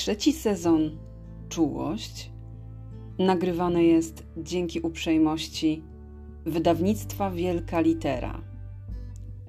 Trzeci 0.00 0.32
sezon 0.32 0.98
Czułość. 1.48 2.30
Nagrywany 3.18 3.84
jest 3.84 4.26
dzięki 4.36 4.80
uprzejmości 4.80 5.82
wydawnictwa 6.46 7.30
Wielka 7.30 7.80
Litera, 7.80 8.42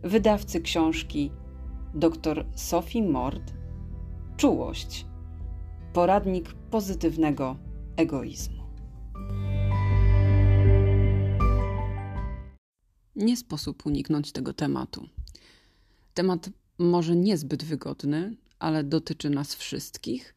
wydawcy 0.04 0.62
książki 0.62 1.32
dr 1.94 2.46
Sophie 2.56 3.04
Mord. 3.04 3.54
Czułość. 4.38 5.06
Poradnik 5.94 6.54
pozytywnego 6.54 7.58
egoizmu. 7.96 8.64
Nie 13.16 13.38
sposób 13.38 13.86
uniknąć 13.86 14.32
tego 14.32 14.54
tematu. 14.54 15.08
Temat 16.14 16.50
może 16.80 17.16
niezbyt 17.16 17.64
wygodny, 17.64 18.36
ale 18.60 18.84
dotyczy 18.84 19.30
nas 19.30 19.56
wszystkich 19.56 20.36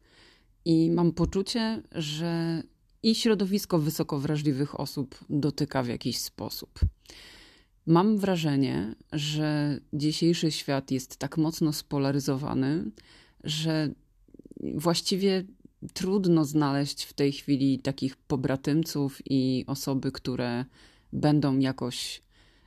i 0.65 0.91
mam 0.91 1.11
poczucie, 1.11 1.81
że 1.91 2.63
i 3.03 3.15
środowisko 3.15 3.79
wysoko 3.79 4.19
wrażliwych 4.19 4.79
osób 4.79 5.25
dotyka 5.29 5.83
w 5.83 5.87
jakiś 5.87 6.17
sposób. 6.17 6.79
Mam 7.85 8.17
wrażenie, 8.17 8.95
że 9.13 9.79
dzisiejszy 9.93 10.51
świat 10.51 10.91
jest 10.91 11.17
tak 11.17 11.37
mocno 11.37 11.73
spolaryzowany, 11.73 12.91
że 13.43 13.89
właściwie 14.73 15.43
trudno 15.93 16.45
znaleźć 16.45 17.03
w 17.03 17.13
tej 17.13 17.31
chwili 17.31 17.79
takich 17.79 18.15
pobratymców 18.15 19.21
i 19.25 19.63
osoby, 19.67 20.11
które 20.11 20.65
będą 21.13 21.59
jakoś 21.59 22.21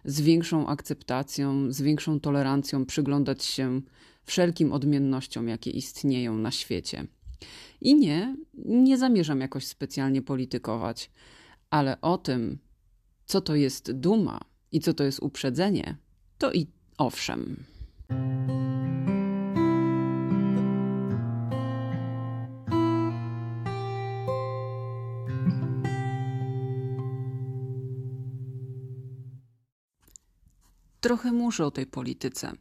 z 0.04 0.20
większą 0.20 0.66
akceptacją, 0.66 1.72
z 1.72 1.82
większą 1.82 2.20
tolerancją 2.20 2.86
przyglądać 2.86 3.44
się 3.44 3.80
wszelkim 4.24 4.72
odmiennościom, 4.72 5.48
jakie 5.48 5.70
istnieją 5.70 6.36
na 6.36 6.50
świecie. 6.50 7.06
I 7.80 7.94
nie, 7.94 8.36
nie 8.64 8.98
zamierzam 8.98 9.40
jakoś 9.40 9.66
specjalnie 9.66 10.22
politykować, 10.22 11.10
ale 11.70 12.00
o 12.00 12.18
tym, 12.18 12.58
co 13.26 13.40
to 13.40 13.54
jest 13.54 13.92
duma 13.92 14.40
i 14.72 14.80
co 14.80 14.94
to 14.94 15.04
jest 15.04 15.20
uprzedzenie, 15.20 15.96
to 16.38 16.52
i 16.52 16.66
owszem. 16.98 17.64
Trochę 31.00 31.32
muszę 31.32 31.66
o 31.66 31.70
tej 31.70 31.86
polityce, 31.86 32.52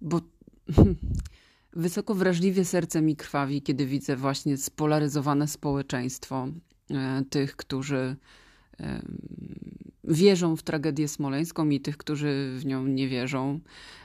bo 0.00 0.20
Wysoko 1.78 2.14
wrażliwie 2.14 2.64
serce 2.64 3.02
mi 3.02 3.16
krwawi, 3.16 3.62
kiedy 3.62 3.86
widzę 3.86 4.16
właśnie 4.16 4.56
spolaryzowane 4.56 5.48
społeczeństwo 5.48 6.48
e, 6.90 7.22
tych, 7.30 7.56
którzy 7.56 8.16
wierzą 10.04 10.56
w 10.56 10.62
tragedię 10.62 11.08
smoleńską 11.08 11.68
i 11.68 11.80
tych, 11.80 11.96
którzy 11.96 12.52
w 12.56 12.66
nią 12.66 12.86
nie 12.86 13.08
wierzą, 13.08 13.60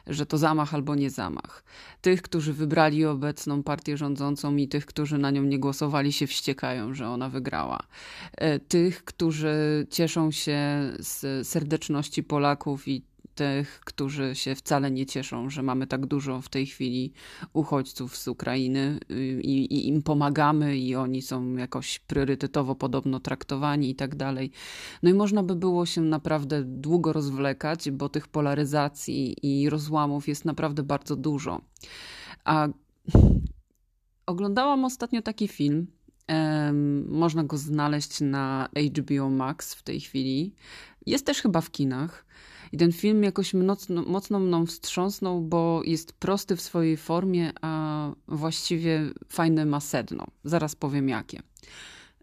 że 0.07 0.25
to 0.25 0.37
zamach 0.37 0.73
albo 0.73 0.95
nie 0.95 1.09
zamach. 1.09 1.63
Tych, 2.01 2.21
którzy 2.21 2.53
wybrali 2.53 3.05
obecną 3.05 3.63
partię 3.63 3.97
rządzącą 3.97 4.55
i 4.55 4.67
tych, 4.67 4.85
którzy 4.85 5.17
na 5.17 5.31
nią 5.31 5.43
nie 5.43 5.59
głosowali, 5.59 6.13
się 6.13 6.27
wściekają, 6.27 6.93
że 6.93 7.07
ona 7.07 7.29
wygrała. 7.29 7.79
E, 8.31 8.59
tych, 8.59 9.03
którzy 9.03 9.87
cieszą 9.89 10.31
się 10.31 10.59
z 10.99 11.47
serdeczności 11.47 12.23
Polaków 12.23 12.87
i 12.87 13.03
tych, 13.35 13.79
którzy 13.85 14.35
się 14.35 14.55
wcale 14.55 14.91
nie 14.91 15.05
cieszą, 15.05 15.49
że 15.49 15.63
mamy 15.63 15.87
tak 15.87 16.05
dużo 16.05 16.41
w 16.41 16.49
tej 16.49 16.65
chwili 16.65 17.13
uchodźców 17.53 18.17
z 18.17 18.27
Ukrainy 18.27 18.99
y, 19.11 19.41
i, 19.41 19.73
i 19.73 19.87
im 19.87 20.01
pomagamy 20.01 20.77
i 20.77 20.95
oni 20.95 21.21
są 21.21 21.55
jakoś 21.55 21.99
priorytetowo 21.99 22.75
podobno 22.75 23.19
traktowani 23.19 23.89
i 23.89 23.95
tak 23.95 24.15
dalej. 24.15 24.51
No 25.03 25.09
i 25.09 25.13
można 25.13 25.43
by 25.43 25.55
było 25.55 25.85
się 25.85 26.01
naprawdę 26.01 26.63
długo 26.63 27.13
rozwlekać, 27.13 27.91
bo 27.91 28.09
tych 28.09 28.27
polaryzacji 28.27 29.35
i 29.41 29.69
rozłamów 29.69 30.27
jest 30.27 30.45
naprawdę 30.45 30.83
bardzo 30.83 31.15
dużo. 31.15 31.61
A 32.45 32.67
oglądałam 34.25 34.85
ostatnio 34.85 35.21
taki 35.21 35.47
film. 35.47 35.87
Można 37.07 37.43
go 37.43 37.57
znaleźć 37.57 38.21
na 38.21 38.69
HBO 38.97 39.29
Max 39.29 39.73
w 39.73 39.83
tej 39.83 39.99
chwili. 39.99 40.55
Jest 41.05 41.25
też 41.25 41.41
chyba 41.41 41.61
w 41.61 41.71
kinach. 41.71 42.25
I 42.73 42.77
ten 42.77 42.91
film 42.91 43.23
jakoś 43.23 43.53
mocno, 43.53 44.01
mocno 44.01 44.39
mną 44.39 44.65
wstrząsnął, 44.65 45.41
bo 45.41 45.81
jest 45.85 46.13
prosty 46.13 46.55
w 46.55 46.61
swojej 46.61 46.97
formie, 46.97 47.51
a 47.61 48.11
właściwie 48.27 49.01
fajne 49.29 49.65
ma 49.65 49.79
sedno. 49.79 50.27
Zaraz 50.43 50.75
powiem 50.75 51.09
jakie. 51.09 51.41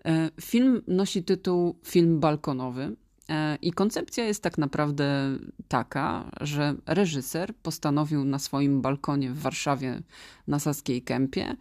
E, 0.05 0.31
film 0.41 0.83
nosi 0.87 1.25
tytuł 1.25 1.79
Film 1.85 2.21
balkonowy. 2.21 2.97
E, 3.29 3.57
I 3.63 3.73
koncepcja 3.73 4.25
jest 4.25 4.43
tak 4.43 4.59
naprawdę 4.59 5.39
taka, 5.69 6.31
że 6.41 6.75
reżyser 6.87 7.55
postanowił 7.63 8.25
na 8.25 8.39
swoim 8.39 8.81
balkonie 8.81 9.31
w 9.31 9.39
Warszawie 9.39 10.03
na 10.47 10.59
Saskiej 10.59 11.03
Kępie 11.03 11.57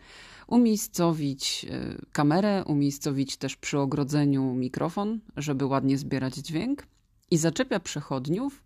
umiejscowić 0.48 1.66
e, 1.70 1.96
kamerę, 2.12 2.64
umiejscowić 2.66 3.38
też 3.38 3.56
przy 3.56 3.80
ogrodzeniu 3.80 4.54
mikrofon, 4.54 5.20
żeby 5.38 5.66
ładnie 5.66 5.98
zbierać 5.98 6.36
dźwięk 6.36 6.84
i 7.32 7.38
zaczepia 7.38 7.80
przechodniów 7.80 8.64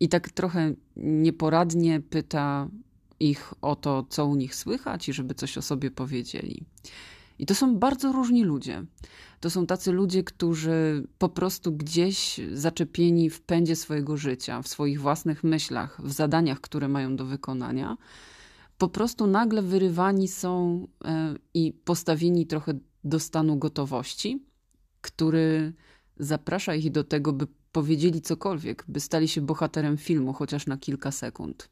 i 0.00 0.08
tak 0.08 0.30
trochę 0.30 0.74
nieporadnie 0.96 2.00
pyta 2.00 2.68
ich 3.20 3.54
o 3.62 3.76
to, 3.76 4.06
co 4.08 4.26
u 4.26 4.34
nich 4.34 4.54
słychać 4.54 5.08
i 5.08 5.12
żeby 5.12 5.34
coś 5.34 5.58
o 5.58 5.62
sobie 5.62 5.90
powiedzieli. 5.90 6.64
I 7.38 7.46
to 7.46 7.54
są 7.54 7.78
bardzo 7.78 8.12
różni 8.12 8.44
ludzie. 8.44 8.84
To 9.40 9.50
są 9.50 9.66
tacy 9.66 9.92
ludzie, 9.92 10.24
którzy 10.24 11.06
po 11.18 11.28
prostu 11.28 11.72
gdzieś 11.72 12.40
zaczepieni 12.52 13.30
w 13.30 13.40
pędzie 13.40 13.76
swojego 13.76 14.16
życia, 14.16 14.62
w 14.62 14.68
swoich 14.68 15.00
własnych 15.00 15.44
myślach, 15.44 16.00
w 16.04 16.12
zadaniach, 16.12 16.60
które 16.60 16.88
mają 16.88 17.16
do 17.16 17.26
wykonania, 17.26 17.96
po 18.78 18.88
prostu 18.88 19.26
nagle 19.26 19.62
wyrywani 19.62 20.28
są 20.28 20.86
e, 21.04 21.34
i 21.54 21.72
postawieni 21.72 22.46
trochę 22.46 22.74
do 23.04 23.20
stanu 23.20 23.56
gotowości, 23.56 24.42
który 25.00 25.72
zaprasza 26.18 26.74
ich 26.74 26.90
do 26.90 27.04
tego, 27.04 27.32
by 27.32 27.46
powiedzieli 27.76 28.20
cokolwiek, 28.20 28.84
by 28.88 29.00
stali 29.00 29.28
się 29.28 29.40
bohaterem 29.40 29.96
filmu, 29.96 30.32
chociaż 30.32 30.66
na 30.66 30.76
kilka 30.76 31.10
sekund. 31.10 31.68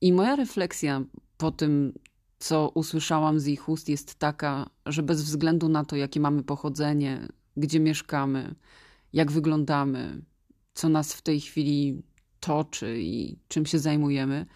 I 0.00 0.12
moja 0.12 0.36
refleksja 0.36 1.04
po 1.36 1.50
tym, 1.50 1.92
co 2.38 2.68
usłyszałam 2.74 3.40
z 3.40 3.46
ich 3.46 3.68
ust, 3.68 3.88
jest 3.88 4.14
taka, 4.14 4.70
że 4.86 5.02
bez 5.02 5.22
względu 5.22 5.68
na 5.68 5.84
to, 5.84 5.96
jakie 5.96 6.20
mamy 6.20 6.42
pochodzenie, 6.42 7.28
gdzie 7.56 7.80
mieszkamy, 7.80 8.54
jak 9.12 9.32
wyglądamy, 9.32 10.22
co 10.74 10.88
nas 10.88 11.14
w 11.14 11.22
tej 11.22 11.40
chwili 11.40 12.02
toczy 12.40 12.98
i 13.00 13.38
czym 13.48 13.66
się 13.66 13.78
zajmujemy, 13.78 14.46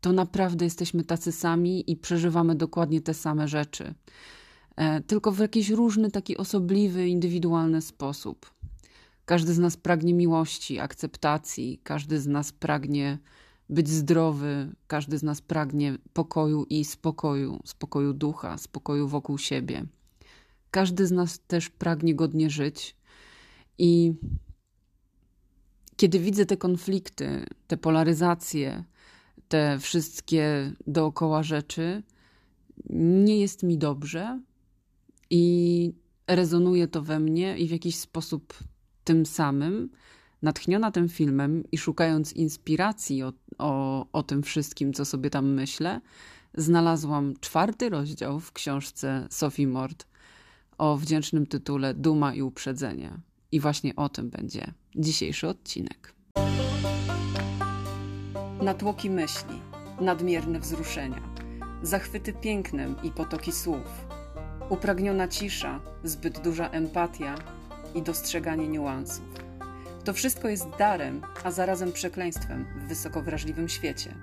to 0.00 0.12
naprawdę 0.12 0.64
jesteśmy 0.64 1.04
tacy 1.04 1.32
sami 1.32 1.90
i 1.90 1.96
przeżywamy 1.96 2.54
dokładnie 2.54 3.00
te 3.00 3.14
same 3.14 3.48
rzeczy. 3.48 3.94
E, 4.76 5.00
tylko 5.00 5.32
w 5.32 5.38
jakiś 5.38 5.70
różny, 5.70 6.10
taki 6.10 6.36
osobliwy, 6.36 7.08
indywidualny 7.08 7.82
sposób. 7.82 8.54
Każdy 9.24 9.54
z 9.54 9.58
nas 9.58 9.76
pragnie 9.76 10.14
miłości, 10.14 10.78
akceptacji, 10.78 11.80
każdy 11.82 12.20
z 12.20 12.26
nas 12.26 12.52
pragnie 12.52 13.18
być 13.68 13.88
zdrowy, 13.88 14.74
każdy 14.86 15.18
z 15.18 15.22
nas 15.22 15.40
pragnie 15.40 15.98
pokoju 16.12 16.66
i 16.70 16.84
spokoju, 16.84 17.60
spokoju 17.64 18.12
ducha, 18.12 18.58
spokoju 18.58 19.08
wokół 19.08 19.38
siebie. 19.38 19.86
Każdy 20.70 21.06
z 21.06 21.10
nas 21.10 21.40
też 21.46 21.70
pragnie 21.70 22.14
godnie 22.14 22.50
żyć 22.50 22.96
i 23.78 24.14
kiedy 25.96 26.18
widzę 26.18 26.46
te 26.46 26.56
konflikty, 26.56 27.46
te 27.66 27.76
polaryzacje, 27.76 28.84
te 29.48 29.78
wszystkie 29.78 30.72
dookoła 30.86 31.42
rzeczy, 31.42 32.02
nie 32.90 33.40
jest 33.40 33.62
mi 33.62 33.78
dobrze 33.78 34.40
i 35.30 35.92
rezonuje 36.26 36.88
to 36.88 37.02
we 37.02 37.20
mnie 37.20 37.58
i 37.58 37.68
w 37.68 37.70
jakiś 37.70 37.96
sposób 37.96 38.54
tym 39.04 39.26
samym, 39.26 39.90
natchniona 40.42 40.90
tym 40.90 41.08
filmem 41.08 41.64
i 41.72 41.78
szukając 41.78 42.32
inspiracji 42.32 43.22
o, 43.22 43.32
o, 43.58 44.06
o 44.12 44.22
tym 44.22 44.42
wszystkim, 44.42 44.92
co 44.92 45.04
sobie 45.04 45.30
tam 45.30 45.46
myślę, 45.46 46.00
znalazłam 46.54 47.34
czwarty 47.40 47.88
rozdział 47.88 48.40
w 48.40 48.52
książce 48.52 49.26
Sophie 49.30 49.66
Mord 49.66 50.06
o 50.78 50.96
wdzięcznym 50.96 51.46
tytule 51.46 51.94
Duma 51.94 52.34
i 52.34 52.42
uprzedzenie. 52.42 53.10
I 53.52 53.60
właśnie 53.60 53.96
o 53.96 54.08
tym 54.08 54.30
będzie 54.30 54.72
dzisiejszy 54.96 55.48
odcinek. 55.48 56.14
Natłoki 58.62 59.10
myśli, 59.10 59.60
nadmierne 60.00 60.60
wzruszenia, 60.60 61.22
zachwyty 61.82 62.32
pięknem 62.32 62.96
i 63.02 63.10
potoki 63.10 63.52
słów, 63.52 64.06
upragniona 64.68 65.28
cisza, 65.28 65.80
zbyt 66.04 66.40
duża 66.40 66.70
empatia 66.70 67.34
i 67.94 68.02
dostrzeganie 68.02 68.68
niuansów. 68.68 69.24
To 70.04 70.12
wszystko 70.12 70.48
jest 70.48 70.68
darem, 70.78 71.22
a 71.44 71.50
zarazem 71.50 71.92
przekleństwem 71.92 72.66
w 72.76 72.88
wysoko 72.88 73.22
wrażliwym 73.22 73.68
świecie. 73.68 74.14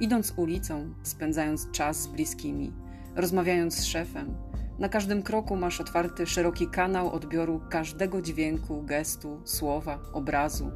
Idąc 0.00 0.32
ulicą, 0.36 0.94
spędzając 1.02 1.70
czas 1.70 2.02
z 2.02 2.06
bliskimi, 2.06 2.72
rozmawiając 3.16 3.74
z 3.74 3.84
szefem. 3.84 4.34
Na 4.78 4.88
każdym 4.88 5.22
kroku 5.22 5.56
masz 5.56 5.80
otwarty 5.80 6.26
szeroki 6.26 6.66
kanał 6.66 7.12
odbioru 7.12 7.60
każdego 7.70 8.22
dźwięku, 8.22 8.82
gestu, 8.82 9.40
słowa, 9.44 9.98
obrazu. 10.12 10.70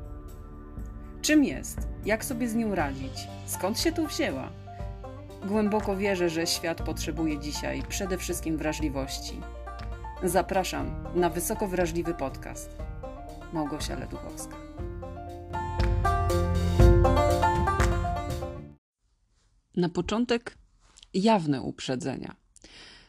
Czym 1.23 1.45
jest? 1.45 1.79
Jak 2.05 2.25
sobie 2.25 2.49
z 2.49 2.55
nią 2.55 2.75
radzić? 2.75 3.29
Skąd 3.47 3.81
się 3.81 3.93
tu 3.93 4.07
wzięła? 4.07 4.49
Głęboko 5.47 5.97
wierzę, 5.97 6.29
że 6.29 6.47
świat 6.47 6.83
potrzebuje 6.83 7.39
dzisiaj 7.39 7.83
przede 7.89 8.19
wszystkim 8.19 8.57
wrażliwości. 8.57 9.41
Zapraszam 10.25 11.05
na 11.15 11.31
wysoko 11.31 11.69
wrażliwy 11.69 12.15
podcast. 12.15 12.77
Małgosia 13.53 13.99
Leduchowska. 13.99 14.57
Na 19.77 19.89
początek 19.89 20.59
jawne 21.15 21.63
uprzedzenia. 21.63 22.37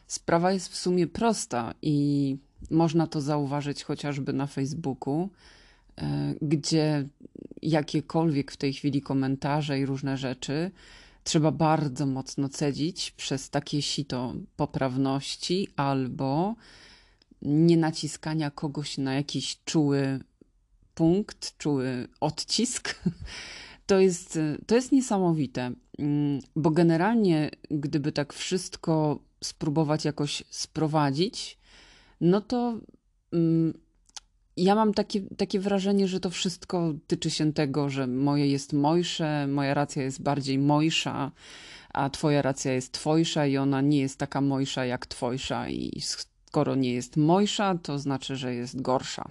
Sprawa 0.06 0.52
jest 0.52 0.68
w 0.68 0.76
sumie 0.76 1.06
prosta 1.06 1.74
i 1.82 2.36
można 2.70 3.06
to 3.06 3.20
zauważyć 3.20 3.84
chociażby 3.84 4.32
na 4.32 4.46
Facebooku, 4.46 5.28
e, 5.96 6.34
gdzie 6.42 7.08
jakiekolwiek 7.62 8.52
w 8.52 8.56
tej 8.56 8.72
chwili 8.72 9.02
komentarze 9.02 9.78
i 9.78 9.86
różne 9.86 10.16
rzeczy 10.16 10.70
trzeba 11.24 11.52
bardzo 11.52 12.06
mocno 12.06 12.48
cedzić 12.48 13.10
przez 13.10 13.50
takie 13.50 13.82
sito 13.82 14.34
poprawności 14.56 15.68
albo 15.76 16.54
nie 17.42 17.76
naciskania 17.76 18.50
kogoś 18.50 18.98
na 18.98 19.14
jakiś 19.14 19.58
czuły 19.64 20.20
punkt, 20.94 21.58
czuły 21.58 22.08
odcisk. 22.20 22.94
To 23.86 24.00
jest, 24.00 24.38
to 24.66 24.74
jest 24.74 24.92
niesamowite, 24.92 25.72
mm, 25.98 26.40
bo 26.56 26.70
generalnie, 26.70 27.50
gdyby 27.70 28.12
tak 28.12 28.32
wszystko 28.32 29.18
spróbować 29.44 30.04
jakoś 30.04 30.44
sprowadzić, 30.50 31.58
no 32.20 32.40
to 32.40 32.80
mm, 33.32 33.74
ja 34.56 34.74
mam 34.74 34.94
takie, 34.94 35.20
takie 35.20 35.60
wrażenie, 35.60 36.08
że 36.08 36.20
to 36.20 36.30
wszystko 36.30 36.94
tyczy 37.06 37.30
się 37.30 37.52
tego, 37.52 37.88
że 37.88 38.06
moje 38.06 38.46
jest 38.46 38.72
mojsze, 38.72 39.46
moja 39.46 39.74
racja 39.74 40.02
jest 40.02 40.22
bardziej 40.22 40.58
mojsza, 40.58 41.32
a 41.94 42.10
twoja 42.10 42.42
racja 42.42 42.72
jest 42.72 42.92
twojsza 42.92 43.46
i 43.46 43.56
ona 43.56 43.80
nie 43.80 43.98
jest 43.98 44.18
taka 44.18 44.40
mojsza 44.40 44.84
jak 44.84 45.06
twojsza 45.06 45.68
i 45.68 46.00
skoro 46.50 46.74
nie 46.74 46.92
jest 46.92 47.16
mojsza, 47.16 47.74
to 47.82 47.98
znaczy, 47.98 48.36
że 48.36 48.54
jest 48.54 48.80
gorsza. 48.80 49.24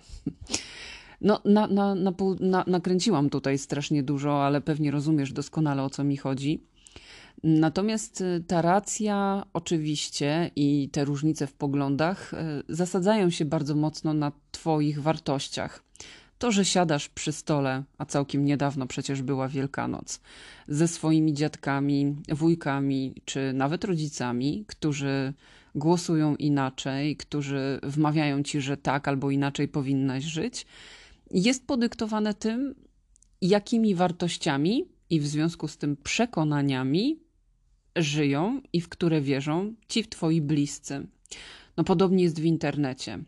No, 1.22 1.42
na, 1.46 1.68
na, 1.68 1.96
na, 1.96 2.14
na, 2.40 2.64
nakręciłam 2.68 3.30
tutaj 3.30 3.58
strasznie 3.58 4.04
dużo, 4.04 4.46
ale 4.46 4.62
pewnie 4.62 4.92
rozumiesz 4.92 5.34
doskonale 5.34 5.84
o 5.84 5.90
co 5.90 6.04
mi 6.04 6.18
chodzi. 6.18 6.64
Natomiast 7.44 8.22
y, 8.22 8.44
ta 8.48 8.62
racja, 8.62 9.44
oczywiście, 9.54 10.52
i 10.56 10.90
te 10.92 11.06
różnice 11.06 11.48
w 11.48 11.54
poglądach 11.54 12.34
y, 12.34 12.38
zasadzają 12.70 13.30
się 13.30 13.46
bardzo 13.46 13.76
mocno 13.76 14.14
na 14.14 14.32
Twoich 14.52 15.02
wartościach. 15.02 15.84
To, 16.38 16.52
że 16.52 16.66
siadasz 16.66 17.10
przy 17.10 17.32
stole, 17.32 17.84
a 17.98 18.06
całkiem 18.06 18.46
niedawno 18.46 18.88
przecież 18.88 19.22
była 19.22 19.48
Wielkanoc, 19.48 20.20
ze 20.68 20.88
swoimi 20.88 21.34
dziadkami, 21.34 22.16
wujkami 22.30 23.16
czy 23.26 23.54
nawet 23.54 23.84
rodzicami, 23.84 24.66
którzy 24.68 25.34
głosują 25.76 26.36
inaczej, 26.36 27.16
którzy 27.16 27.80
wmawiają 27.84 28.44
ci, 28.44 28.62
że 28.62 28.78
tak 28.78 29.08
albo 29.08 29.32
inaczej 29.32 29.68
powinnaś 29.68 30.24
żyć, 30.24 30.66
jest 31.32 31.68
podyktowane 31.68 32.34
tym, 32.34 32.76
jakimi 33.42 33.96
wartościami 33.96 34.86
i 35.10 35.20
w 35.20 35.28
związku 35.28 35.68
z 35.68 35.78
tym 35.78 35.98
przekonaniami 35.98 37.20
żyją 37.96 38.62
i 38.74 38.82
w 38.82 38.90
które 38.90 39.22
wierzą 39.22 39.74
ci 39.88 40.06
twoi 40.06 40.42
bliscy. 40.42 41.08
No 41.78 41.84
podobnie 41.84 42.24
jest 42.24 42.40
w 42.40 42.46
internecie. 42.46 43.20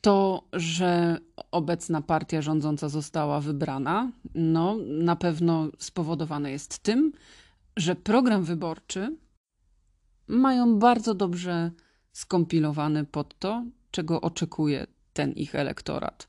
To, 0.00 0.44
że 0.52 1.18
obecna 1.50 2.02
partia 2.02 2.42
rządząca 2.42 2.88
została 2.88 3.40
wybrana, 3.40 4.12
no 4.34 4.76
na 4.86 5.16
pewno 5.16 5.68
spowodowane 5.78 6.50
jest 6.50 6.78
tym, 6.78 7.12
że 7.76 7.94
program 7.94 8.44
wyborczy 8.44 9.16
mają 10.30 10.78
bardzo 10.78 11.14
dobrze 11.14 11.70
skompilowany 12.12 13.04
pod 13.04 13.38
to, 13.38 13.64
czego 13.90 14.20
oczekuje 14.20 14.86
ten 15.12 15.32
ich 15.32 15.54
elektorat. 15.54 16.28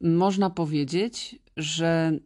Można 0.00 0.50
powiedzieć, 0.50 1.38
że 1.56 2.18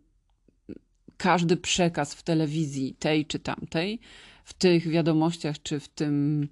każdy 1.16 1.56
przekaz 1.56 2.14
w 2.14 2.22
telewizji, 2.22 2.94
tej 2.98 3.26
czy 3.26 3.38
tamtej, 3.38 4.00
w 4.44 4.54
tych 4.54 4.88
wiadomościach, 4.88 5.62
czy 5.62 5.80
w 5.80 5.88
tym 5.88 6.48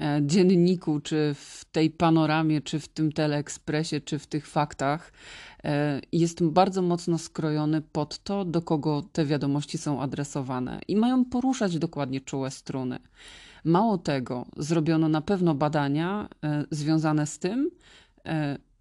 e, 0.00 0.20
dzienniku, 0.26 1.00
czy 1.00 1.34
w 1.34 1.64
tej 1.72 1.90
panoramie, 1.90 2.60
czy 2.60 2.80
w 2.80 2.88
tym 2.88 3.12
teleekspresie, 3.12 4.00
czy 4.00 4.18
w 4.18 4.26
tych 4.26 4.46
faktach, 4.46 5.12
e, 5.64 6.00
jest 6.12 6.44
bardzo 6.44 6.82
mocno 6.82 7.18
skrojony 7.18 7.80
pod 7.80 8.18
to, 8.18 8.44
do 8.44 8.62
kogo 8.62 9.02
te 9.12 9.24
wiadomości 9.24 9.78
są 9.78 10.00
adresowane 10.00 10.80
i 10.88 10.96
mają 10.96 11.24
poruszać 11.24 11.78
dokładnie 11.78 12.20
czułe 12.20 12.50
struny. 12.50 12.98
Mało 13.64 13.98
tego, 13.98 14.46
zrobiono 14.56 15.08
na 15.08 15.20
pewno 15.20 15.54
badania 15.54 16.28
e, 16.44 16.64
związane 16.70 17.26
z 17.26 17.38
tym, 17.38 17.70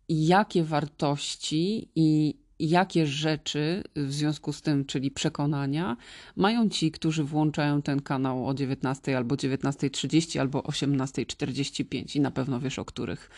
jakie 0.09 0.63
wartości 0.63 1.89
i 1.95 2.35
jakie 2.59 3.07
rzeczy 3.07 3.83
w 3.95 4.13
związku 4.13 4.53
z 4.53 4.61
tym, 4.61 4.85
czyli 4.85 5.11
przekonania, 5.11 5.97
mają 6.35 6.69
ci, 6.69 6.91
którzy 6.91 7.23
włączają 7.23 7.81
ten 7.81 8.01
kanał 8.01 8.47
o 8.47 8.53
19 8.53 9.17
albo 9.17 9.35
19.30 9.35 10.39
albo 10.39 10.59
18.45 10.59 12.15
i 12.15 12.21
na 12.21 12.31
pewno 12.31 12.59
wiesz, 12.59 12.79
o 12.79 12.85
których 12.85 13.29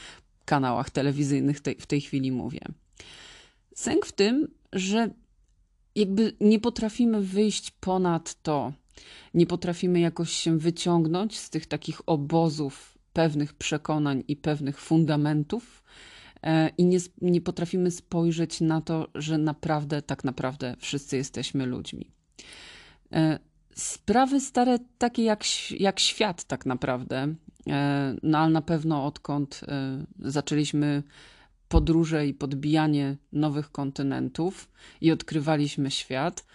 kanałach 0.46 0.90
telewizyjnych 0.90 1.60
tej, 1.60 1.76
w 1.76 1.86
tej 1.86 2.02
chwili 2.02 2.32
mówię. 2.32 2.60
Sęk 3.76 4.06
w 4.06 4.12
tym, 4.12 4.48
że 4.74 5.10
jakby 5.96 6.34
nie 6.42 6.60
potrafimy 6.60 7.22
wyjść 7.22 7.72
ponad 7.72 8.42
to, 8.42 8.74
nie 9.34 9.46
potrafimy 9.46 10.00
jakoś 10.00 10.32
się 10.32 10.60
wyciągnąć 10.60 11.40
z 11.40 11.50
tych 11.50 11.66
takich 11.66 12.02
obozów 12.06 12.98
pewnych 13.14 13.54
przekonań 13.54 14.24
i 14.28 14.36
pewnych 14.36 14.80
fundamentów, 14.80 15.84
E, 16.44 16.70
i 16.78 16.86
nie, 16.86 16.98
nie 17.22 17.42
potrafimy 17.42 17.92
spojrzeć 17.92 18.62
na 18.62 18.82
to, 18.82 19.08
że 19.16 19.38
naprawdę, 19.38 20.02
tak 20.02 20.24
naprawdę 20.24 20.76
wszyscy 20.80 21.18
jesteśmy 21.18 21.66
ludźmi. 21.66 22.12
E, 23.12 23.40
sprawy 23.76 24.40
stare, 24.40 24.80
takie 24.98 25.24
jak, 25.24 25.44
jak 25.72 26.00
świat, 26.00 26.44
tak 26.44 26.66
naprawdę, 26.66 27.36
e, 27.70 28.16
no 28.24 28.38
ale 28.38 28.52
na 28.52 28.62
pewno 28.62 29.06
odkąd 29.06 29.62
zaczęliśmy 30.20 31.04
podróże 31.68 32.28
i 32.28 32.34
podbijanie 32.34 33.18
nowych 33.32 33.72
kontynentów 33.72 34.72
i 35.02 35.12
odkrywaliśmy 35.12 35.92
świat, 35.92 36.46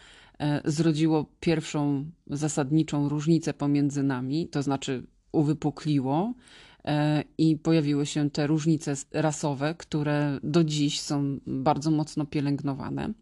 zrodziło 0.64 1.26
pierwszą 1.40 2.10
zasadniczą 2.26 3.08
różnicę 3.08 3.54
pomiędzy 3.54 4.02
nami, 4.02 4.48
to 4.48 4.62
znaczy 4.62 5.06
uwypukliło 5.32 6.34
E, 6.88 7.24
i 7.38 7.56
pojawiły 7.56 8.06
się 8.06 8.30
te 8.30 8.46
różnice 8.46 8.94
rasowe, 9.12 9.74
które 9.74 10.40
do 10.42 10.64
dziś 10.64 11.00
są 11.00 11.38
bardzo 11.46 11.90
mocno 11.90 12.26
pielęgnowane. 12.26 13.12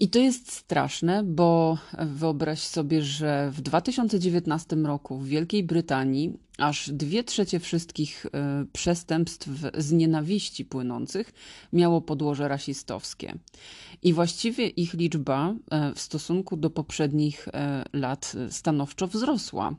I 0.00 0.08
to 0.08 0.18
jest 0.18 0.52
straszne, 0.52 1.22
bo 1.24 1.78
wyobraź 1.98 2.60
sobie, 2.60 3.02
że 3.02 3.50
w 3.50 3.60
2019 3.60 4.76
roku 4.76 5.18
w 5.18 5.28
Wielkiej 5.28 5.64
Brytanii 5.64 6.32
aż 6.58 6.90
dwie 6.90 7.24
trzecie 7.24 7.60
wszystkich 7.60 8.26
e, 8.26 8.66
przestępstw 8.72 9.48
z 9.78 9.92
nienawiści 9.92 10.64
płynących 10.64 11.32
miało 11.72 12.00
podłoże 12.00 12.48
rasistowskie. 12.48 13.34
I 14.02 14.12
właściwie 14.12 14.66
ich 14.68 14.94
liczba 14.94 15.54
e, 15.70 15.94
w 15.94 16.00
stosunku 16.00 16.56
do 16.56 16.70
poprzednich 16.70 17.48
lat 17.92 18.32
stanowczo 18.50 19.06
wzrosła. 19.06 19.74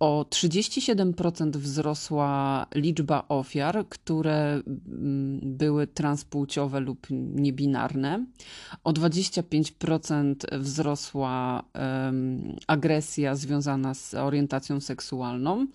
O 0.00 0.24
37% 0.30 1.50
wzrosła 1.56 2.66
liczba 2.74 3.24
ofiar, 3.28 3.84
które 3.88 4.62
mm, 4.66 5.40
były 5.42 5.86
transpłciowe 5.86 6.80
lub 6.80 7.06
niebinarne. 7.10 8.26
O 8.84 8.92
25% 8.92 10.58
wzrosła 10.58 11.62
um, 11.74 12.56
agresja 12.66 13.34
związana 13.34 13.94
z 13.94 14.14
orientacją 14.14 14.80
seksualną. 14.80 15.66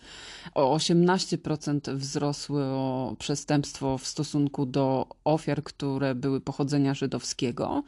O 0.53 0.77
18% 0.77 1.95
wzrosło 1.95 3.15
przestępstwo 3.19 3.97
w 3.97 4.07
stosunku 4.07 4.65
do 4.65 5.07
ofiar, 5.23 5.63
które 5.63 6.15
były 6.15 6.41
pochodzenia 6.41 6.93
żydowskiego. 6.93 7.83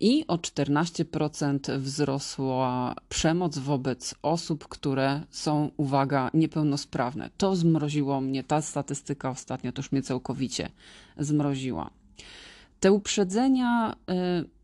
I 0.00 0.24
o 0.26 0.36
14% 0.36 1.78
wzrosła 1.78 2.94
przemoc 3.08 3.58
wobec 3.58 4.14
osób, 4.22 4.68
które 4.68 5.20
są 5.30 5.70
uwaga, 5.78 6.30
niepełnosprawne. 6.34 7.30
To 7.36 7.56
zmroziło 7.56 8.20
mnie, 8.20 8.44
ta 8.44 8.62
statystyka 8.62 9.30
ostatnio 9.30 9.72
też 9.72 9.92
mnie 9.92 10.02
całkowicie 10.02 10.70
zmroziła. 11.18 11.90
Te 12.80 12.92
uprzedzenia 12.92 13.96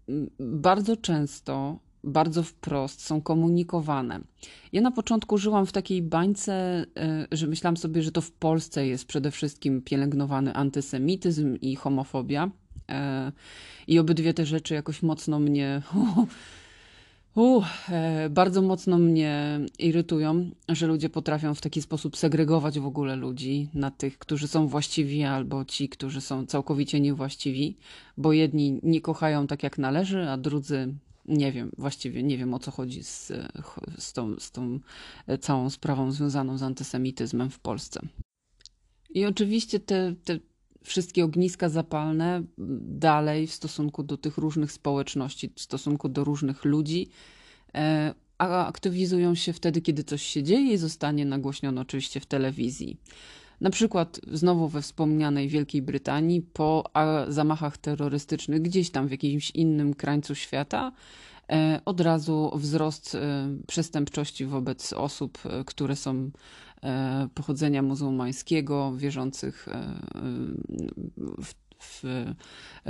y, 0.08 0.30
bardzo 0.38 0.96
często 0.96 1.78
bardzo 2.04 2.42
wprost, 2.42 3.02
są 3.02 3.20
komunikowane. 3.20 4.20
Ja 4.72 4.80
na 4.80 4.90
początku 4.90 5.38
żyłam 5.38 5.66
w 5.66 5.72
takiej 5.72 6.02
bańce, 6.02 6.86
że 7.32 7.46
myślałam 7.46 7.76
sobie, 7.76 8.02
że 8.02 8.12
to 8.12 8.20
w 8.20 8.32
Polsce 8.32 8.86
jest 8.86 9.06
przede 9.06 9.30
wszystkim 9.30 9.82
pielęgnowany 9.82 10.54
antysemityzm 10.54 11.56
i 11.60 11.76
homofobia. 11.76 12.50
I 13.86 13.98
obydwie 13.98 14.34
te 14.34 14.46
rzeczy 14.46 14.74
jakoś 14.74 15.02
mocno 15.02 15.38
mnie 15.38 15.82
Uh, 17.34 17.66
bardzo 18.30 18.62
mocno 18.62 18.98
mnie 18.98 19.60
irytują, 19.78 20.50
że 20.68 20.86
ludzie 20.86 21.08
potrafią 21.08 21.54
w 21.54 21.60
taki 21.60 21.82
sposób 21.82 22.16
segregować 22.16 22.80
w 22.80 22.86
ogóle 22.86 23.16
ludzi 23.16 23.68
na 23.74 23.90
tych, 23.90 24.18
którzy 24.18 24.48
są 24.48 24.68
właściwi, 24.68 25.24
albo 25.24 25.64
ci, 25.64 25.88
którzy 25.88 26.20
są 26.20 26.46
całkowicie 26.46 27.00
niewłaściwi, 27.00 27.76
bo 28.16 28.32
jedni 28.32 28.80
nie 28.82 29.00
kochają 29.00 29.46
tak 29.46 29.62
jak 29.62 29.78
należy, 29.78 30.30
a 30.30 30.36
drudzy 30.36 30.94
nie 31.26 31.52
wiem, 31.52 31.70
właściwie 31.78 32.22
nie 32.22 32.38
wiem 32.38 32.54
o 32.54 32.58
co 32.58 32.70
chodzi 32.70 33.04
z, 33.04 33.32
z, 33.98 34.12
tą, 34.12 34.36
z 34.38 34.50
tą 34.50 34.80
całą 35.40 35.70
sprawą 35.70 36.12
związaną 36.12 36.58
z 36.58 36.62
antysemityzmem 36.62 37.50
w 37.50 37.58
Polsce. 37.58 38.00
I 39.10 39.26
oczywiście 39.26 39.80
te, 39.80 40.14
te 40.24 40.38
wszystkie 40.84 41.24
ogniska 41.24 41.68
zapalne 41.68 42.42
dalej 42.98 43.46
w 43.46 43.52
stosunku 43.52 44.02
do 44.02 44.16
tych 44.16 44.38
różnych 44.38 44.72
społeczności, 44.72 45.50
w 45.54 45.60
stosunku 45.60 46.08
do 46.08 46.24
różnych 46.24 46.64
ludzi, 46.64 47.08
e, 47.74 48.14
a 48.38 48.66
aktywizują 48.66 49.34
się 49.34 49.52
wtedy, 49.52 49.80
kiedy 49.80 50.04
coś 50.04 50.22
się 50.22 50.42
dzieje 50.42 50.72
i 50.72 50.76
zostanie 50.76 51.24
nagłośnione 51.24 51.80
oczywiście 51.80 52.20
w 52.20 52.26
telewizji. 52.26 52.96
Na 53.60 53.70
przykład 53.70 54.20
znowu 54.32 54.68
we 54.68 54.82
wspomnianej 54.82 55.48
Wielkiej 55.48 55.82
Brytanii 55.82 56.42
po 56.42 56.84
zamachach 57.28 57.78
terrorystycznych 57.78 58.62
gdzieś 58.62 58.90
tam 58.90 59.08
w 59.08 59.10
jakimś 59.10 59.50
innym 59.50 59.94
krańcu 59.94 60.34
świata 60.34 60.92
od 61.84 62.00
razu 62.00 62.50
wzrost 62.54 63.14
e, 63.14 63.48
przestępczości 63.66 64.46
wobec 64.46 64.92
osób, 64.92 65.38
które 65.66 65.96
są 65.96 66.30
E, 66.84 67.28
pochodzenia 67.34 67.82
muzułmańskiego, 67.82 68.92
wierzących 68.96 69.68
e, 69.68 69.94
w, 71.38 71.54
w, 71.78 72.02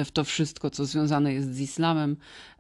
w, 0.05 0.11
to 0.11 0.25
wszystko, 0.25 0.71
co 0.71 0.87
związane 0.87 1.33
jest 1.33 1.55
z 1.55 1.61
islamem, 1.61 2.17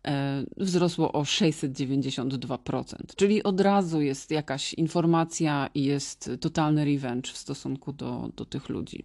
e, 0.06 0.44
wzrosło 0.56 1.12
o 1.12 1.22
692%. 1.22 2.94
Czyli 3.16 3.42
od 3.42 3.60
razu 3.60 4.00
jest 4.00 4.30
jakaś 4.30 4.74
informacja 4.74 5.68
i 5.74 5.84
jest 5.84 6.30
totalny 6.40 6.84
revenge 6.84 7.32
w 7.32 7.36
stosunku 7.36 7.92
do, 7.92 8.30
do 8.36 8.44
tych 8.44 8.68
ludzi. 8.68 9.04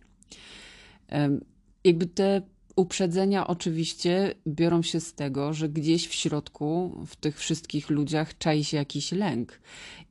Jakby 1.83 2.07
te 2.07 2.41
uprzedzenia 2.79 3.47
oczywiście 3.47 4.35
biorą 4.47 4.81
się 4.81 4.99
z 4.99 5.13
tego, 5.13 5.53
że 5.53 5.69
gdzieś 5.69 6.07
w 6.07 6.13
środku, 6.13 6.97
w 7.07 7.15
tych 7.15 7.39
wszystkich 7.39 7.89
ludziach 7.89 8.37
czai 8.37 8.63
się 8.63 8.77
jakiś 8.77 9.11
lęk. 9.11 9.61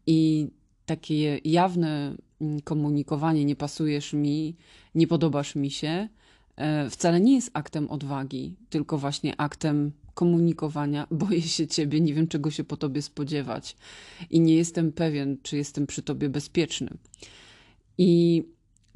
I 0.07 0.49
takie 0.87 1.39
jawne 1.45 2.17
mm, 2.41 2.61
komunikowanie, 2.61 3.45
nie 3.45 3.57
pasujesz 3.57 4.13
mi, 4.13 4.57
nie 4.95 5.07
podobasz 5.07 5.55
mi 5.55 5.71
się, 5.71 6.09
e, 6.57 6.91
wcale 6.91 7.21
nie 7.21 7.35
jest 7.35 7.51
aktem 7.53 7.91
odwagi, 7.91 8.57
tylko 8.71 8.99
właśnie 8.99 9.41
aktem 9.41 9.93
komunikowania. 10.15 11.07
Boję 11.23 11.43
się 11.43 11.67
ciebie, 11.67 12.01
nie 12.01 12.15
wiem 12.15 12.29
czego 12.29 12.51
się 12.51 12.65
po 12.65 12.77
tobie 12.77 13.03
spodziewać 13.03 13.77
i 14.31 14.41
nie 14.41 14.55
jestem 14.55 14.93
pewien, 14.93 15.37
czy 15.43 15.57
jestem 15.57 15.87
przy 15.87 16.03
tobie 16.03 16.29
bezpieczny. 16.29 16.91
I 17.99 18.43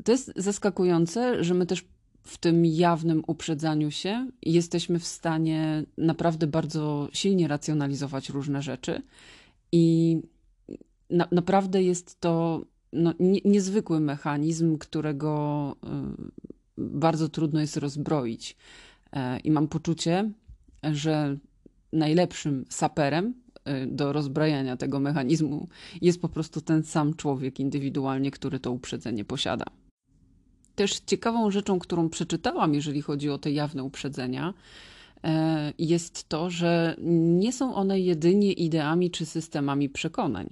to 0.04 0.12
jest 0.12 0.32
zaskakujące, 0.36 1.44
że 1.44 1.54
my 1.54 1.66
też 1.66 1.84
w 2.22 2.38
tym 2.38 2.66
jawnym 2.66 3.22
uprzedzaniu 3.26 3.90
się 3.90 4.28
jesteśmy 4.42 4.98
w 4.98 5.06
stanie 5.06 5.84
naprawdę 5.98 6.46
bardzo 6.46 7.08
silnie 7.12 7.48
racjonalizować 7.48 8.28
różne 8.28 8.62
rzeczy 8.62 9.02
i 9.72 10.16
na, 11.10 11.28
naprawdę 11.32 11.82
jest 11.82 12.20
to 12.20 12.64
no, 12.92 13.14
nie, 13.20 13.40
niezwykły 13.44 14.00
mechanizm, 14.00 14.78
którego 14.78 15.76
y, 15.84 16.32
bardzo 16.78 17.28
trudno 17.28 17.60
jest 17.60 17.76
rozbroić. 17.76 18.56
E, 19.12 19.40
I 19.40 19.50
mam 19.50 19.68
poczucie, 19.68 20.30
że 20.92 21.36
najlepszym 21.92 22.64
saperem 22.68 23.34
y, 23.84 23.86
do 23.86 24.12
rozbrajania 24.12 24.76
tego 24.76 25.00
mechanizmu 25.00 25.68
jest 26.02 26.20
po 26.20 26.28
prostu 26.28 26.60
ten 26.60 26.82
sam 26.82 27.14
człowiek 27.14 27.60
indywidualnie, 27.60 28.30
który 28.30 28.60
to 28.60 28.72
uprzedzenie 28.72 29.24
posiada. 29.24 29.64
Też 30.74 31.00
ciekawą 31.06 31.50
rzeczą, 31.50 31.78
którą 31.78 32.08
przeczytałam, 32.08 32.74
jeżeli 32.74 33.02
chodzi 33.02 33.30
o 33.30 33.38
te 33.38 33.50
jawne 33.50 33.84
uprzedzenia, 33.84 34.54
e, 35.24 35.72
jest 35.78 36.28
to, 36.28 36.50
że 36.50 36.96
nie 37.38 37.52
są 37.52 37.74
one 37.74 38.00
jedynie 38.00 38.52
ideami 38.52 39.10
czy 39.10 39.26
systemami 39.26 39.88
przekonań 39.88 40.48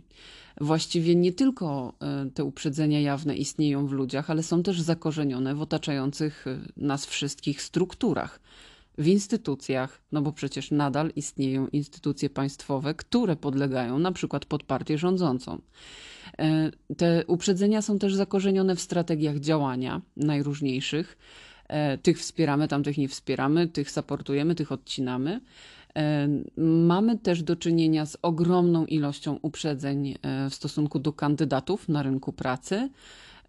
właściwie 0.61 1.15
nie 1.15 1.33
tylko 1.33 1.93
e, 2.00 2.31
te 2.35 2.45
uprzedzenia 2.45 3.00
jawne 3.00 3.37
istnieją 3.37 3.87
w 3.87 3.93
ludziach, 3.93 4.31
ale 4.31 4.43
są 4.43 4.62
też 4.62 4.81
zakorzenione 4.81 5.55
w 5.55 5.62
otaczających 5.62 6.47
e, 6.47 6.59
nas 6.77 7.07
wszystkich 7.07 7.62
strukturach. 7.62 8.41
W 9.00 9.07
instytucjach, 9.07 10.00
no 10.12 10.23
bo 10.23 10.33
przecież 10.33 10.71
nadal 10.71 11.12
istnieją 11.16 11.69
instytucje 11.69 12.30
państwowe, 12.30 12.95
które 12.95 13.37
podlegają 13.37 13.99
na 13.99 14.12
przykład 14.12 14.45
pod 14.45 14.62
partię 14.62 14.99
rządzącą. 14.99 15.61
E, 16.38 16.71
te 16.97 17.26
uprzedzenia 17.26 17.83
są 17.83 17.99
też 17.99 18.14
zakorzenione 18.14 18.76
w 18.76 18.80
strategiach 18.80 19.38
działania 19.38 20.00
najróżniejszych. 20.16 21.19
Tych 22.02 22.19
wspieramy, 22.19 22.69
tamtych 22.69 22.99
nie 22.99 23.09
wspieramy, 23.09 23.69
tych 23.69 23.90
supportujemy, 23.90 24.54
tych 24.54 24.73
odcinamy. 24.73 25.40
Mamy 26.57 27.19
też 27.19 27.42
do 27.42 27.57
czynienia 27.57 28.07
z 28.07 28.16
ogromną 28.23 28.87
ilością 28.87 29.38
uprzedzeń 29.42 30.14
e, 30.23 30.50
w 30.50 30.54
stosunku 30.54 30.99
do 30.99 31.12
kandydatów 31.12 31.88
na 31.88 32.02
rynku 32.02 32.33
pracy. 32.33 32.90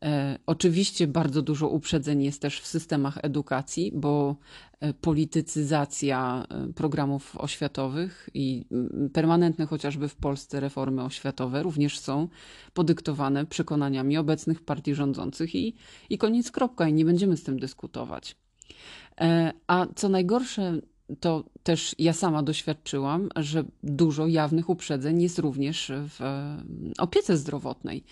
E, 0.06 0.40
oczywiście 0.46 1.08
bardzo 1.08 1.42
dużo 1.42 1.68
uprzedzeń 1.68 2.24
jest 2.24 2.42
też 2.42 2.62
w 2.62 2.68
systemach 2.68 3.18
edukacji, 3.22 3.92
bo 3.96 4.36
e, 4.80 4.94
politycyzacja 4.94 6.48
programów 6.76 7.38
oświatowych 7.38 8.30
i 8.34 8.66
permanentne 9.14 9.66
chociażby 9.66 10.08
w 10.08 10.16
Polsce 10.16 10.60
reformy 10.60 11.04
oświatowe 11.04 11.64
również 11.64 12.00
są 12.00 12.28
podyktowane 12.74 13.46
przekonaniami 13.46 14.18
obecnych 14.18 14.62
partii 14.66 14.96
rządzących 14.96 15.56
i, 15.56 15.76
i 16.10 16.18
koniec 16.18 16.52
kropka 16.52 16.88
i 16.88 16.94
nie 16.94 17.06
będziemy 17.06 17.38
z 17.38 17.44
tym 17.44 17.60
dyskutować. 17.60 18.36
A 19.68 19.88
co 19.96 20.10
najgorsze, 20.10 20.82
to 21.20 21.44
też 21.64 21.96
ja 22.00 22.14
sama 22.14 22.44
doświadczyłam, 22.44 23.30
że 23.36 23.64
dużo 23.84 24.28
jawnych 24.28 24.70
uprzedzeń 24.70 25.22
jest 25.22 25.40
również 25.40 25.92
w 25.96 26.20
opiece 26.98 27.38
zdrowotnej. 27.38 28.04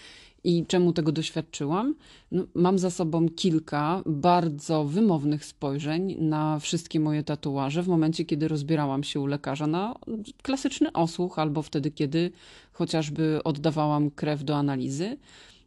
I 0.43 0.65
czemu 0.65 0.93
tego 0.93 1.11
doświadczyłam? 1.11 1.95
No, 2.31 2.43
mam 2.53 2.79
za 2.79 2.89
sobą 2.89 3.29
kilka 3.29 4.03
bardzo 4.05 4.85
wymownych 4.85 5.45
spojrzeń 5.45 6.15
na 6.19 6.59
wszystkie 6.59 6.99
moje 6.99 7.23
tatuaże 7.23 7.83
w 7.83 7.87
momencie, 7.87 8.25
kiedy 8.25 8.47
rozbierałam 8.47 9.03
się 9.03 9.19
u 9.19 9.25
lekarza 9.25 9.67
na 9.67 9.95
klasyczny 10.41 10.91
osłuch, 10.93 11.39
albo 11.39 11.61
wtedy, 11.61 11.91
kiedy 11.91 12.31
chociażby 12.73 13.39
oddawałam 13.43 14.11
krew 14.11 14.43
do 14.43 14.55
analizy, 14.55 15.17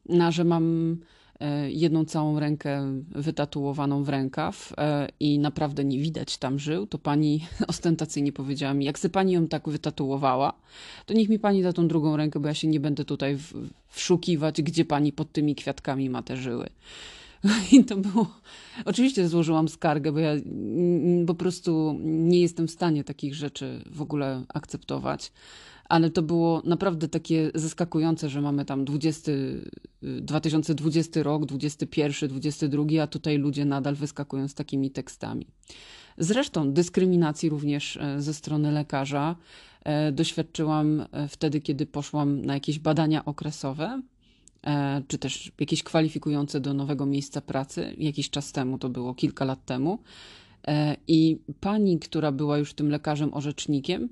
na 0.08 0.30
że 0.30 0.44
mam 0.44 0.96
jedną 1.68 2.04
całą 2.04 2.40
rękę 2.40 3.02
wytatuowaną 3.10 4.04
w 4.04 4.08
rękaw 4.08 4.72
e, 4.78 5.08
i 5.20 5.38
naprawdę 5.38 5.84
nie 5.84 5.98
widać 5.98 6.38
tam 6.38 6.58
żył, 6.58 6.86
to 6.86 6.98
pani 6.98 7.46
ostentacyjnie 7.68 8.32
powiedziała 8.32 8.74
mi, 8.74 8.84
jak 8.84 8.98
se 8.98 9.08
pani 9.08 9.32
ją 9.32 9.48
tak 9.48 9.68
wytatuowała, 9.68 10.52
to 11.06 11.14
niech 11.14 11.28
mi 11.28 11.38
pani 11.38 11.62
da 11.62 11.72
tą 11.72 11.88
drugą 11.88 12.16
rękę, 12.16 12.40
bo 12.40 12.48
ja 12.48 12.54
się 12.54 12.68
nie 12.68 12.80
będę 12.80 13.04
tutaj 13.04 13.38
wszukiwać, 13.88 14.62
gdzie 14.62 14.84
pani 14.84 15.12
pod 15.12 15.32
tymi 15.32 15.54
kwiatkami 15.54 16.10
ma 16.10 16.22
te 16.22 16.36
żyły. 16.36 16.68
I 17.72 17.84
to 17.84 17.96
było. 17.96 18.26
Oczywiście 18.84 19.28
złożyłam 19.28 19.68
skargę, 19.68 20.12
bo 20.12 20.18
ja 20.18 20.32
po 21.26 21.34
prostu 21.34 21.96
nie 22.02 22.40
jestem 22.40 22.68
w 22.68 22.70
stanie 22.70 23.04
takich 23.04 23.34
rzeczy 23.34 23.84
w 23.90 24.02
ogóle 24.02 24.44
akceptować 24.54 25.32
ale 25.88 26.10
to 26.10 26.22
było 26.22 26.62
naprawdę 26.64 27.08
takie 27.08 27.50
zaskakujące, 27.54 28.28
że 28.28 28.40
mamy 28.40 28.64
tam 28.64 28.84
20, 28.84 29.32
2020 30.02 31.22
rok, 31.22 31.46
21, 31.46 32.28
22, 32.28 32.84
a 33.02 33.06
tutaj 33.06 33.38
ludzie 33.38 33.64
nadal 33.64 33.94
wyskakują 33.94 34.48
z 34.48 34.54
takimi 34.54 34.90
tekstami. 34.90 35.46
Zresztą 36.18 36.72
dyskryminacji 36.72 37.48
również 37.48 37.96
e, 37.96 38.20
ze 38.22 38.34
strony 38.34 38.72
lekarza 38.72 39.36
e, 39.84 40.12
doświadczyłam 40.12 41.06
e, 41.12 41.28
wtedy, 41.28 41.60
kiedy 41.60 41.86
poszłam 41.86 42.44
na 42.44 42.54
jakieś 42.54 42.78
badania 42.78 43.24
okresowe, 43.24 44.02
czy 45.08 45.18
też 45.18 45.52
jakieś 45.60 45.82
kwalifikujące 45.82 46.60
do 46.60 46.74
nowego 46.74 47.06
miejsca 47.06 47.40
pracy. 47.40 47.94
Jakiś 47.98 48.30
czas 48.30 48.52
temu, 48.52 48.78
to 48.78 48.88
było 48.88 49.14
kilka 49.14 49.44
lat 49.44 49.64
temu. 49.64 49.98
I 51.08 51.38
pani, 51.60 51.98
która 51.98 52.32
była 52.32 52.58
już 52.58 52.74
tym 52.74 52.88
lekarzem 52.90 53.34
orzecznikiem, 53.34 54.08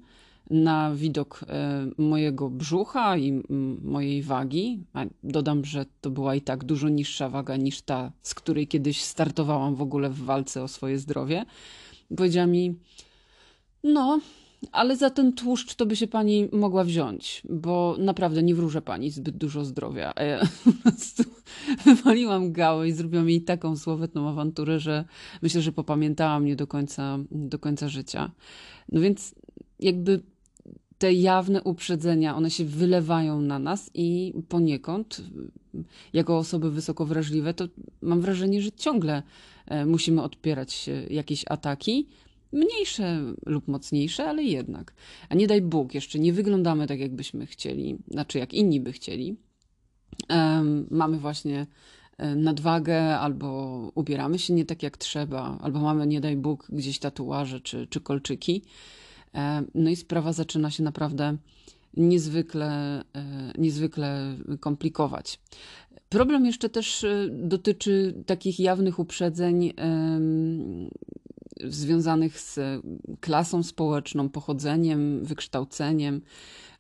na 0.50 0.94
widok 0.94 1.44
e, 1.48 1.86
mojego 1.98 2.50
brzucha 2.50 3.16
i 3.16 3.42
mojej 3.82 4.22
wagi. 4.22 4.84
A 4.92 5.04
dodam, 5.22 5.64
że 5.64 5.86
to 6.00 6.10
była 6.10 6.34
i 6.34 6.40
tak 6.40 6.64
dużo 6.64 6.88
niższa 6.88 7.28
waga 7.28 7.56
niż 7.56 7.82
ta, 7.82 8.12
z 8.22 8.34
której 8.34 8.68
kiedyś 8.68 9.02
startowałam 9.02 9.74
w 9.74 9.82
ogóle 9.82 10.10
w 10.10 10.18
walce 10.18 10.62
o 10.62 10.68
swoje 10.68 10.98
zdrowie. 10.98 11.44
Powiedziała 12.16 12.46
mi: 12.46 12.74
No, 13.84 14.20
ale 14.72 14.96
za 14.96 15.10
ten 15.10 15.32
tłuszcz 15.32 15.74
to 15.74 15.86
by 15.86 15.96
się 15.96 16.06
pani 16.06 16.48
mogła 16.52 16.84
wziąć, 16.84 17.42
bo 17.50 17.96
naprawdę 17.98 18.42
nie 18.42 18.54
wróżę 18.54 18.82
pani 18.82 19.10
zbyt 19.10 19.36
dużo 19.36 19.64
zdrowia. 19.64 20.12
A 20.16 20.22
ja 20.22 20.40
po 20.64 20.72
prostu 20.82 21.22
wywaliłam 21.84 22.52
gałę 22.52 22.88
i 22.88 22.92
zrobiłam 22.92 23.28
jej 23.28 23.42
taką 23.42 23.76
słowetną 23.76 24.28
awanturę, 24.28 24.80
że 24.80 25.04
myślę, 25.42 25.62
że 25.62 25.72
popamiętała 25.72 26.40
mnie 26.40 26.56
do 26.56 26.66
końca, 26.66 27.18
do 27.30 27.58
końca 27.58 27.88
życia. 27.88 28.30
No 28.92 29.00
więc 29.00 29.34
jakby 29.80 30.22
te 31.00 31.12
jawne 31.12 31.62
uprzedzenia, 31.62 32.36
one 32.36 32.50
się 32.50 32.64
wylewają 32.64 33.40
na 33.40 33.58
nas 33.58 33.90
i 33.94 34.34
poniekąd, 34.48 35.22
jako 36.12 36.38
osoby 36.38 36.70
wysoko 36.70 37.06
wrażliwe, 37.06 37.54
to 37.54 37.68
mam 38.02 38.20
wrażenie, 38.20 38.62
że 38.62 38.72
ciągle 38.72 39.22
e, 39.66 39.86
musimy 39.86 40.22
odpierać 40.22 40.90
jakieś 41.10 41.44
ataki, 41.48 42.08
mniejsze 42.52 43.34
lub 43.46 43.68
mocniejsze, 43.68 44.24
ale 44.24 44.42
jednak. 44.42 44.94
A 45.28 45.34
nie 45.34 45.46
daj 45.46 45.62
Bóg, 45.62 45.94
jeszcze 45.94 46.18
nie 46.18 46.32
wyglądamy 46.32 46.86
tak, 46.86 47.00
jakbyśmy 47.00 47.46
chcieli, 47.46 47.98
znaczy 48.10 48.38
jak 48.38 48.54
inni 48.54 48.80
by 48.80 48.92
chcieli. 48.92 49.36
Mamy 50.90 51.18
właśnie 51.18 51.66
e, 52.18 52.34
nadwagę, 52.36 53.18
albo 53.18 53.78
ubieramy 53.94 54.38
się 54.38 54.54
nie 54.54 54.64
tak 54.64 54.82
jak 54.82 54.96
trzeba, 54.96 55.58
albo 55.60 55.80
mamy, 55.80 56.06
nie 56.06 56.20
daj 56.20 56.36
Bóg, 56.36 56.66
gdzieś 56.68 56.98
tatuaże 56.98 57.60
czy, 57.60 57.86
czy 57.86 58.00
kolczyki. 58.00 58.62
No 59.74 59.90
i 59.90 59.96
sprawa 59.96 60.32
zaczyna 60.32 60.70
się 60.70 60.82
naprawdę 60.82 61.36
niezwykle, 61.96 63.00
e, 63.00 63.52
niezwykle 63.58 64.36
komplikować. 64.60 65.40
Problem 66.08 66.46
jeszcze 66.46 66.68
też 66.68 67.04
e, 67.04 67.28
dotyczy 67.30 68.22
takich 68.26 68.60
jawnych 68.60 68.98
uprzedzeń 68.98 69.72
związanych 71.64 72.40
z 72.40 72.58
klasą 73.20 73.62
społeczną, 73.62 74.28
pochodzeniem, 74.28 75.24
wykształceniem. 75.24 76.20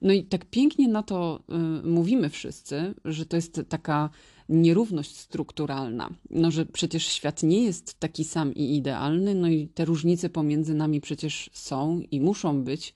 No 0.02 0.12
i 0.12 0.24
tak 0.24 0.44
pięknie 0.44 0.88
na 0.88 1.02
to 1.02 1.40
e, 1.48 1.58
mówimy 1.88 2.28
wszyscy, 2.28 2.94
że 3.04 3.26
to 3.26 3.36
jest 3.36 3.60
taka 3.68 4.10
nierówność 4.50 5.16
strukturalna. 5.16 6.10
No, 6.30 6.50
że 6.50 6.66
przecież 6.66 7.06
świat 7.06 7.42
nie 7.42 7.64
jest 7.64 8.00
taki 8.00 8.24
sam 8.24 8.54
i 8.54 8.76
idealny, 8.76 9.34
no 9.34 9.48
i 9.48 9.68
te 9.68 9.84
różnice 9.84 10.28
pomiędzy 10.28 10.74
nami 10.74 11.00
przecież 11.00 11.50
są 11.52 12.00
i 12.10 12.20
muszą 12.20 12.64
być, 12.64 12.94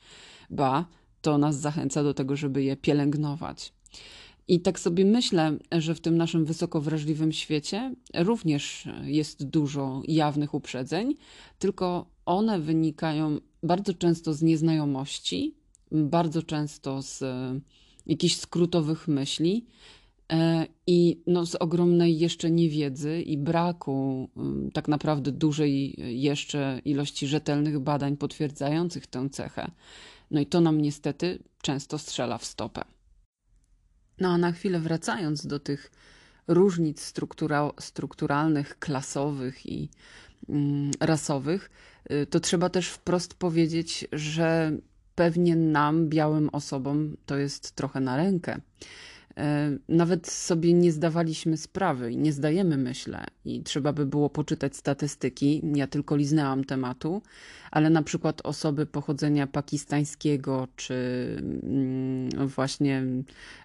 ba, 0.50 0.86
to 1.22 1.38
nas 1.38 1.60
zachęca 1.60 2.02
do 2.02 2.14
tego, 2.14 2.36
żeby 2.36 2.62
je 2.62 2.76
pielęgnować. 2.76 3.72
I 4.48 4.60
tak 4.60 4.80
sobie 4.80 5.04
myślę, 5.04 5.58
że 5.72 5.94
w 5.94 6.00
tym 6.00 6.16
naszym 6.16 6.44
wysoko 6.44 6.80
wrażliwym 6.80 7.32
świecie 7.32 7.94
również 8.14 8.88
jest 9.04 9.44
dużo 9.44 10.02
jawnych 10.08 10.54
uprzedzeń, 10.54 11.14
tylko 11.58 12.06
one 12.26 12.60
wynikają 12.60 13.38
bardzo 13.62 13.94
często 13.94 14.34
z 14.34 14.42
nieznajomości, 14.42 15.54
bardzo 15.92 16.42
często 16.42 17.02
z 17.02 17.22
jakichś 18.06 18.36
skrótowych 18.36 19.08
myśli, 19.08 19.66
E, 19.66 20.03
I 20.86 21.22
no, 21.26 21.46
z 21.46 21.54
ogromnej 21.54 22.18
jeszcze 22.18 22.50
niewiedzy 22.50 23.22
i 23.22 23.38
braku 23.38 24.28
tak 24.72 24.88
naprawdę 24.88 25.32
dużej 25.32 25.94
jeszcze 26.20 26.80
ilości 26.84 27.26
rzetelnych 27.26 27.78
badań 27.78 28.16
potwierdzających 28.16 29.06
tę 29.06 29.30
cechę. 29.30 29.70
No 30.30 30.40
i 30.40 30.46
to 30.46 30.60
nam 30.60 30.80
niestety 30.80 31.38
często 31.62 31.98
strzela 31.98 32.38
w 32.38 32.44
stopę. 32.44 32.84
No 34.20 34.28
a 34.28 34.38
na 34.38 34.52
chwilę 34.52 34.80
wracając 34.80 35.46
do 35.46 35.58
tych 35.58 35.90
różnic 36.48 37.02
struktura, 37.02 37.70
strukturalnych, 37.80 38.78
klasowych 38.78 39.66
i 39.66 39.88
mm, 40.48 40.90
rasowych, 41.00 41.70
y, 42.10 42.26
to 42.26 42.40
trzeba 42.40 42.68
też 42.68 42.88
wprost 42.88 43.34
powiedzieć, 43.34 44.06
że 44.12 44.72
pewnie 45.14 45.56
nam, 45.56 46.08
białym 46.08 46.48
osobom, 46.48 47.16
to 47.26 47.36
jest 47.36 47.72
trochę 47.72 48.00
na 48.00 48.16
rękę. 48.16 48.60
E, 49.36 49.78
nawet 49.88 50.26
sobie 50.26 50.72
nie 50.72 50.92
zdawaliśmy 50.92 51.56
sprawy 51.56 52.12
i 52.12 52.16
nie 52.16 52.32
zdajemy, 52.32 52.76
myślę, 52.76 53.24
i 53.44 53.62
trzeba 53.62 53.92
by 53.92 54.06
było 54.06 54.30
poczytać 54.30 54.76
statystyki. 54.76 55.62
Ja 55.74 55.86
tylko 55.86 56.16
liznęłam 56.16 56.64
tematu, 56.64 57.22
ale 57.70 57.90
na 57.90 58.02
przykład 58.02 58.40
osoby 58.44 58.86
pochodzenia 58.86 59.46
pakistańskiego, 59.46 60.68
czy 60.76 60.94
mm, 61.62 62.48
właśnie 62.48 63.02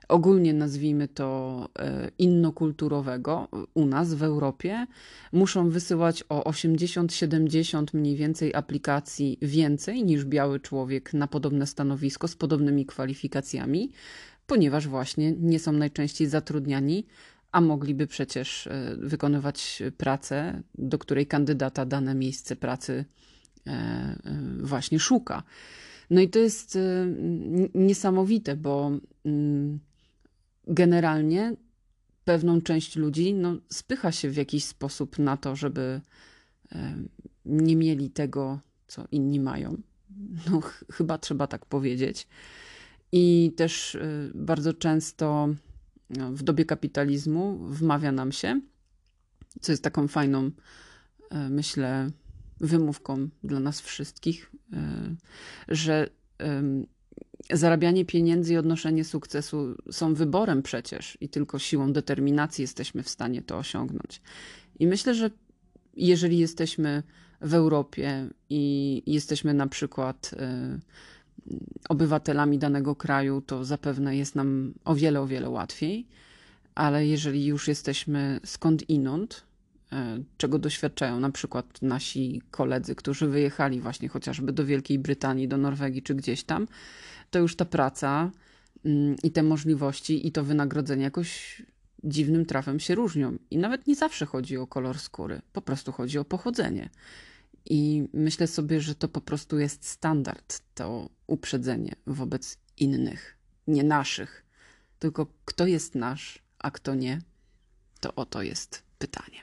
ogólnie 0.08 0.54
nazwijmy 0.54 1.08
to 1.08 1.70
e, 1.80 2.12
innokulturowego 2.18 3.48
u 3.74 3.86
nas 3.86 4.14
w 4.14 4.24
Europie, 4.24 4.88
muszą 5.32 5.70
wysyłać 5.70 6.24
o 6.30 6.50
80-70 6.52 7.86
mniej 7.94 8.16
więcej 8.16 8.56
aplikacji 8.56 9.38
więcej 9.42 10.04
niż 10.04 10.26
biały 10.26 10.60
człowiek 10.60 11.14
na 11.14 11.28
podobne 11.28 11.68
stanowisko 11.68 12.28
z 12.28 12.36
podobnymi 12.36 12.86
kwalifikacjami 12.86 13.92
ponieważ 14.50 14.88
właśnie 14.88 15.32
nie 15.32 15.60
są 15.60 15.72
najczęściej 15.72 16.28
zatrudniani, 16.28 17.06
a 17.52 17.62
mogliby 17.62 18.08
przecież 18.08 18.68
e, 18.68 18.96
wykonywać 18.98 19.84
pracę, 19.98 20.62
do 20.76 20.98
której 20.98 21.28
kandydata 21.28 21.86
dane 21.86 22.16
miejsce 22.16 22.56
pracy 22.56 23.06
e, 23.68 23.72
e, 23.72 24.18
właśnie 24.60 25.00
szuka. 25.00 25.44
No 26.10 26.22
i 26.22 26.30
to 26.30 26.40
jest 26.40 26.78
niesamowite, 27.76 28.56
bo 28.56 28.92
mm, 29.26 29.80
generalnie 30.68 31.56
pewną 32.26 32.62
część 32.62 32.96
ludzi 32.96 33.34
no, 33.34 33.56
spycha 33.70 34.12
się 34.12 34.30
w 34.30 34.38
jakiś 34.38 34.66
sposób 34.66 35.20
na 35.20 35.38
to, 35.38 35.56
żeby 35.56 36.02
nie 37.46 37.76
mieli 37.76 38.10
tego, 38.10 38.60
co 38.88 39.06
inni 39.12 39.40
mają. 39.40 39.78
No, 40.50 40.62
ch 40.62 40.84
chyba 40.92 41.18
trzeba 41.18 41.48
tak 41.48 41.66
powiedzieć. 41.66 42.28
I 43.12 43.54
też 43.56 43.96
y, 43.96 44.32
bardzo 44.36 44.74
często 44.74 45.50
no, 46.10 46.32
w 46.32 46.44
dobie 46.44 46.66
kapitalizmu 46.66 47.58
wmawia 47.58 48.12
nam 48.12 48.32
się, 48.32 48.62
co 49.62 49.72
jest 49.72 49.84
taką 49.84 50.08
fajną, 50.08 50.46
y, 50.46 50.52
myślę, 51.50 52.10
wymówką 52.60 53.30
dla 53.44 53.60
nas 53.60 53.82
wszystkich, 53.82 54.52
y, 54.74 54.76
że 55.68 56.10
zarabianie 57.54 58.06
pieniędzy 58.06 58.54
i 58.54 58.58
odnoszenie 58.58 59.04
sukcesu 59.04 59.76
są 59.92 60.14
wyborem 60.14 60.62
przecież 60.62 61.18
i 61.22 61.30
tylko 61.30 61.60
siłą 61.60 61.94
determinacji 61.94 62.62
jesteśmy 62.62 63.04
w 63.04 63.10
stanie 63.10 63.42
to 63.42 63.58
osiągnąć. 63.58 64.22
I 64.80 64.88
myślę, 64.88 65.16
że 65.16 65.32
jeżeli 65.96 66.38
jesteśmy 66.38 67.04
w 67.42 67.54
Europie 67.54 68.30
i 68.50 69.04
jesteśmy 69.06 69.54
na 69.54 69.68
przykład 69.68 70.36
obywatelami 71.90 72.58
danego 72.58 72.96
kraju, 72.96 73.42
to 73.42 73.66
zapewne 73.66 74.18
jest 74.18 74.36
nam 74.36 74.74
o 74.86 74.96
wiele, 74.96 75.22
o 75.22 75.28
wiele 75.28 75.50
łatwiej. 75.50 76.08
Ale 76.76 77.08
jeżeli 77.08 77.46
już 77.46 77.68
jesteśmy 77.68 78.40
skąd 78.46 78.90
inąd, 78.90 79.44
e, 79.92 80.20
czego 80.38 80.60
doświadczają 80.60 81.20
na 81.20 81.30
przykład 81.30 81.82
nasi 81.82 82.42
koledzy, 82.52 82.96
którzy 82.96 83.28
wyjechali 83.28 83.82
właśnie 83.82 84.10
chociażby 84.10 84.52
do 84.52 84.66
Wielkiej 84.66 85.00
Brytanii, 85.00 85.48
do 85.48 85.58
Norwegii 85.58 86.02
czy 86.02 86.16
gdzieś 86.16 86.44
tam, 86.44 86.68
to 87.32 87.40
już 87.40 87.56
ta 87.56 87.66
praca 87.66 88.32
mm, 88.86 89.16
i 89.24 89.32
te 89.32 89.44
możliwości 89.44 90.28
i 90.28 90.32
to 90.32 90.44
wynagrodzenie 90.44 91.04
jakoś 91.04 91.62
dziwnym 92.04 92.46
trafem 92.46 92.80
się 92.80 92.96
różnią. 92.96 93.38
I 93.52 93.58
nawet 93.58 93.88
nie 93.88 93.96
zawsze 93.96 94.26
chodzi 94.26 94.58
o 94.58 94.68
kolor 94.68 95.00
skóry, 95.00 95.42
po 95.54 95.62
prostu 95.62 95.92
chodzi 95.92 96.20
o 96.20 96.26
pochodzenie. 96.26 96.90
I 97.66 98.10
myślę 98.14 98.48
sobie, 98.48 98.82
że 98.82 98.96
to 98.96 99.08
po 99.08 99.22
prostu 99.22 99.60
jest 99.60 99.86
standard, 99.86 100.62
to 100.76 101.10
uprzedzenie 101.28 101.96
wobec 102.08 102.58
innych, 102.78 103.38
nie 103.68 103.84
naszych. 103.84 104.46
Tylko 105.00 105.28
kto 105.46 105.68
jest 105.68 105.96
nasz, 105.96 106.40
a 106.60 106.72
kto 106.72 106.96
nie, 106.96 107.22
to 108.00 108.16
oto 108.16 108.42
jest 108.42 108.84
pytanie. 108.98 109.42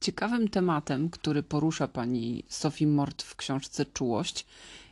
Ciekawym 0.00 0.48
tematem, 0.48 1.10
który 1.10 1.42
porusza 1.42 1.88
pani 1.88 2.44
Sophie 2.48 2.86
Mort 2.86 3.22
w 3.22 3.36
książce 3.36 3.86
Czułość, 3.86 4.46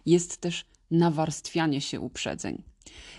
jest 0.06 0.36
też 0.36 0.64
nawarstwianie 0.90 1.80
się 1.80 2.00
uprzedzeń. 2.00 2.62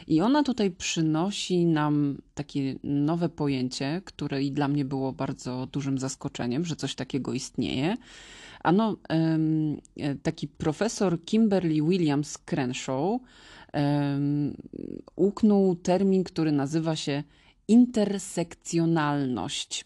I 0.08 0.22
ona 0.22 0.44
tutaj 0.44 0.72
przynosi 0.72 1.66
nam 1.66 2.18
takie 2.34 2.76
nowe 2.84 3.30
pojęcie, 3.30 4.02
które 4.06 4.44
i 4.44 4.52
dla 4.52 4.68
mnie 4.68 4.86
było 4.86 5.14
bardzo 5.14 5.68
dużym 5.72 5.98
zaskoczeniem, 5.98 6.66
że 6.66 6.76
coś 6.76 6.96
takiego 6.96 7.34
istnieje. 7.34 7.98
Ano, 8.64 8.98
taki 10.24 10.48
profesor 10.48 11.26
Kimberly 11.26 11.82
Williams 11.82 12.38
Crenshaw 12.38 13.20
uknął 15.16 15.76
termin, 15.76 16.24
który 16.24 16.52
nazywa 16.52 16.96
się 16.96 17.24
intersekcjonalność. 17.68 19.86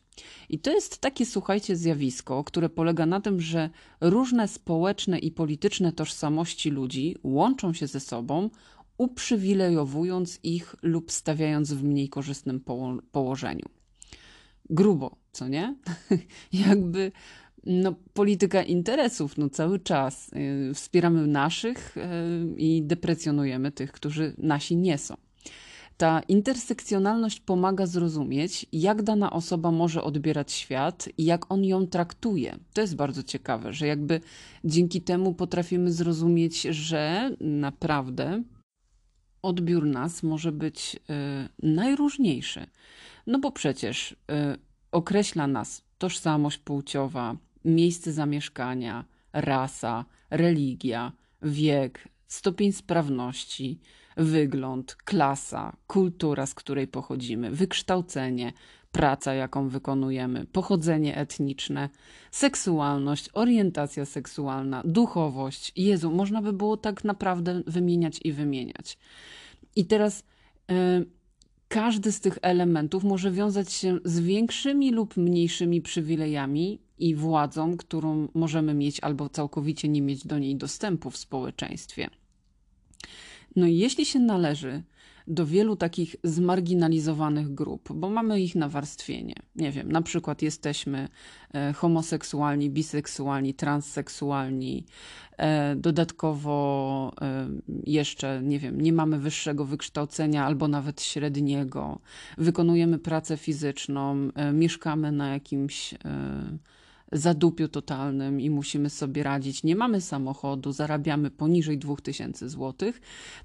I 0.50 0.60
to 0.60 0.72
jest 0.72 0.98
takie, 0.98 1.26
słuchajcie, 1.26 1.76
zjawisko, 1.76 2.44
które 2.44 2.70
polega 2.70 3.06
na 3.06 3.22
tym, 3.22 3.42
że 3.42 3.70
różne 4.02 4.48
społeczne 4.48 5.20
i 5.20 5.32
polityczne 5.32 5.92
tożsamości 5.92 6.70
ludzi 6.70 7.16
łączą 7.24 7.74
się 7.74 7.88
ze 7.88 8.00
sobą, 8.00 8.50
uprzywilejowując 9.02 10.40
ich 10.44 10.76
lub 10.82 11.12
stawiając 11.12 11.74
w 11.74 11.84
mniej 11.84 12.10
korzystnym 12.10 12.60
poło 12.60 12.98
położeniu. 13.12 13.66
Grubo, 14.70 15.16
co 15.32 15.48
nie? 15.48 15.76
Jakby 16.68 17.12
No, 17.66 17.96
polityka 18.14 18.64
interesów, 18.64 19.38
no 19.38 19.50
cały 19.50 19.80
czas. 19.80 20.32
Y, 20.70 20.74
wspieramy 20.74 21.28
naszych 21.28 21.98
y, 21.98 22.02
i 22.58 22.84
deprecjonujemy 22.84 23.72
tych, 23.72 23.92
którzy 23.92 24.34
nasi 24.38 24.76
nie 24.76 24.98
są. 24.98 25.16
Ta 25.98 26.22
intersekcjonalność 26.28 27.40
pomaga 27.40 27.86
zrozumieć, 27.86 28.66
jak 28.72 29.04
dana 29.04 29.32
osoba 29.32 29.72
może 29.72 30.04
odbierać 30.04 30.52
świat 30.52 31.10
i 31.18 31.26
jak 31.26 31.52
on 31.52 31.64
ją 31.64 31.88
traktuje. 31.88 32.58
To 32.74 32.82
jest 32.82 32.96
bardzo 32.96 33.24
ciekawe, 33.24 33.74
że 33.74 33.88
jakby 33.88 34.22
dzięki 34.64 35.02
temu 35.02 35.34
potrafimy 35.34 35.92
zrozumieć, 35.92 36.62
że 36.62 37.32
naprawdę 37.40 38.44
odbiór 39.42 39.86
nas 39.86 40.24
może 40.24 40.52
być 40.52 40.96
y, 40.96 41.00
najróżniejszy. 41.68 42.68
No 43.28 43.40
bo 43.40 43.52
przecież 43.52 44.12
y, 44.12 44.16
określa 44.92 45.48
nas 45.48 45.84
tożsamość 45.98 46.58
płciowa, 46.58 47.36
miejsce 47.66 48.14
zamieszkania, 48.14 49.06
rasa, 49.34 50.06
religia, 50.30 51.12
wiek, 51.42 52.08
stopień 52.28 52.72
sprawności, 52.72 53.80
wygląd, 54.18 54.96
klasa, 54.96 55.76
kultura, 55.88 56.46
z 56.46 56.54
której 56.54 56.88
pochodzimy, 56.88 57.52
wykształcenie, 57.52 58.54
praca, 58.92 59.34
jaką 59.34 59.70
wykonujemy, 59.70 60.46
pochodzenie 60.46 61.18
etniczne, 61.18 61.90
seksualność, 62.32 63.30
orientacja 63.34 64.06
seksualna, 64.06 64.82
duchowość. 64.86 65.72
Jezu, 65.76 66.12
można 66.12 66.42
by 66.42 66.54
było 66.54 66.78
tak 66.78 67.04
naprawdę 67.04 67.62
wymieniać 67.68 68.20
i 68.24 68.32
wymieniać. 68.32 68.98
I 69.76 69.86
teraz. 69.86 70.24
Yy, 70.70 71.06
każdy 71.72 72.12
z 72.12 72.20
tych 72.20 72.38
elementów 72.42 73.04
może 73.04 73.32
wiązać 73.32 73.74
się 73.74 74.00
z 74.06 74.20
większymi 74.20 74.92
lub 74.92 75.18
mniejszymi 75.18 75.82
przywilejami 75.82 76.80
i 77.00 77.16
władzą, 77.16 77.78
którą 77.78 78.28
możemy 78.34 78.74
mieć 78.74 79.00
albo 79.00 79.30
całkowicie 79.30 79.90
nie 79.90 80.02
mieć 80.02 80.28
do 80.28 80.40
niej 80.40 80.56
dostępu 80.56 81.10
w 81.10 81.18
społeczeństwie. 81.18 82.10
No 83.56 83.68
i 83.68 83.78
jeśli 83.78 84.06
się 84.06 84.20
należy 84.20 84.84
do 85.32 85.46
wielu 85.46 85.76
takich 85.76 86.16
zmarginalizowanych 86.24 87.54
grup, 87.54 87.94
bo 87.94 88.10
mamy 88.10 88.42
ich 88.42 88.56
nawarstwienie. 88.56 89.36
Nie 89.56 89.72
wiem, 89.72 89.92
na 89.92 90.02
przykład 90.02 90.42
jesteśmy 90.42 91.08
e, 91.54 91.74
homoseksualni, 91.74 92.70
biseksualni, 92.70 93.54
transseksualni. 93.54 94.86
E, 95.38 95.76
dodatkowo 95.76 97.14
e, 97.22 97.48
jeszcze, 97.86 98.42
nie 98.44 98.60
wiem, 98.60 98.82
nie 98.82 98.94
mamy 98.94 99.20
wyższego 99.20 99.66
wykształcenia 99.66 100.46
albo 100.46 100.68
nawet 100.68 101.02
średniego. 101.02 102.00
Wykonujemy 102.38 103.00
pracę 103.00 103.38
fizyczną, 103.38 104.30
mieszkamy 104.54 105.12
na 105.12 105.34
jakimś 105.34 105.94
zadupiu 107.12 107.68
totalnym 107.68 108.42
i 108.42 108.50
musimy 108.50 108.90
sobie 108.90 109.24
radzić, 109.24 109.64
nie 109.64 109.76
mamy 109.76 110.02
samochodu, 110.02 110.72
zarabiamy 110.72 111.32
poniżej 111.32 111.78
2000 111.78 112.50
zł, 112.50 112.94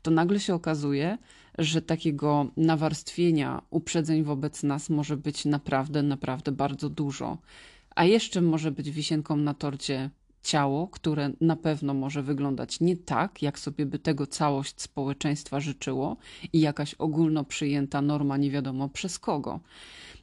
to 0.03 0.11
nagle 0.11 0.41
się 0.41 0.55
okazuje, 0.55 1.19
że 1.59 1.83
takiego 1.83 2.47
nawarstwienia 2.57 3.63
uprzedzeń 3.71 4.23
wobec 4.23 4.63
nas 4.63 4.91
może 4.91 5.17
być 5.17 5.45
naprawdę, 5.45 6.03
naprawdę 6.03 6.53
bardzo 6.53 6.89
dużo. 6.89 7.39
A 7.95 8.05
jeszcze 8.05 8.41
może 8.41 8.71
być 8.71 8.91
wisienką 8.91 9.37
na 9.37 9.55
torcie 9.55 10.11
ciało, 10.47 10.89
które 10.89 11.31
na 11.41 11.57
pewno 11.57 11.95
może 11.95 12.23
wyglądać 12.23 12.81
nie 12.81 12.97
tak, 12.97 13.43
jak 13.43 13.59
sobie 13.59 13.87
by 13.87 13.99
tego 13.99 14.27
całość 14.27 14.81
społeczeństwa 14.81 15.61
życzyło 15.61 16.17
i 16.53 16.61
jakaś 16.61 16.95
ogólno 16.95 17.45
przyjęta 17.45 18.03
norma 18.03 18.37
nie 18.37 18.51
wiadomo 18.51 18.89
przez 18.89 19.19
kogo. 19.19 19.61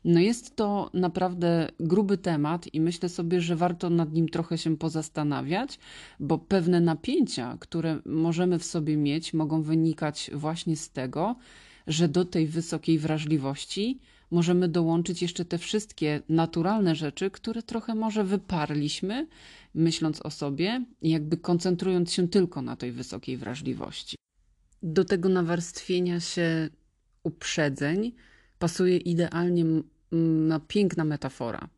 No 0.06 0.20
jest 0.20 0.56
to 0.56 0.90
naprawdę 0.94 1.70
gruby 1.80 2.18
temat 2.18 2.74
i 2.74 2.82
myślę 2.82 3.10
sobie, 3.10 3.42
że 3.42 3.56
warto 3.56 3.90
nad 3.90 4.14
nim 4.14 4.30
trochę 4.30 4.58
się 4.58 4.78
pozastanawiać, 4.78 5.80
bo 6.20 6.38
pewne 6.38 6.82
napięcia, 6.82 7.58
które 7.60 8.00
możemy 8.06 8.60
w 8.60 8.66
sobie 8.66 8.98
mieć, 8.98 9.34
mogą 9.34 9.62
wynikać 9.62 10.32
właśnie 10.34 10.76
z 10.76 10.90
tego, 10.90 11.36
że 11.88 12.08
do 12.08 12.26
tej 12.26 12.48
wysokiej 12.48 13.00
wrażliwości 13.00 14.00
możemy 14.34 14.68
dołączyć 14.68 15.22
jeszcze 15.22 15.46
te 15.46 15.58
wszystkie 15.58 16.22
naturalne 16.30 16.96
rzeczy, 16.96 17.32
które 17.32 17.64
trochę 17.64 17.96
może 17.96 18.24
wyparliśmy, 18.24 19.28
myśląc 19.74 20.22
o 20.22 20.32
sobie, 20.32 20.86
jakby 21.02 21.38
koncentrując 21.38 22.14
się 22.14 22.28
tylko 22.28 22.62
na 22.62 22.76
tej 22.76 22.92
wysokiej 22.92 23.38
wrażliwości. 23.38 24.16
Do 24.84 25.06
tego 25.06 25.30
nawarstwienia 25.30 26.20
się 26.20 26.70
uprzedzeń 27.24 28.14
pasuje 28.60 28.98
idealnie 28.98 29.66
na 30.48 30.60
piękna 30.60 31.06
metafora. 31.06 31.70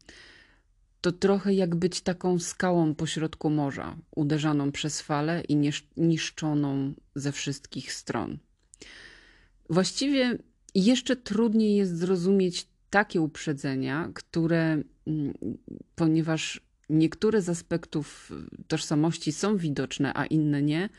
To 1.02 1.12
trochę 1.12 1.54
jak 1.54 1.76
być 1.76 2.02
taką 2.02 2.40
skałą 2.40 2.96
pośrodku 2.96 3.50
morza, 3.50 3.98
uderzaną 4.16 4.72
przez 4.72 5.02
fale 5.02 5.42
i 5.42 5.72
niszczoną 5.98 6.94
ze 7.16 7.32
wszystkich 7.32 7.94
stron. 7.94 8.38
Właściwie 9.70 10.38
jeszcze 10.82 11.16
trudniej 11.16 11.76
jest 11.76 11.98
zrozumieć 11.98 12.68
takie 12.90 13.22
uprzedzenia, 13.22 14.12
które, 14.14 14.84
mm, 15.08 15.34
ponieważ 15.96 16.62
niektóre 16.90 17.42
z 17.42 17.50
aspektów 17.50 18.32
tożsamości 18.68 19.32
są 19.32 19.58
widoczne, 19.58 20.12
a 20.16 20.26
inne 20.26 20.62
nie, 20.62 20.90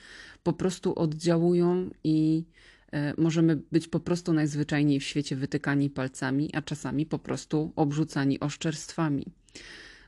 po 0.42 0.52
prostu 0.52 0.98
oddziałują 0.98 1.90
i 2.04 2.44
e, 2.92 3.14
możemy 3.20 3.56
być 3.72 3.88
po 3.88 4.00
prostu 4.00 4.32
najzwyczajniej 4.32 5.00
w 5.00 5.04
świecie 5.04 5.36
wytykani 5.36 5.90
palcami, 5.90 6.50
a 6.54 6.62
czasami 6.62 7.06
po 7.06 7.18
prostu 7.18 7.72
obrzucani 7.76 8.40
oszczerstwami. 8.40 9.26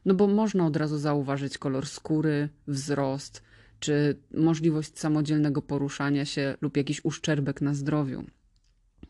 No 0.05 0.15
bo 0.15 0.27
można 0.27 0.67
od 0.67 0.77
razu 0.77 0.99
zauważyć 0.99 1.59
kolor 1.59 1.87
skóry, 1.87 2.49
wzrost, 2.67 3.43
czy 3.81 4.17
możliwość 4.35 4.99
samodzielnego 4.99 5.63
poruszania 5.63 6.25
się 6.25 6.57
lub 6.61 6.77
jakiś 6.77 7.05
uszczerbek 7.05 7.61
na 7.61 7.75
zdrowiu. 7.75 8.25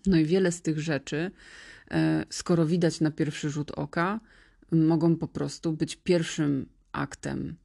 No 0.06 0.16
i 0.16 0.24
wiele 0.24 0.52
z 0.52 0.62
tych 0.62 0.80
rzeczy, 0.80 1.30
e, 1.90 2.24
skoro 2.30 2.66
widać 2.66 3.00
na 3.00 3.11
pierwszy 3.11 3.50
rzut 3.50 3.70
oka, 3.70 4.20
mogą 4.72 5.16
po 5.16 5.28
prostu 5.28 5.72
być 5.72 5.96
pierwszym 5.96 6.68
aktem 6.92 7.56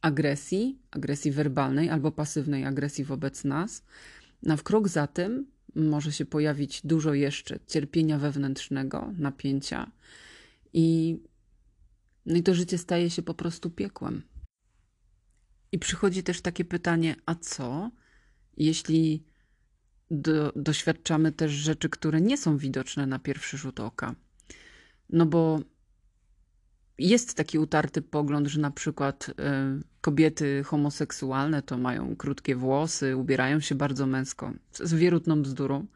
agresji, 0.00 0.78
agresji 0.90 1.30
werbalnej 1.30 1.90
albo 1.90 2.12
pasywnej 2.12 2.64
agresji 2.64 3.04
wobec 3.04 3.44
nas. 3.44 3.84
Na 4.42 4.56
wkrok 4.56 4.88
za 4.88 5.06
tym 5.06 5.46
może 5.74 6.12
się 6.12 6.24
pojawić 6.24 6.80
dużo 6.84 7.14
jeszcze 7.14 7.58
cierpienia 7.66 8.18
wewnętrznego, 8.18 9.12
napięcia 9.18 9.90
i, 10.72 11.18
no 12.26 12.36
i 12.36 12.42
to 12.42 12.54
życie 12.54 12.78
staje 12.78 13.10
się 13.10 13.22
po 13.22 13.34
prostu 13.34 13.70
piekłem. 13.70 14.22
I 15.72 15.78
przychodzi 15.78 16.22
też 16.22 16.40
takie 16.40 16.64
pytanie: 16.64 17.16
a 17.26 17.34
co, 17.34 17.90
jeśli 18.56 19.24
do, 20.10 20.52
doświadczamy 20.56 21.32
też 21.32 21.52
rzeczy, 21.52 21.88
które 21.88 22.20
nie 22.20 22.38
są 22.38 22.56
widoczne 22.56 23.06
na 23.06 23.18
pierwszy 23.18 23.58
rzut 23.58 23.80
oka? 23.80 24.14
No 25.10 25.26
bo 25.26 25.60
jest 26.98 27.34
taki 27.34 27.58
utarty 27.58 28.02
pogląd, 28.02 28.46
że 28.46 28.60
na 28.60 28.70
przykład 28.70 29.28
y, 29.28 29.32
kobiety 30.00 30.62
homoseksualne 30.64 31.62
to 31.62 31.78
mają 31.78 32.16
krótkie 32.16 32.56
włosy, 32.56 33.16
ubierają 33.16 33.60
się 33.60 33.74
bardzo 33.74 34.06
męsko. 34.06 34.52
Jest 34.80 34.94
wierutną 34.94 35.42
bzdurą. 35.42 35.86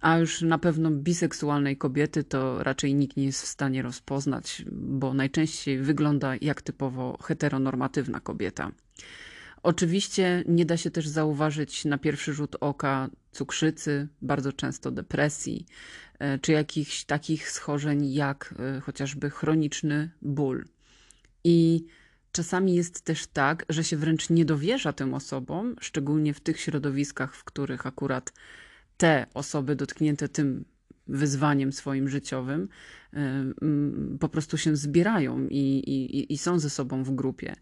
A 0.00 0.18
już 0.18 0.42
na 0.42 0.58
pewno 0.58 0.90
biseksualnej 0.90 1.76
kobiety 1.76 2.24
to 2.24 2.62
raczej 2.62 2.94
nikt 2.94 3.16
nie 3.16 3.24
jest 3.24 3.42
w 3.42 3.46
stanie 3.46 3.82
rozpoznać, 3.82 4.64
bo 4.72 5.14
najczęściej 5.14 5.78
wygląda 5.78 6.32
jak 6.40 6.62
typowo 6.62 7.18
heteronormatywna 7.22 8.20
kobieta. 8.20 8.72
Oczywiście 9.62 10.44
nie 10.48 10.66
da 10.66 10.76
się 10.76 10.90
też 10.90 11.08
zauważyć 11.08 11.84
na 11.84 11.98
pierwszy 11.98 12.34
rzut 12.34 12.56
oka 12.60 13.10
cukrzycy, 13.32 14.08
bardzo 14.22 14.52
często 14.52 14.90
depresji, 14.90 15.66
e, 16.18 16.38
czy 16.38 16.52
jakichś 16.52 17.04
takich 17.04 17.50
schorzeń 17.50 18.12
jak 18.12 18.54
e, 18.58 18.80
chociażby 18.80 19.30
chroniczny 19.30 20.10
ból. 20.22 20.64
I 21.44 21.86
czasami 22.32 22.74
jest 22.74 23.02
też 23.02 23.26
tak, 23.26 23.64
że 23.68 23.84
się 23.84 23.96
wręcz 23.96 24.30
nie 24.30 24.44
dowierza 24.44 24.92
tym 24.92 25.14
osobom, 25.14 25.76
szczególnie 25.80 26.34
w 26.34 26.40
tych 26.40 26.60
środowiskach, 26.60 27.34
w 27.34 27.44
których 27.44 27.86
akurat 27.86 28.32
te 28.96 29.26
osoby 29.34 29.76
dotknięte 29.76 30.28
tym 30.28 30.64
wyzwaniem 31.08 31.72
swoim 31.72 32.08
życiowym 32.08 32.68
e, 33.14 33.44
po 34.20 34.28
prostu 34.28 34.58
się 34.58 34.76
zbierają 34.76 35.46
i, 35.48 35.78
i, 35.78 36.32
i 36.32 36.38
są 36.38 36.58
ze 36.58 36.70
sobą 36.70 37.04
w 37.04 37.14
grupie. 37.14 37.54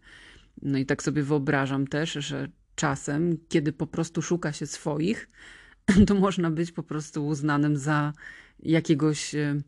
No 0.61 0.77
i 0.77 0.85
tak 0.85 1.03
sobie 1.03 1.23
wyobrażam 1.23 1.87
też, 1.87 2.11
że 2.11 2.49
czasem, 2.75 3.37
kiedy 3.49 3.73
po 3.73 3.87
prostu 3.87 4.21
szuka 4.21 4.53
się 4.53 4.67
swoich, 4.67 5.29
to 6.07 6.15
można 6.15 6.51
być 6.51 6.71
po 6.71 6.83
prostu 6.83 7.27
uznanym 7.27 7.77
za 7.77 8.13
jakiegoś 8.63 9.35
e, 9.35 9.61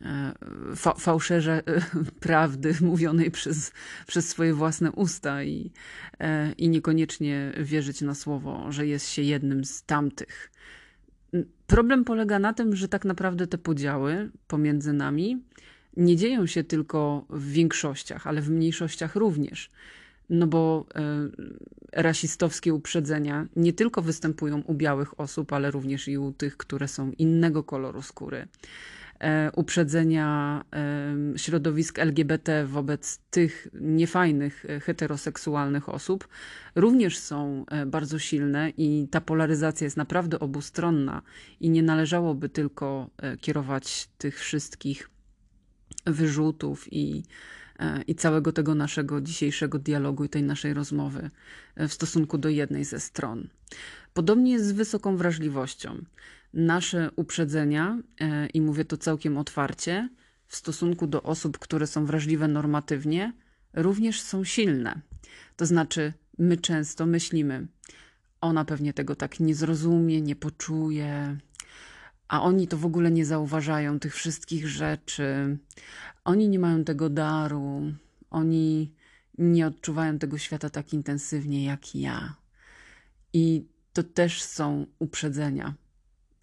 e, 0.00 0.32
fa 0.76 0.94
fałszerza 0.94 1.52
e, 1.52 1.62
prawdy 2.20 2.74
mówionej 2.80 3.30
przez, 3.30 3.72
przez 4.06 4.28
swoje 4.28 4.54
własne 4.54 4.92
usta 4.92 5.44
i, 5.44 5.70
i 6.58 6.68
niekoniecznie 6.68 7.52
wierzyć 7.60 8.00
na 8.00 8.14
słowo, 8.14 8.72
że 8.72 8.86
jest 8.86 9.08
się 9.08 9.22
jednym 9.22 9.64
z 9.64 9.82
tamtych. 9.82 10.52
Problem 11.66 12.04
polega 12.04 12.38
na 12.38 12.52
tym, 12.52 12.76
że 12.76 12.88
tak 12.88 13.04
naprawdę 13.04 13.46
te 13.46 13.58
podziały 13.58 14.30
pomiędzy 14.48 14.92
nami 14.92 15.42
nie 15.96 16.16
dzieją 16.16 16.46
się 16.46 16.64
tylko 16.64 17.26
w 17.30 17.50
większościach, 17.50 18.26
ale 18.26 18.40
w 18.40 18.50
mniejszościach 18.50 19.16
również. 19.16 19.70
No 20.30 20.46
bo 20.46 20.86
e, 20.94 21.02
rasistowskie 22.02 22.74
uprzedzenia 22.74 23.46
nie 23.56 23.72
tylko 23.72 24.02
występują 24.02 24.62
u 24.62 24.74
białych 24.74 25.20
osób, 25.20 25.52
ale 25.52 25.70
również 25.70 26.08
i 26.08 26.18
u 26.18 26.32
tych, 26.32 26.56
które 26.56 26.88
są 26.88 27.10
innego 27.10 27.64
koloru 27.64 28.02
skóry. 28.02 28.48
E, 29.20 29.50
uprzedzenia 29.52 30.64
e, 30.72 31.38
środowisk 31.38 31.98
LGBT 31.98 32.66
wobec 32.66 33.18
tych 33.30 33.68
niefajnych 33.80 34.66
heteroseksualnych 34.82 35.88
osób 35.88 36.28
również 36.74 37.18
są 37.18 37.64
bardzo 37.86 38.18
silne 38.18 38.70
i 38.76 39.08
ta 39.10 39.20
polaryzacja 39.20 39.84
jest 39.84 39.96
naprawdę 39.96 40.40
obustronna 40.40 41.22
i 41.60 41.70
nie 41.70 41.82
należałoby 41.82 42.48
tylko 42.48 43.10
kierować 43.40 44.08
tych 44.18 44.38
wszystkich 44.38 45.10
wyrzutów 46.06 46.92
i, 46.92 47.22
i 48.06 48.14
całego 48.14 48.52
tego 48.52 48.74
naszego 48.74 49.20
dzisiejszego 49.20 49.78
dialogu 49.78 50.24
i 50.24 50.28
tej 50.28 50.42
naszej 50.42 50.74
rozmowy 50.74 51.30
w 51.76 51.92
stosunku 51.92 52.38
do 52.38 52.48
jednej 52.48 52.84
ze 52.84 53.00
stron. 53.00 53.48
Podobnie 54.14 54.52
jest 54.52 54.66
z 54.66 54.72
wysoką 54.72 55.16
wrażliwością 55.16 56.04
nasze 56.56 57.10
uprzedzenia, 57.16 57.98
e, 58.20 58.46
i 58.46 58.60
mówię 58.60 58.84
to 58.84 58.96
całkiem 58.96 59.38
otwarcie, 59.38 60.08
w 60.46 60.56
stosunku 60.56 61.06
do 61.06 61.22
osób, 61.22 61.58
które 61.58 61.86
są 61.86 62.06
wrażliwe 62.06 62.48
normatywnie, 62.48 63.32
również 63.74 64.20
są 64.20 64.44
silne. 64.44 65.00
To 65.56 65.66
znaczy, 65.66 66.12
my 66.38 66.56
często 66.56 67.06
myślimy, 67.06 67.66
ona 68.40 68.64
pewnie 68.64 68.92
tego 68.92 69.14
tak 69.14 69.40
nie 69.40 69.54
zrozumie, 69.54 70.20
nie 70.22 70.36
poczuje, 70.36 71.38
a 72.28 72.42
oni 72.42 72.68
to 72.68 72.76
w 72.76 72.86
ogóle 72.86 73.10
nie 73.10 73.26
zauważają 73.26 73.98
tych 73.98 74.14
wszystkich 74.14 74.68
rzeczy. 74.68 75.58
Oni 76.24 76.48
nie 76.48 76.58
mają 76.58 76.84
tego 76.84 77.10
daru, 77.10 77.82
oni 78.30 78.94
nie 79.38 79.66
odczuwają 79.66 80.18
tego 80.18 80.38
świata 80.38 80.70
tak 80.70 80.92
intensywnie 80.92 81.64
jak 81.64 81.94
ja. 81.94 82.34
I 83.32 83.66
to 83.92 84.02
też 84.02 84.42
są 84.42 84.86
uprzedzenia 84.98 85.74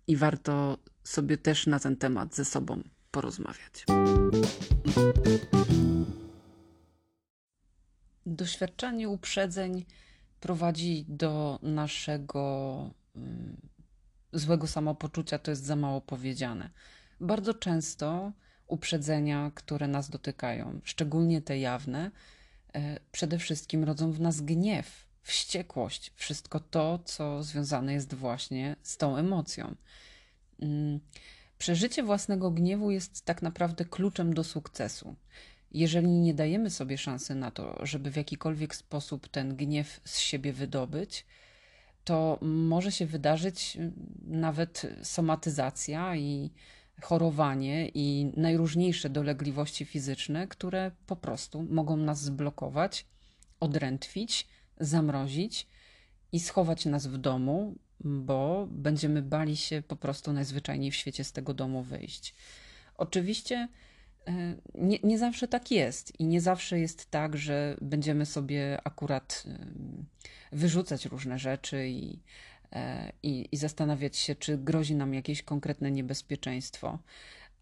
i 0.08 0.16
warto 0.16 0.78
sobie 1.04 1.38
też 1.38 1.68
na 1.68 1.80
ten 1.80 1.96
temat 1.96 2.36
ze 2.36 2.46
sobą 2.46 2.84
porozmawiać. 3.12 3.86
Doświadczanie 8.26 9.10
uprzedzeń 9.10 9.86
prowadzi 10.40 11.06
do 11.08 11.60
naszego 11.62 12.90
mm, 13.16 13.58
złego 14.34 14.68
samopoczucia, 14.68 15.40
to 15.40 15.52
jest 15.52 15.66
za 15.66 15.76
mało 15.76 16.02
powiedziane. 16.02 16.70
Bardzo 17.20 17.54
często 17.54 18.32
uprzedzenia, 18.68 19.52
które 19.56 19.88
nas 19.88 20.10
dotykają, 20.10 20.80
szczególnie 20.84 21.42
te 21.42 21.60
jawne, 21.60 22.12
e, 22.74 23.00
przede 23.12 23.38
wszystkim 23.38 23.84
rodzą 23.84 24.12
w 24.12 24.20
nas 24.20 24.42
gniew, 24.42 25.08
wściekłość, 25.22 26.12
wszystko 26.16 26.60
to, 26.60 27.00
co 27.06 27.44
związane 27.44 27.94
jest 27.94 28.14
właśnie 28.14 28.76
z 28.82 28.98
tą 28.98 29.18
emocją. 29.18 29.76
Mm, 30.62 31.00
przeżycie 31.58 32.04
własnego 32.04 32.52
gniewu 32.52 32.92
jest 32.92 33.26
tak 33.26 33.42
naprawdę 33.42 33.86
kluczem 33.86 34.34
do 34.34 34.44
sukcesu. 34.44 35.16
Jeżeli 35.72 36.08
nie 36.08 36.34
dajemy 36.34 36.70
sobie 36.70 36.98
szansy 36.98 37.36
na 37.36 37.52
to, 37.52 37.86
żeby 37.86 38.12
w 38.12 38.16
jakikolwiek 38.16 38.76
sposób 38.76 39.28
ten 39.28 39.56
gniew 39.56 40.02
z 40.06 40.20
siebie 40.20 40.54
wydobyć, 40.54 41.26
to 42.04 42.40
może 42.42 42.92
się 42.92 43.06
wydarzyć 43.06 43.78
mm, 43.78 43.94
nawet 44.28 44.82
somatyzacja 45.04 46.16
i 46.16 46.52
chorowanie 47.02 47.90
i 47.94 48.32
najróżniejsze 48.38 49.10
dolegliwości 49.10 49.86
fizyczne, 49.86 50.48
które 50.48 50.92
po 51.08 51.16
prostu 51.16 51.64
mogą 51.70 51.98
nas 51.98 52.22
zblokować, 52.22 53.06
odrętwić, 53.60 54.48
zamrozić 54.80 55.68
i 56.32 56.40
schować 56.40 56.86
nas 56.86 57.08
w 57.08 57.18
domu, 57.18 57.76
bo 58.00 58.68
będziemy 58.72 59.22
bali 59.22 59.58
się 59.58 59.84
po 59.88 59.96
prostu 59.96 60.34
najzwyczajniej 60.34 60.92
w 60.92 60.96
świecie 60.96 61.24
z 61.24 61.32
tego 61.32 61.54
domu 61.54 61.84
wyjść. 61.84 62.36
Oczywiście 62.98 63.68
nie, 64.76 65.00
nie 65.04 65.18
zawsze 65.18 65.48
tak 65.48 65.72
jest 65.72 66.20
i 66.20 66.26
nie 66.26 66.42
zawsze 66.42 66.80
jest 66.80 67.12
tak, 67.12 67.38
że 67.38 67.78
będziemy 67.82 68.26
sobie 68.26 68.78
akurat 68.84 69.44
e, 69.48 69.66
wyrzucać 70.52 71.06
różne 71.06 71.40
rzeczy 71.40 71.88
i, 71.88 72.20
e, 72.72 73.12
i, 73.24 73.50
i 73.52 73.58
zastanawiać 73.58 74.18
się, 74.18 74.36
czy 74.36 74.58
grozi 74.58 74.96
nam 74.96 75.14
jakieś 75.14 75.44
konkretne 75.44 75.92
niebezpieczeństwo. 75.92 77.00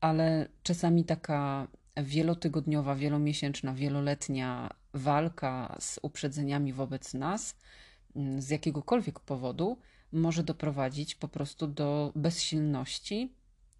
Ale 0.01 0.47
czasami 0.63 1.05
taka 1.05 1.67
wielotygodniowa, 1.97 2.95
wielomiesięczna, 2.95 3.73
wieloletnia 3.73 4.69
walka 4.93 5.77
z 5.79 5.99
uprzedzeniami 6.01 6.73
wobec 6.73 7.13
nas 7.13 7.55
z 8.39 8.49
jakiegokolwiek 8.49 9.19
powodu 9.19 9.77
może 10.11 10.43
doprowadzić 10.43 11.15
po 11.15 11.27
prostu 11.27 11.67
do 11.67 12.11
bezsilności 12.15 13.33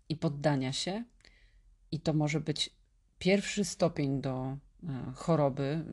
i 0.10 0.16
poddania 0.16 0.74
się, 0.74 1.04
i 1.92 2.00
to 2.00 2.14
może 2.14 2.42
być 2.42 2.70
pierwszy 3.20 3.66
stopień 3.66 4.22
do 4.22 4.58
e, 4.84 5.12
choroby. 5.16 5.86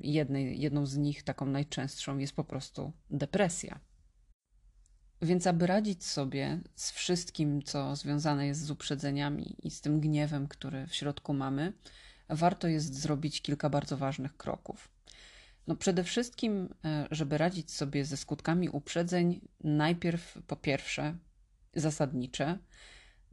Jednej, 0.00 0.60
jedną 0.60 0.86
z 0.86 0.96
nich, 0.96 1.22
taką 1.22 1.46
najczęstszą, 1.46 2.18
jest 2.18 2.36
po 2.36 2.44
prostu 2.44 2.92
depresja. 3.10 3.80
Więc, 5.22 5.46
aby 5.46 5.66
radzić 5.66 6.04
sobie 6.04 6.60
z 6.74 6.90
wszystkim, 6.90 7.62
co 7.62 7.96
związane 7.96 8.46
jest 8.46 8.64
z 8.64 8.70
uprzedzeniami 8.70 9.56
i 9.62 9.70
z 9.70 9.80
tym 9.80 10.00
gniewem, 10.00 10.48
który 10.48 10.86
w 10.86 10.94
środku 10.94 11.34
mamy, 11.34 11.72
warto 12.28 12.68
jest 12.68 12.94
zrobić 12.94 13.42
kilka 13.42 13.70
bardzo 13.70 13.96
ważnych 13.96 14.36
kroków. 14.36 14.88
No 15.66 15.76
przede 15.76 16.04
wszystkim, 16.04 16.74
e, 16.84 17.06
żeby 17.10 17.38
radzić 17.38 17.72
sobie 17.72 18.04
ze 18.04 18.16
skutkami 18.16 18.68
uprzedzeń, 18.68 19.40
najpierw 19.64 20.38
po 20.46 20.56
pierwsze 20.56 21.16
zasadnicze, 21.74 22.58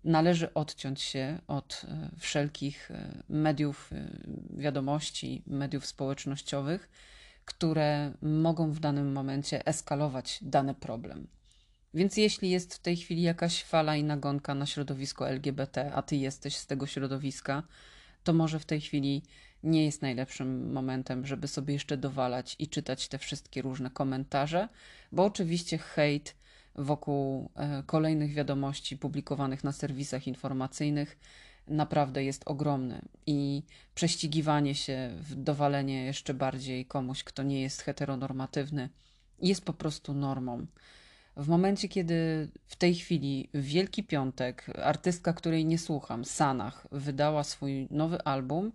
należy 0.03 0.53
odciąć 0.53 1.01
się 1.01 1.39
od 1.47 1.85
e, 1.87 2.09
wszelkich 2.17 2.91
e, 2.91 3.23
mediów 3.29 3.89
wiadomości, 4.49 5.43
mediów 5.47 5.85
społecznościowych, 5.85 6.89
które 7.45 8.13
mogą 8.21 8.71
w 8.71 8.79
danym 8.79 9.11
momencie 9.11 9.65
eskalować 9.65 10.39
dany 10.41 10.73
problem. 10.73 11.27
Więc 11.93 12.17
jeśli 12.17 12.49
jest 12.49 12.75
w 12.75 12.79
tej 12.79 12.97
chwili 12.97 13.21
jakaś 13.21 13.63
fala 13.63 13.95
i 13.95 14.03
nagonka 14.03 14.55
na 14.55 14.65
środowisko 14.65 15.29
LGBT, 15.29 15.91
a 15.93 16.01
ty 16.01 16.15
jesteś 16.15 16.55
z 16.55 16.67
tego 16.67 16.87
środowiska, 16.87 17.63
to 18.23 18.33
może 18.33 18.59
w 18.59 18.65
tej 18.65 18.81
chwili 18.81 19.23
nie 19.63 19.85
jest 19.85 20.01
najlepszym 20.01 20.71
momentem, 20.71 21.25
żeby 21.25 21.47
sobie 21.47 21.73
jeszcze 21.73 21.97
dowalać 21.97 22.55
i 22.59 22.67
czytać 22.67 23.07
te 23.07 23.17
wszystkie 23.17 23.61
różne 23.61 23.89
komentarze, 23.89 24.69
bo 25.11 25.25
oczywiście 25.25 25.77
hejt 25.77 26.35
wokół 26.79 27.49
e, 27.55 27.83
kolejnych 27.85 28.33
wiadomości 28.33 28.97
publikowanych 28.97 29.63
na 29.63 29.71
serwisach 29.71 30.27
informacyjnych 30.27 31.17
naprawdę 31.69 32.23
jest 32.23 32.43
ogromny 32.45 33.01
i 33.25 33.63
prześcigiwanie 33.95 34.75
się 34.75 35.11
w 35.19 35.35
dowalenie 35.35 36.05
jeszcze 36.05 36.33
bardziej 36.33 36.85
komuś, 36.85 37.23
kto 37.23 37.43
nie 37.43 37.61
jest 37.61 37.81
heteronormatywny, 37.81 38.89
jest 39.41 39.65
po 39.65 39.73
prostu 39.73 40.13
normą. 40.13 40.65
W 41.37 41.47
momencie, 41.47 41.89
kiedy 41.89 42.49
w 42.67 42.75
tej 42.75 42.95
chwili, 42.95 43.49
w 43.53 43.63
Wielki 43.63 44.03
Piątek, 44.03 44.65
artystka, 44.83 45.33
której 45.33 45.65
nie 45.65 45.77
słucham, 45.77 46.25
Sanach, 46.25 46.87
wydała 46.91 47.43
swój 47.43 47.87
nowy 47.91 48.21
album, 48.23 48.71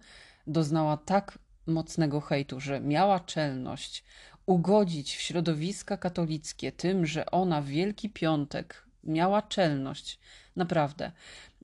doznała 0.47 0.97
tak 0.97 1.39
mocnego 1.67 2.21
hejtu, 2.21 2.61
że 2.61 2.81
miała 2.81 3.21
czelność 3.21 4.05
ugodzić 4.47 5.17
w 5.17 5.21
środowiska 5.21 5.97
katolickie 5.97 6.73
tym, 6.73 7.07
że 7.07 7.31
ona 7.31 7.63
w 7.63 7.67
Wielki 7.67 8.11
Piątek 8.11 8.85
miała 9.05 9.43
czelność, 9.43 10.19
naprawdę. 10.57 11.13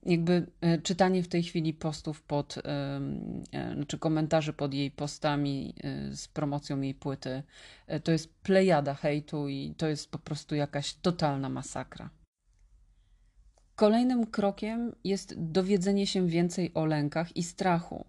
Jakby 0.07 0.47
e, 0.61 0.79
czytanie 0.79 1.23
w 1.23 1.29
tej 1.29 1.43
chwili 1.43 1.75
postów 1.75 2.23
pod, 2.23 2.59
e, 2.59 3.01
znaczy 3.75 3.99
komentarzy 3.99 4.53
pod 4.53 4.75
jej 4.75 4.91
postami 4.91 5.75
e, 5.85 6.17
z 6.17 6.29
promocją 6.29 6.81
jej 6.81 6.95
płyty, 6.95 7.43
to 8.05 8.13
jest 8.13 8.35
plejada 8.35 8.95
hejtu 8.95 9.49
i 9.49 9.75
to 9.77 9.89
jest 9.89 10.11
po 10.11 10.19
prostu 10.19 10.55
jakaś 10.55 10.95
totalna 10.95 11.49
masakra. 11.49 12.11
Kolejnym 13.77 14.27
krokiem 14.27 14.93
jest 15.05 15.35
dowiedzenie 15.39 16.07
się 16.07 16.29
więcej 16.29 16.71
o 16.75 16.85
lękach 16.85 17.37
i 17.37 17.43
strachu 17.43 18.07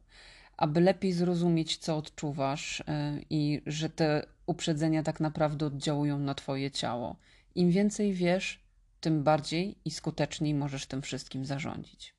aby 0.58 0.82
lepiej 0.82 1.14
zrozumieć, 1.14 1.78
co 1.78 1.98
odczuwasz 1.98 2.84
i 3.30 3.62
że 3.66 3.90
te 3.90 4.26
uprzedzenia 4.52 5.04
tak 5.04 5.20
naprawdę 5.20 5.66
oddziałują 5.66 6.20
na 6.20 6.36
Twoje 6.36 6.72
ciało. 6.72 7.16
Im 7.56 7.72
więcej 7.72 8.14
wiesz, 8.14 8.64
tym 9.02 9.24
bardziej 9.24 9.76
i 9.86 9.92
skuteczniej 9.92 10.54
możesz 10.54 10.86
tym 10.86 11.02
wszystkim 11.02 11.46
zarządzić. 11.46 12.14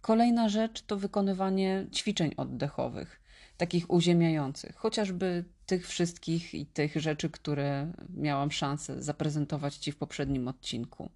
Kolejna 0.00 0.48
rzecz 0.48 0.82
to 0.82 0.96
wykonywanie 0.96 1.86
ćwiczeń 1.94 2.34
oddechowych, 2.36 3.20
takich 3.56 3.90
uziemiających, 3.90 4.76
chociażby 4.76 5.44
tych 5.66 5.88
wszystkich 5.88 6.54
i 6.54 6.66
tych 6.66 6.96
rzeczy, 6.96 7.30
które 7.30 7.92
miałam 8.16 8.50
szansę 8.50 9.02
zaprezentować 9.02 9.76
Ci 9.76 9.92
w 9.92 9.96
poprzednim 9.96 10.48
odcinku. 10.48 11.10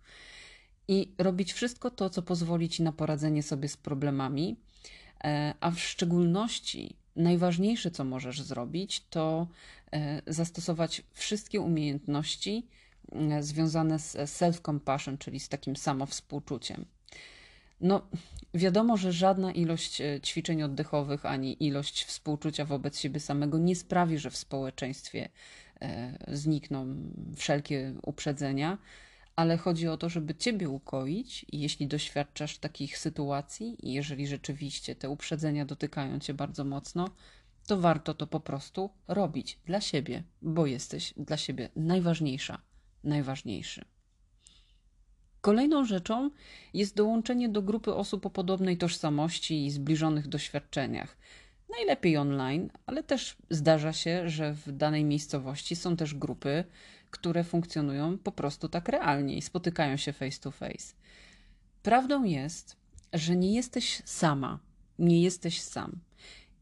I 0.88 1.14
robić 1.18 1.52
wszystko 1.52 1.90
to, 1.90 2.10
co 2.10 2.22
pozwoli 2.22 2.68
Ci 2.68 2.82
na 2.82 2.92
poradzenie 2.92 3.42
sobie 3.42 3.68
z 3.68 3.76
problemami, 3.76 4.56
E, 5.24 5.54
a 5.60 5.70
w 5.70 5.80
szczególności 5.80 6.96
najważniejsze, 7.16 7.90
co 7.90 8.04
możesz 8.04 8.42
zrobić, 8.42 9.04
to 9.10 9.46
zastosować 10.26 11.02
wszystkie 11.12 11.60
umiejętności 11.60 12.66
e, 13.12 13.42
związane 13.42 13.98
z 13.98 14.16
self-compassion, 14.16 15.18
czyli 15.18 15.40
z 15.40 15.48
takim 15.48 15.76
samowspółczuciem. 15.76 16.84
No, 17.80 18.08
wiadomo, 18.54 18.96
że 18.96 19.12
żadna 19.12 19.52
ilość 19.52 20.02
ćwiczeń 20.22 20.62
oddechowych 20.62 21.26
ani 21.26 21.64
ilość 21.64 22.04
współczucia 22.04 22.64
wobec 22.64 22.98
siebie 22.98 23.20
samego 23.20 23.58
nie 23.58 23.76
sprawi, 23.76 24.18
że 24.18 24.30
w 24.30 24.36
społeczeństwie 24.36 25.28
znikną 26.28 26.86
wszelkie 27.36 27.94
uprzedzenia, 28.02 28.78
ale 29.36 29.56
chodzi 29.56 29.88
o 29.88 29.96
to, 29.96 30.08
żeby 30.08 30.34
Ciebie 30.34 30.68
ukoić 30.68 31.46
i 31.52 31.60
jeśli 31.60 31.86
doświadczasz 31.86 32.58
takich 32.58 32.98
sytuacji 32.98 33.88
i 33.88 33.92
jeżeli 33.92 34.26
rzeczywiście 34.26 34.94
te 34.94 35.10
uprzedzenia 35.10 35.64
dotykają 35.64 36.18
Cię 36.18 36.34
bardzo 36.34 36.64
mocno, 36.64 37.10
to 37.66 37.80
warto 37.80 38.14
to 38.14 38.26
po 38.26 38.40
prostu 38.40 38.90
robić 39.08 39.58
dla 39.64 39.80
siebie, 39.80 40.22
bo 40.42 40.66
jesteś 40.66 41.14
dla 41.16 41.36
siebie 41.36 41.68
najważniejsza, 41.76 42.60
najważniejszy. 43.04 43.84
Kolejną 45.40 45.84
rzeczą 45.84 46.30
jest 46.74 46.96
dołączenie 46.96 47.48
do 47.48 47.62
grupy 47.62 47.94
osób 47.94 48.26
o 48.26 48.30
podobnej 48.30 48.78
tożsamości 48.78 49.66
i 49.66 49.70
zbliżonych 49.70 50.28
doświadczeniach. 50.28 51.16
Najlepiej 51.70 52.16
online, 52.16 52.70
ale 52.86 53.02
też 53.02 53.36
zdarza 53.50 53.92
się, 53.92 54.28
że 54.28 54.54
w 54.54 54.72
danej 54.72 55.04
miejscowości 55.04 55.76
są 55.76 55.96
też 55.96 56.14
grupy, 56.14 56.64
które 57.10 57.44
funkcjonują 57.44 58.18
po 58.18 58.32
prostu 58.32 58.68
tak 58.68 58.88
realnie 58.88 59.36
i 59.36 59.42
spotykają 59.42 59.96
się 59.96 60.12
face 60.12 60.40
to 60.40 60.50
face. 60.50 60.94
Prawdą 61.82 62.24
jest, 62.24 62.76
że 63.12 63.36
nie 63.36 63.54
jesteś 63.54 64.02
sama, 64.04 64.58
nie 64.98 65.22
jesteś 65.22 65.60
sam. 65.60 66.00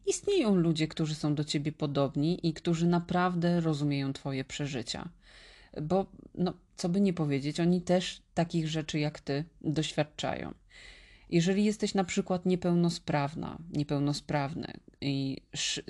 Istnieją 0.08 0.54
ludzie, 0.54 0.88
którzy 0.88 1.14
są 1.14 1.34
do 1.34 1.44
ciebie 1.44 1.72
podobni 1.72 2.46
i 2.46 2.52
którzy 2.54 2.86
naprawdę 2.86 3.60
rozumieją 3.60 4.12
Twoje 4.12 4.44
przeżycia. 4.44 5.08
Bo, 5.82 6.06
no, 6.34 6.54
co 6.76 6.88
by 6.88 7.00
nie 7.00 7.12
powiedzieć, 7.12 7.60
oni 7.60 7.80
też 7.82 8.22
takich 8.34 8.68
rzeczy 8.68 8.98
jak 8.98 9.20
Ty 9.20 9.44
doświadczają. 9.60 10.54
Jeżeli 11.30 11.64
jesteś 11.64 11.94
na 11.94 12.04
przykład 12.04 12.46
niepełnosprawna, 12.46 13.58
niepełnosprawny 13.72 14.72
i 15.00 15.36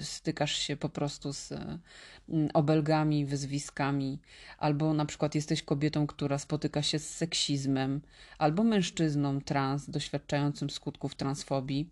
stykasz 0.01 0.53
się 0.53 0.77
po 0.77 0.89
prostu 0.89 1.33
z 1.33 1.53
mm, 1.53 2.49
obelgami, 2.55 3.27
wyzwiskami, 3.27 4.19
albo 4.59 4.95
na 4.95 5.07
przykład 5.07 5.35
jesteś 5.35 5.63
kobietą, 5.63 6.07
która 6.07 6.39
spotyka 6.39 6.83
się 6.83 6.99
z 6.99 7.17
seksizmem, 7.17 8.01
albo 8.39 8.65
mężczyzną 8.65 9.41
trans 9.41 9.91
doświadczającym 9.91 10.71
skutków 10.71 11.15
transfobii, 11.15 11.91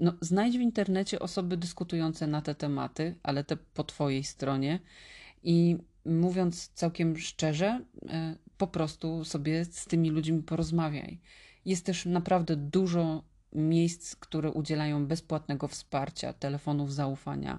no, 0.00 0.12
znajdź 0.20 0.58
w 0.58 0.60
internecie 0.60 1.18
osoby 1.18 1.56
dyskutujące 1.56 2.26
na 2.26 2.42
te 2.42 2.54
tematy, 2.54 3.14
ale 3.22 3.44
te 3.44 3.56
po 3.56 3.84
Twojej 3.84 4.24
stronie 4.24 4.80
i 5.42 5.76
mówiąc 6.04 6.68
całkiem 6.68 7.18
szczerze, 7.18 7.84
e, 8.08 8.36
po 8.58 8.66
prostu 8.66 9.24
sobie 9.24 9.64
z 9.64 9.84
tymi 9.84 10.10
ludźmi 10.10 10.42
porozmawiaj. 10.42 11.20
Jest 11.64 11.86
też 11.86 12.06
naprawdę 12.06 12.56
dużo 12.56 13.22
miejsc, 13.52 14.16
które 14.16 14.50
udzielają 14.50 15.06
bezpłatnego 15.06 15.68
wsparcia, 15.68 16.32
telefonów 16.32 16.94
zaufania 16.94 17.58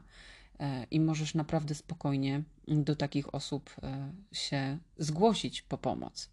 e, 0.59 0.85
i 0.91 0.99
możesz 0.99 1.35
naprawdę 1.35 1.75
spokojnie 1.75 2.43
do 2.67 2.95
takich 2.95 3.35
osób 3.35 3.69
e, 3.83 4.11
się 4.31 4.77
zgłosić 4.97 5.61
po 5.61 5.77
pomoc. 5.77 6.29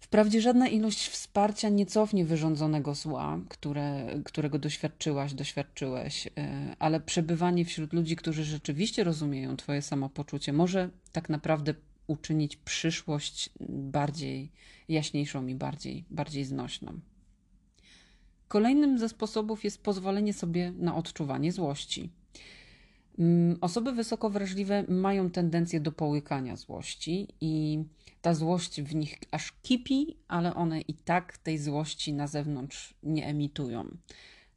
Wprawdzie 0.00 0.40
żadna 0.40 0.68
ilość 0.68 1.08
wsparcia 1.08 1.68
nie 1.68 1.86
cofnie 1.86 2.24
wyrządzonego 2.24 2.94
zła, 2.94 3.40
które, 3.48 4.06
którego 4.24 4.58
doświadczyłaś, 4.58 5.34
doświadczyłeś, 5.34 6.26
e, 6.26 6.30
ale 6.78 7.00
przebywanie 7.00 7.64
wśród 7.64 7.92
ludzi, 7.92 8.16
którzy 8.16 8.44
rzeczywiście 8.44 9.04
rozumieją 9.04 9.56
Twoje 9.56 9.82
samopoczucie, 9.82 10.52
może 10.52 10.90
tak 11.12 11.28
naprawdę 11.28 11.74
uczynić 12.06 12.56
przyszłość 12.56 13.50
bardziej 13.68 14.52
jaśniejszą 14.88 15.46
i 15.46 15.54
bardziej, 15.54 16.04
bardziej 16.10 16.44
znośną. 16.44 17.00
Kolejnym 18.48 18.98
ze 18.98 19.08
sposobów 19.08 19.64
jest 19.64 19.82
pozwolenie 19.82 20.32
sobie 20.32 20.72
na 20.78 20.96
odczuwanie 20.96 21.52
złości. 21.52 22.10
Mm, 23.20 23.58
osoby 23.60 23.92
wysoko 23.92 24.30
wrażliwe 24.30 24.84
mają 24.88 25.30
tendencję 25.30 25.80
do 25.80 25.92
połykania 25.92 26.56
złości 26.56 27.28
i 27.40 27.84
ta 28.22 28.34
złość 28.34 28.82
w 28.82 28.94
nich 28.94 29.18
aż 29.30 29.52
kipi, 29.62 30.16
ale 30.28 30.54
one 30.54 30.80
i 30.80 30.94
tak 30.94 31.38
tej 31.38 31.58
złości 31.58 32.12
na 32.12 32.26
zewnątrz 32.26 32.94
nie 33.02 33.26
emitują. 33.26 33.96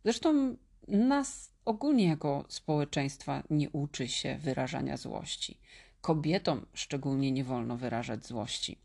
Zresztą 0.04 0.56
nas 0.88 1.52
ogólnie 1.66 2.08
jako 2.08 2.46
społeczeństwa 2.48 3.44
nie 3.50 3.70
uczy 3.70 4.08
się 4.08 4.38
wyrażania 4.38 4.98
złości. 4.98 5.58
Kobietom 6.02 6.66
szczególnie 6.74 7.32
nie 7.32 7.44
wolno 7.44 7.78
wyrażać 7.78 8.26
złości. 8.26 8.78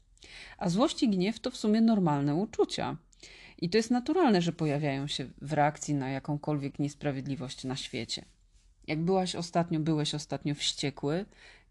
A 0.58 0.68
złość 0.68 1.02
i 1.02 1.08
gniew 1.08 1.40
to 1.40 1.50
w 1.50 1.56
sumie 1.56 1.80
normalne 1.80 2.34
uczucia. 2.34 2.96
I 3.58 3.70
to 3.70 3.78
jest 3.78 3.90
naturalne, 3.90 4.42
że 4.42 4.52
pojawiają 4.52 5.06
się 5.06 5.28
w 5.42 5.52
reakcji 5.52 5.94
na 5.94 6.10
jakąkolwiek 6.10 6.78
niesprawiedliwość 6.78 7.64
na 7.64 7.76
świecie. 7.76 8.24
Jak 8.88 9.02
byłaś 9.02 9.34
ostatnio, 9.34 9.80
byłeś 9.80 10.14
ostatnio 10.14 10.54
wściekły, 10.54 11.24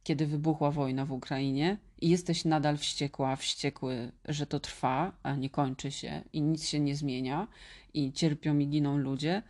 kiedy 0.03 0.27
wybuchła 0.27 0.71
wojna 0.71 1.05
w 1.05 1.11
Ukrainie 1.11 1.77
i 2.01 2.09
jesteś 2.09 2.45
nadal 2.45 2.77
wściekła, 2.77 3.35
wściekły, 3.35 4.11
że 4.25 4.45
to 4.45 4.59
trwa, 4.59 5.11
a 5.23 5.35
nie 5.35 5.49
kończy 5.49 5.91
się 5.91 6.23
i 6.33 6.41
nic 6.41 6.67
się 6.67 6.79
nie 6.79 6.95
zmienia 6.95 7.47
i 7.93 8.13
cierpią 8.13 8.57
i 8.57 8.67
giną 8.67 8.97
ludzie, 8.97 9.43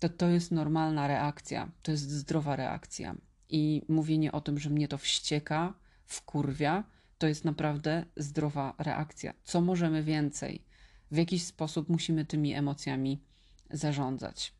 to 0.00 0.08
to 0.08 0.28
jest 0.28 0.52
normalna 0.52 1.08
reakcja, 1.08 1.70
to 1.82 1.90
jest 1.90 2.10
zdrowa 2.10 2.56
reakcja. 2.56 3.14
I 3.48 3.82
mówienie 3.88 4.32
o 4.32 4.40
tym, 4.40 4.58
że 4.58 4.70
mnie 4.70 4.88
to 4.88 4.98
wścieka, 4.98 5.74
wkurwia, 6.06 6.84
to 7.18 7.26
jest 7.26 7.44
naprawdę 7.44 8.04
zdrowa 8.16 8.74
reakcja. 8.78 9.34
Co 9.44 9.60
możemy 9.60 10.02
więcej? 10.02 10.62
W 11.10 11.16
jakiś 11.16 11.44
sposób 11.44 11.88
musimy 11.88 12.24
tymi 12.24 12.54
emocjami 12.54 13.20
zarządzać. 13.70 14.52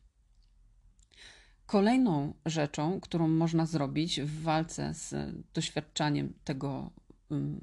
Kolejną 1.65 2.33
rzeczą, 2.45 2.99
którą 2.99 3.27
można 3.27 3.65
zrobić 3.65 4.21
w 4.21 4.41
walce 4.41 4.93
z 4.93 5.35
doświadczaniem 5.53 6.33
tego, 6.43 6.91
mm, 7.31 7.59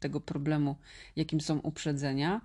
tego 0.00 0.20
problemu, 0.20 0.76
jakim 1.16 1.40
są 1.40 1.58
uprzedzenia, 1.58 2.40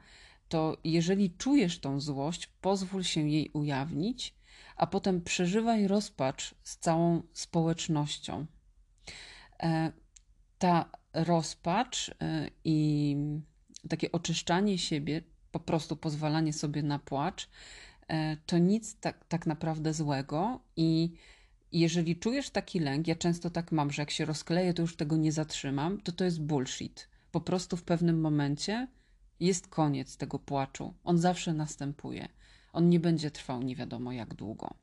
to 0.49 0.77
jeżeli 0.83 1.31
czujesz 1.31 1.79
tą 1.79 1.99
złość, 1.99 2.47
pozwól 2.61 3.03
się 3.03 3.29
jej 3.29 3.49
ujawnić, 3.53 4.35
a 4.75 4.87
potem 4.87 5.21
przeżywaj 5.21 5.87
rozpacz 5.87 6.55
z 6.63 6.77
całą 6.77 7.21
społecznością. 7.33 8.45
E, 9.63 9.91
ta 10.57 10.89
rozpacz 11.13 12.09
e, 12.09 12.49
i 12.63 13.17
takie 13.89 14.11
oczyszczanie 14.11 14.77
siebie, 14.77 15.21
po 15.51 15.59
prostu 15.59 15.95
pozwalanie 15.95 16.53
sobie 16.53 16.83
na 16.83 16.99
płacz, 16.99 17.49
to 18.45 18.57
nic 18.57 18.99
tak, 18.99 19.25
tak 19.25 19.47
naprawdę 19.47 19.93
złego. 19.93 20.59
I 20.75 21.13
jeżeli 21.71 22.15
czujesz 22.15 22.49
taki 22.49 22.79
lęk, 22.79 23.07
ja 23.07 23.15
często 23.15 23.49
tak 23.49 23.71
mam, 23.71 23.91
że 23.91 24.01
jak 24.01 24.11
się 24.11 24.25
rozkleję, 24.25 24.73
to 24.73 24.81
już 24.81 24.95
tego 24.95 25.17
nie 25.17 25.31
zatrzymam, 25.31 26.01
to 26.01 26.11
to 26.11 26.25
jest 26.25 26.41
bullshit. 26.41 27.09
Po 27.31 27.41
prostu 27.41 27.77
w 27.77 27.83
pewnym 27.83 28.21
momencie 28.21 28.87
jest 29.39 29.67
koniec 29.67 30.17
tego 30.17 30.39
płaczu. 30.39 30.93
On 31.03 31.17
zawsze 31.17 31.53
następuje. 31.53 32.27
On 32.73 32.89
nie 32.89 32.99
będzie 32.99 33.31
trwał 33.31 33.63
nie 33.63 33.75
wiadomo 33.75 34.11
jak 34.11 34.33
długo. 34.33 34.73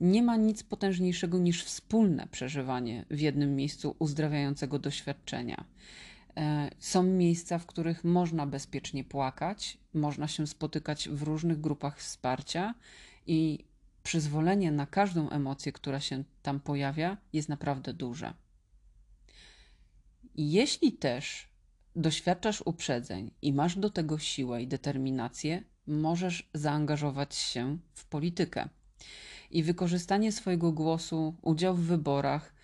Nie 0.00 0.22
ma 0.22 0.36
nic 0.36 0.62
potężniejszego 0.62 1.38
niż 1.38 1.64
wspólne 1.64 2.26
przeżywanie 2.30 3.04
w 3.10 3.20
jednym 3.20 3.56
miejscu 3.56 3.96
uzdrawiającego 3.98 4.78
doświadczenia. 4.78 5.64
E, 6.38 6.70
są 6.78 7.02
miejsca, 7.02 7.58
w 7.58 7.66
których 7.66 8.04
można 8.04 8.46
bezpiecznie 8.46 9.04
płakać, 9.04 9.78
można 9.94 10.28
się 10.28 10.46
spotykać 10.46 11.08
w 11.08 11.22
różnych 11.22 11.60
grupach 11.60 11.98
wsparcia 11.98 12.74
i 13.26 13.64
przyzwolenie 14.02 14.72
na 14.72 14.86
każdą 14.86 15.30
emocję, 15.30 15.72
która 15.72 16.00
się 16.00 16.24
tam 16.42 16.60
pojawia, 16.60 17.16
jest 17.32 17.48
naprawdę 17.48 17.92
duże. 17.92 18.34
Jeśli 20.34 20.92
też 20.92 21.48
doświadczasz 21.96 22.62
uprzedzeń 22.64 23.30
i 23.42 23.52
masz 23.52 23.76
do 23.76 23.90
tego 23.90 24.18
siłę 24.18 24.62
i 24.62 24.68
determinację, 24.68 25.62
możesz 25.86 26.50
zaangażować 26.54 27.34
się 27.34 27.78
w 27.94 28.04
politykę 28.04 28.68
i 29.50 29.62
wykorzystanie 29.62 30.32
swojego 30.32 30.72
głosu, 30.72 31.36
udział 31.42 31.74
w 31.74 31.80
wyborach, 31.80 32.54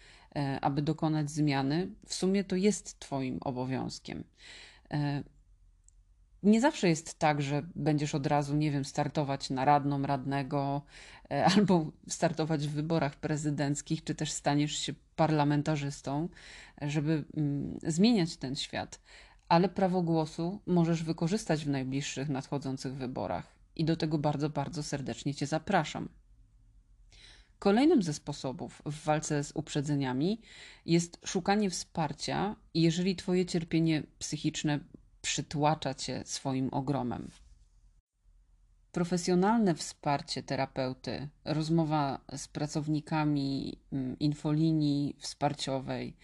aby 0.60 0.82
dokonać 0.82 1.30
zmiany, 1.30 1.88
w 2.06 2.14
sumie 2.14 2.44
to 2.44 2.56
jest 2.56 2.98
Twoim 2.98 3.38
obowiązkiem. 3.42 4.24
E, 4.90 5.22
nie 6.42 6.60
zawsze 6.60 6.88
jest 6.88 7.18
tak, 7.18 7.42
że 7.42 7.62
będziesz 7.74 8.14
od 8.14 8.26
razu, 8.26 8.56
nie 8.56 8.70
wiem, 8.70 8.84
startować 8.84 9.50
na 9.50 9.64
radną, 9.64 10.02
radnego, 10.02 10.82
e, 11.30 11.44
albo 11.56 11.92
startować 12.08 12.68
w 12.68 12.72
wyborach 12.72 13.16
prezydenckich, 13.16 14.04
czy 14.04 14.14
też 14.14 14.32
staniesz 14.32 14.78
się 14.78 14.94
parlamentarzystą, 15.16 16.28
żeby 16.82 17.24
mm, 17.36 17.78
zmieniać 17.82 18.36
ten 18.36 18.56
świat. 18.56 19.00
Ale 19.48 19.68
prawo 19.68 20.02
głosu 20.02 20.60
możesz 20.66 21.02
wykorzystać 21.02 21.64
w 21.64 21.68
najbliższych 21.68 22.28
nadchodzących 22.28 22.94
wyborach. 22.94 23.54
i 23.76 23.84
do 23.84 23.96
tego 23.96 24.18
bardzo, 24.18 24.50
bardzo 24.50 24.82
serdecznie 24.82 25.34
Cię 25.34 25.46
zapraszam. 25.46 26.08
Kolejnym 27.64 28.02
ze 28.02 28.14
sposobów 28.14 28.82
w 28.86 29.04
walce 29.04 29.44
z 29.44 29.52
uprzedzeniami 29.54 30.40
jest 30.86 31.20
szukanie 31.24 31.70
wsparcia, 31.70 32.56
jeżeli 32.74 33.16
Twoje 33.16 33.46
cierpienie 33.46 34.02
psychiczne 34.18 34.80
przytłacza 35.22 35.94
Cię 35.94 36.22
swoim 36.24 36.68
ogromem. 36.72 37.30
Profesjonalne 38.92 39.74
wsparcie 39.74 40.42
terapeuty, 40.42 41.28
rozmowa 41.44 42.20
z 42.36 42.48
pracownikami 42.48 43.78
mm, 43.92 44.18
infolinii 44.18 45.16
wsparciowej, 45.18 46.16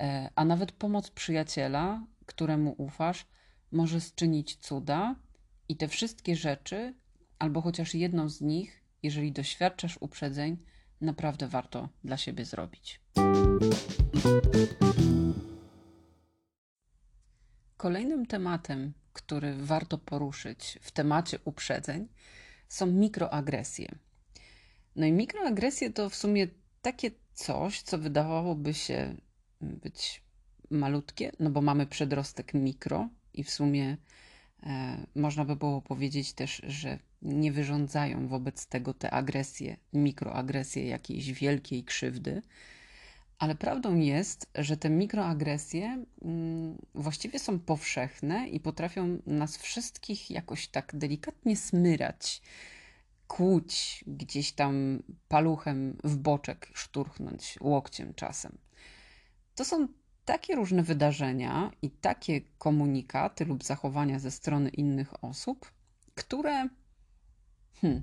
e, 0.00 0.30
a 0.34 0.44
nawet 0.44 0.72
pomoc 0.72 1.10
przyjaciela, 1.10 2.06
któremu 2.26 2.74
ufasz, 2.78 3.26
może 3.72 3.98
czynić 4.14 4.56
cuda 4.56 5.16
i 5.68 5.76
te 5.76 5.88
wszystkie 5.88 6.36
rzeczy, 6.36 6.94
albo 7.38 7.60
chociaż 7.60 7.94
jedną 7.94 8.28
z 8.28 8.40
nich, 8.40 8.82
jeżeli 9.02 9.32
doświadczasz 9.32 9.98
uprzedzeń, 10.00 10.56
naprawdę 11.00 11.48
warto 11.48 11.88
dla 12.04 12.16
siebie 12.16 12.44
zrobić. 12.44 13.00
Kolejnym 17.76 18.26
tematem, 18.26 18.92
który 19.12 19.54
warto 19.56 19.98
poruszyć 19.98 20.78
w 20.82 20.90
temacie 20.90 21.38
uprzedzeń, 21.44 22.08
są 22.68 22.86
mikroagresje. 22.86 23.94
No 24.96 25.06
i 25.06 25.12
mikroagresje 25.12 25.90
to 25.90 26.10
w 26.10 26.14
sumie 26.14 26.48
takie 26.82 27.10
coś, 27.34 27.82
co 27.82 27.98
wydawałoby 27.98 28.74
się 28.74 29.16
być 29.60 30.22
malutkie, 30.70 31.32
no 31.40 31.50
bo 31.50 31.62
mamy 31.62 31.86
przedrostek 31.86 32.54
mikro 32.54 33.08
i 33.34 33.44
w 33.44 33.50
sumie 33.50 33.96
e, 34.62 35.06
można 35.14 35.44
by 35.44 35.56
było 35.56 35.82
powiedzieć 35.82 36.32
też, 36.32 36.62
że 36.66 36.98
nie 37.22 37.52
wyrządzają 37.52 38.28
wobec 38.28 38.66
tego 38.66 38.94
te 38.94 39.10
agresje, 39.10 39.76
mikroagresje 39.92 40.86
jakiejś 40.86 41.32
wielkiej 41.32 41.84
krzywdy. 41.84 42.42
Ale 43.38 43.54
prawdą 43.54 43.96
jest, 43.96 44.50
że 44.54 44.76
te 44.76 44.90
mikroagresje 44.90 46.04
mm, 46.22 46.78
właściwie 46.94 47.38
są 47.38 47.58
powszechne 47.58 48.48
i 48.48 48.60
potrafią 48.60 49.18
nas 49.26 49.56
wszystkich 49.56 50.30
jakoś 50.30 50.68
tak 50.68 50.92
delikatnie 50.94 51.56
smyrać, 51.56 52.42
kłuć, 53.28 54.04
gdzieś 54.06 54.52
tam 54.52 55.02
paluchem 55.28 55.96
w 56.04 56.16
boczek 56.16 56.70
szturchnąć, 56.74 57.58
łokciem 57.60 58.14
czasem. 58.14 58.58
To 59.54 59.64
są 59.64 59.88
takie 60.24 60.54
różne 60.54 60.82
wydarzenia 60.82 61.70
i 61.82 61.90
takie 61.90 62.40
komunikaty 62.58 63.44
lub 63.44 63.64
zachowania 63.64 64.18
ze 64.18 64.30
strony 64.30 64.68
innych 64.68 65.24
osób, 65.24 65.72
które 66.14 66.68
hmm, 67.80 68.02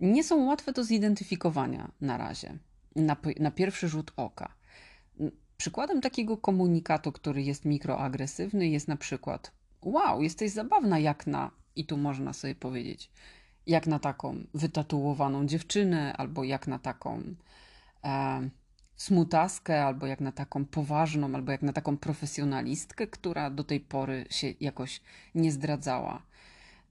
nie 0.00 0.24
są 0.24 0.44
łatwe 0.44 0.72
do 0.72 0.84
zidentyfikowania 0.84 1.92
na 2.00 2.16
razie, 2.16 2.58
na, 2.96 3.16
na 3.40 3.50
pierwszy 3.50 3.88
rzut 3.88 4.12
oka. 4.16 4.54
Przykładem 5.56 6.00
takiego 6.00 6.36
komunikatu, 6.36 7.12
który 7.12 7.42
jest 7.42 7.64
mikroagresywny, 7.64 8.68
jest 8.68 8.88
na 8.88 8.96
przykład: 8.96 9.52
Wow, 9.82 10.22
jesteś 10.22 10.50
zabawna 10.50 10.98
jak 10.98 11.26
na, 11.26 11.50
i 11.76 11.86
tu 11.86 11.96
można 11.96 12.32
sobie 12.32 12.54
powiedzieć, 12.54 13.10
jak 13.66 13.86
na 13.86 13.98
taką 13.98 14.46
wytatuowaną 14.54 15.46
dziewczynę, 15.46 16.16
albo 16.16 16.44
jak 16.44 16.66
na 16.66 16.78
taką 16.78 17.22
e, 18.04 18.50
smutaskę, 18.96 19.84
albo 19.84 20.06
jak 20.06 20.20
na 20.20 20.32
taką 20.32 20.64
poważną, 20.64 21.34
albo 21.34 21.52
jak 21.52 21.62
na 21.62 21.72
taką 21.72 21.96
profesjonalistkę, 21.96 23.06
która 23.06 23.50
do 23.50 23.64
tej 23.64 23.80
pory 23.80 24.26
się 24.30 24.54
jakoś 24.60 25.00
nie 25.34 25.52
zdradzała. 25.52 26.22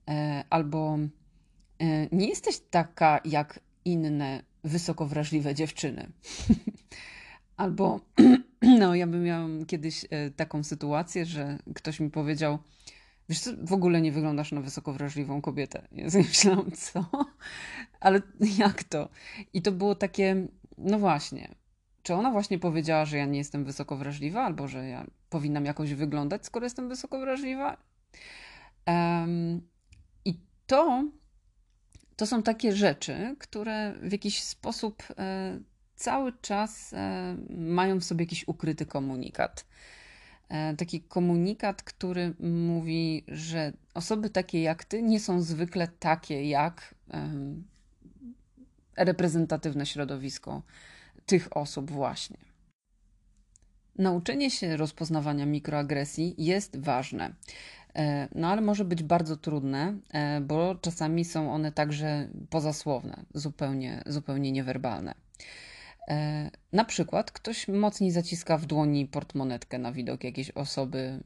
E, 0.08 0.44
albo 0.50 0.98
e, 1.78 2.08
nie 2.12 2.28
jesteś 2.28 2.60
taka 2.70 3.20
jak 3.24 3.60
inne 3.84 4.42
wysoko 4.64 5.06
wrażliwe 5.06 5.54
dziewczyny. 5.54 6.10
albo, 7.56 8.00
no, 8.80 8.94
ja 8.94 9.06
bym 9.06 9.22
miała 9.24 9.48
kiedyś 9.66 10.06
e, 10.10 10.30
taką 10.30 10.64
sytuację, 10.64 11.26
że 11.26 11.58
ktoś 11.74 12.00
mi 12.00 12.10
powiedział, 12.10 12.58
wiesz 13.28 13.40
co, 13.40 13.50
w 13.62 13.72
ogóle 13.72 14.00
nie 14.00 14.12
wyglądasz 14.12 14.52
na 14.52 14.60
wysoko 14.60 14.92
wrażliwą 14.92 15.40
kobietę. 15.42 15.88
Ja 15.92 16.04
myślałam, 16.14 16.70
co? 16.72 17.04
Ale 18.00 18.22
jak 18.58 18.84
to? 18.84 19.08
I 19.52 19.62
to 19.62 19.72
było 19.72 19.94
takie, 19.94 20.46
no 20.78 20.98
właśnie, 20.98 21.54
czy 22.02 22.14
ona 22.14 22.30
właśnie 22.30 22.58
powiedziała, 22.58 23.04
że 23.04 23.16
ja 23.16 23.26
nie 23.26 23.38
jestem 23.38 23.64
wysoko 23.64 23.96
wrażliwa, 23.96 24.44
albo 24.44 24.68
że 24.68 24.88
ja 24.88 25.06
powinnam 25.30 25.64
jakoś 25.64 25.94
wyglądać, 25.94 26.46
skoro 26.46 26.66
jestem 26.66 26.88
wysoko 26.88 27.20
wrażliwa? 27.20 27.76
To, 30.70 31.04
to 32.16 32.26
są 32.26 32.42
takie 32.42 32.76
rzeczy, 32.76 33.36
które 33.38 33.94
w 34.02 34.12
jakiś 34.12 34.42
sposób 34.42 35.02
e, 35.18 35.60
cały 35.96 36.32
czas 36.42 36.92
e, 36.92 37.36
mają 37.50 38.00
w 38.00 38.04
sobie 38.04 38.24
jakiś 38.24 38.48
ukryty 38.48 38.86
komunikat. 38.86 39.66
E, 40.48 40.76
taki 40.76 41.00
komunikat, 41.00 41.82
który 41.82 42.34
mówi, 42.40 43.24
że 43.28 43.72
osoby 43.94 44.30
takie 44.30 44.62
jak 44.62 44.84
ty 44.84 45.02
nie 45.02 45.20
są 45.20 45.42
zwykle 45.42 45.88
takie 45.88 46.48
jak 46.48 46.94
reprezentatywne 48.96 49.86
środowisko 49.86 50.62
tych 51.26 51.56
osób 51.56 51.90
właśnie. 51.90 52.36
Nauczenie 53.98 54.50
się 54.50 54.76
rozpoznawania 54.76 55.46
mikroagresji 55.46 56.34
jest 56.38 56.78
ważne, 56.78 57.34
no 58.34 58.48
ale 58.48 58.60
może 58.60 58.84
być 58.84 59.02
bardzo 59.02 59.36
trudne, 59.36 59.94
e, 60.10 60.40
bo 60.40 60.74
czasami 60.74 61.24
są 61.24 61.52
one 61.52 61.72
także 61.72 62.28
pozasłowne, 62.50 63.24
zupełnie, 63.34 64.02
zupełnie 64.06 64.52
niewerbalne. 64.52 65.14
E, 66.08 66.50
na 66.72 66.84
przykład 66.84 67.30
ktoś 67.30 67.68
mocniej 67.68 68.10
zaciska 68.10 68.58
w 68.58 68.66
dłoni 68.66 69.06
portmonetkę 69.06 69.78
na 69.78 69.92
widok 69.92 70.24
jakiejś 70.24 70.50
osoby 70.50 71.20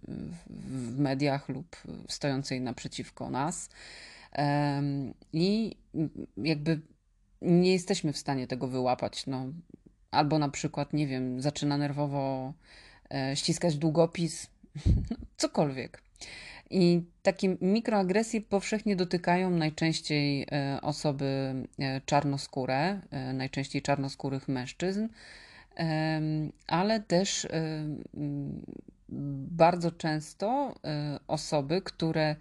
w 0.48 0.98
mediach 0.98 1.48
lub 1.48 1.76
stojącej 2.08 2.60
naprzeciwko 2.60 3.30
nas 3.30 3.70
i 5.32 5.76
jakby 6.36 6.80
nie 7.42 7.72
jesteśmy 7.72 8.12
w 8.12 8.18
stanie 8.18 8.46
tego 8.46 8.68
wyłapać. 8.68 9.26
No, 9.26 9.46
albo 10.10 10.38
na 10.38 10.48
przykład, 10.48 10.92
nie 10.92 11.06
wiem, 11.06 11.40
zaczyna 11.40 11.76
nerwowo 11.76 12.52
e, 13.10 13.36
ściskać 13.36 13.76
długopis, 13.76 14.50
cokolwiek. 15.36 16.02
I 16.70 17.02
takie 17.22 17.56
mikroagresje 17.60 18.40
powszechnie 18.40 18.96
dotykają 18.96 19.50
najczęściej 19.50 20.46
e, 20.52 20.78
osoby 20.82 21.54
e, 21.78 22.00
czarnoskóre, 22.00 23.00
najczęściej 23.34 23.82
czarnoskórych 23.82 24.48
mężczyzn, 24.48 25.08
ale 26.66 27.00
też 27.00 27.48
bardzo 29.48 29.92
często 29.92 30.74
osoby, 31.26 31.82
które 31.82 32.36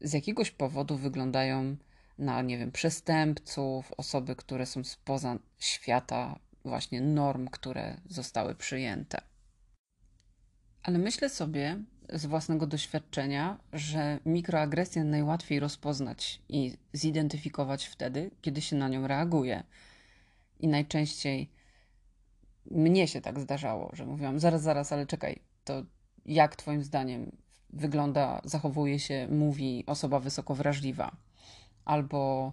z 0.00 0.12
jakiegoś 0.12 0.50
powodu 0.50 0.96
wyglądają 0.96 1.76
na, 2.18 2.42
nie 2.42 2.58
wiem, 2.58 2.72
przestępców, 2.72 3.92
osoby, 3.96 4.36
które 4.36 4.66
są 4.66 4.84
spoza 4.84 5.38
świata 5.58 6.38
właśnie 6.64 7.00
norm, 7.00 7.48
które 7.48 7.96
zostały 8.08 8.54
przyjęte. 8.54 9.31
Ale 10.82 10.98
myślę 10.98 11.28
sobie 11.28 11.78
z 12.12 12.26
własnego 12.26 12.66
doświadczenia, 12.66 13.58
że 13.72 14.18
mikroagresję 14.26 15.04
najłatwiej 15.04 15.60
rozpoznać 15.60 16.40
i 16.48 16.76
zidentyfikować 16.92 17.86
wtedy, 17.86 18.30
kiedy 18.42 18.60
się 18.60 18.76
na 18.76 18.88
nią 18.88 19.06
reaguje. 19.06 19.62
I 20.60 20.68
najczęściej 20.68 21.50
mnie 22.70 23.08
się 23.08 23.20
tak 23.20 23.40
zdarzało, 23.40 23.90
że 23.92 24.06
mówiłam: 24.06 24.40
zaraz, 24.40 24.62
zaraz, 24.62 24.92
ale 24.92 25.06
czekaj, 25.06 25.38
to 25.64 25.82
jak 26.26 26.56
Twoim 26.56 26.82
zdaniem 26.82 27.36
wygląda, 27.70 28.40
zachowuje 28.44 28.98
się, 28.98 29.28
mówi 29.30 29.84
osoba 29.86 30.20
wysoko 30.20 30.54
wrażliwa? 30.54 31.16
Albo 31.84 32.52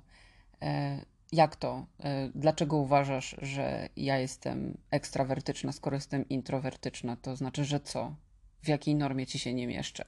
e, 0.62 1.06
jak 1.32 1.56
to? 1.56 1.86
E, 2.04 2.30
dlaczego 2.36 2.78
uważasz, 2.78 3.36
że 3.42 3.90
ja 3.98 4.18
jestem 4.18 4.78
ekstrawertyczna, 4.92 5.72
skoro 5.72 5.98
jestem 5.98 6.30
introwertyczna? 6.30 7.16
To 7.16 7.36
znaczy, 7.36 7.66
że 7.66 7.80
co? 7.80 8.16
W 8.62 8.68
jakiej 8.68 8.96
normie 8.96 9.28
ci 9.28 9.40
się 9.40 9.54
nie 9.54 9.68
mieszczę? 9.68 10.06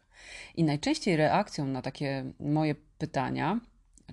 I 0.55 0.63
najczęściej 0.63 1.17
reakcją 1.17 1.65
na 1.65 1.82
takie 1.82 2.26
moje 2.39 2.76
pytania, 2.97 3.59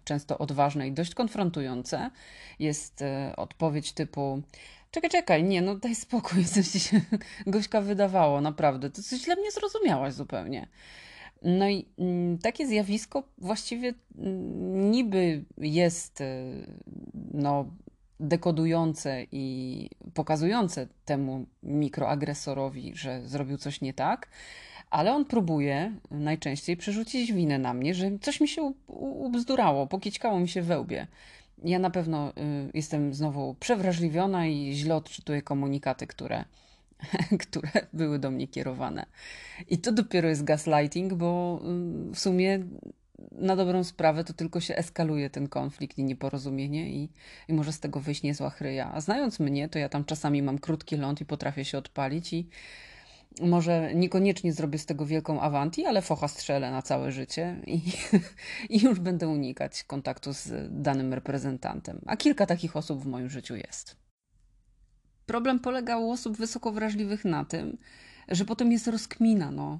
często 0.04 0.38
odważne 0.38 0.88
i 0.88 0.92
dość 0.92 1.14
konfrontujące, 1.14 2.10
jest 2.58 3.02
e, 3.02 3.32
odpowiedź 3.36 3.92
typu: 3.92 4.42
Czekaj, 4.90 5.10
czekaj, 5.10 5.44
nie, 5.44 5.62
no 5.62 5.74
daj 5.74 5.94
spokój, 5.94 6.44
coś 6.54 6.68
ci 6.68 6.80
się 6.80 7.00
Gośka 7.46 7.80
wydawało, 7.80 8.40
naprawdę. 8.40 8.90
To 8.90 9.02
coś 9.02 9.20
źle 9.20 9.36
mnie 9.36 9.50
zrozumiałaś 9.50 10.14
zupełnie. 10.14 10.66
No 11.42 11.68
i 11.68 11.86
mm, 11.98 12.38
takie 12.38 12.66
zjawisko 12.66 13.22
właściwie 13.38 13.94
mm, 14.18 14.90
niby 14.90 15.44
jest 15.58 16.20
y, 16.20 16.24
no, 17.34 17.70
dekodujące 18.20 19.26
i 19.32 19.90
pokazujące 20.14 20.86
temu 21.04 21.46
mikroagresorowi, 21.62 22.92
że 22.94 23.28
zrobił 23.28 23.58
coś 23.58 23.80
nie 23.80 23.94
tak, 23.94 24.28
ale 24.90 25.14
on 25.14 25.24
próbuje 25.24 25.92
najczęściej 26.10 26.76
przerzucić 26.76 27.32
winę 27.32 27.58
na 27.58 27.74
mnie, 27.74 27.94
że 27.94 28.10
coś 28.20 28.40
mi 28.40 28.48
się 28.48 28.72
ubzdurało, 28.86 29.86
pokićkało 29.86 30.40
mi 30.40 30.48
się 30.48 30.62
we 30.62 30.80
łbie. 30.80 31.06
Ja 31.64 31.78
na 31.78 31.90
pewno 31.90 32.30
y, 32.30 32.32
jestem 32.74 33.14
znowu 33.14 33.54
przewrażliwiona 33.60 34.46
i 34.46 34.72
źle 34.72 34.96
odczytuję 34.96 35.42
komunikaty, 35.42 36.06
które, 36.06 36.44
które 37.48 37.70
były 37.92 38.18
do 38.18 38.30
mnie 38.30 38.48
kierowane. 38.48 39.06
I 39.68 39.78
to 39.78 39.92
dopiero 39.92 40.28
jest 40.28 40.44
gaslighting, 40.44 41.14
bo 41.14 41.60
y, 42.10 42.14
w 42.14 42.18
sumie 42.18 42.64
na 43.32 43.56
dobrą 43.56 43.84
sprawę 43.84 44.24
to 44.24 44.32
tylko 44.32 44.60
się 44.60 44.76
eskaluje 44.76 45.30
ten 45.30 45.48
konflikt 45.48 45.98
i 45.98 46.04
nieporozumienie 46.04 46.90
i, 46.90 47.08
i 47.48 47.52
może 47.52 47.72
z 47.72 47.80
tego 47.80 48.00
wyjść 48.00 48.22
niezła 48.22 48.50
chryja. 48.50 48.92
A 48.94 49.00
znając 49.00 49.40
mnie, 49.40 49.68
to 49.68 49.78
ja 49.78 49.88
tam 49.88 50.04
czasami 50.04 50.42
mam 50.42 50.58
krótki 50.58 50.96
ląd 50.96 51.20
i 51.20 51.24
potrafię 51.24 51.64
się 51.64 51.78
odpalić 51.78 52.32
i 52.32 52.48
może 53.40 53.94
niekoniecznie 53.94 54.52
zrobię 54.52 54.78
z 54.78 54.86
tego 54.86 55.06
wielką 55.06 55.40
awanti, 55.40 55.86
ale 55.86 56.02
focha 56.02 56.28
strzelę 56.28 56.70
na 56.70 56.82
całe 56.82 57.12
życie 57.12 57.56
i, 57.66 57.80
i 58.74 58.82
już 58.84 59.00
będę 59.00 59.28
unikać 59.28 59.84
kontaktu 59.84 60.32
z 60.32 60.68
danym 60.82 61.14
reprezentantem. 61.14 62.00
A 62.06 62.16
kilka 62.16 62.46
takich 62.46 62.76
osób 62.76 63.02
w 63.02 63.06
moim 63.06 63.30
życiu 63.30 63.56
jest. 63.56 64.07
Problem 65.28 65.58
polega 65.58 65.98
u 65.98 66.10
osób 66.10 66.36
wysoko 66.36 66.72
wrażliwych 66.72 67.24
na 67.24 67.44
tym, 67.44 67.76
że 68.28 68.44
potem 68.44 68.72
jest 68.72 68.88
rozkmina, 68.88 69.50
no, 69.50 69.78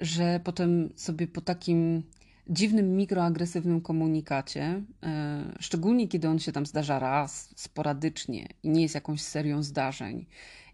że 0.00 0.40
potem 0.44 0.88
sobie 0.96 1.26
po 1.26 1.40
takim 1.40 2.02
dziwnym 2.48 2.96
mikroagresywnym 2.96 3.80
komunikacie, 3.80 4.82
e, 5.02 5.52
szczególnie 5.60 6.08
kiedy 6.08 6.28
on 6.28 6.38
się 6.38 6.52
tam 6.52 6.66
zdarza 6.66 6.98
raz, 6.98 7.48
sporadycznie 7.56 8.48
i 8.62 8.68
nie 8.68 8.82
jest 8.82 8.94
jakąś 8.94 9.20
serią 9.20 9.62
zdarzeń 9.62 10.26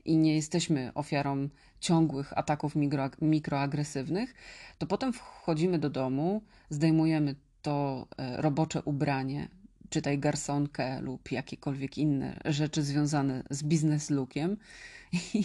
i 0.05 0.17
nie 0.17 0.35
jesteśmy 0.35 0.91
ofiarą 0.95 1.49
ciągłych 1.81 2.39
ataków 2.39 2.77
mikro, 2.77 3.11
mikroagresywnych, 3.21 4.35
to 4.79 4.87
potem 4.87 5.13
wchodzimy 5.13 5.79
do 5.79 5.91
domu, 5.91 6.43
zdejmujemy 6.71 7.35
to 7.63 8.07
e, 8.19 8.43
robocze 8.43 8.83
ubranie, 8.83 9.49
czytaj 9.93 10.19
garsonkę 10.19 11.01
lub 11.01 11.33
jakiekolwiek 11.33 11.99
inne 11.99 12.41
rzeczy 12.45 12.83
związane 12.83 13.43
z 13.51 13.63
biznes 13.63 14.11
lookiem 14.11 14.57
i, 15.35 15.45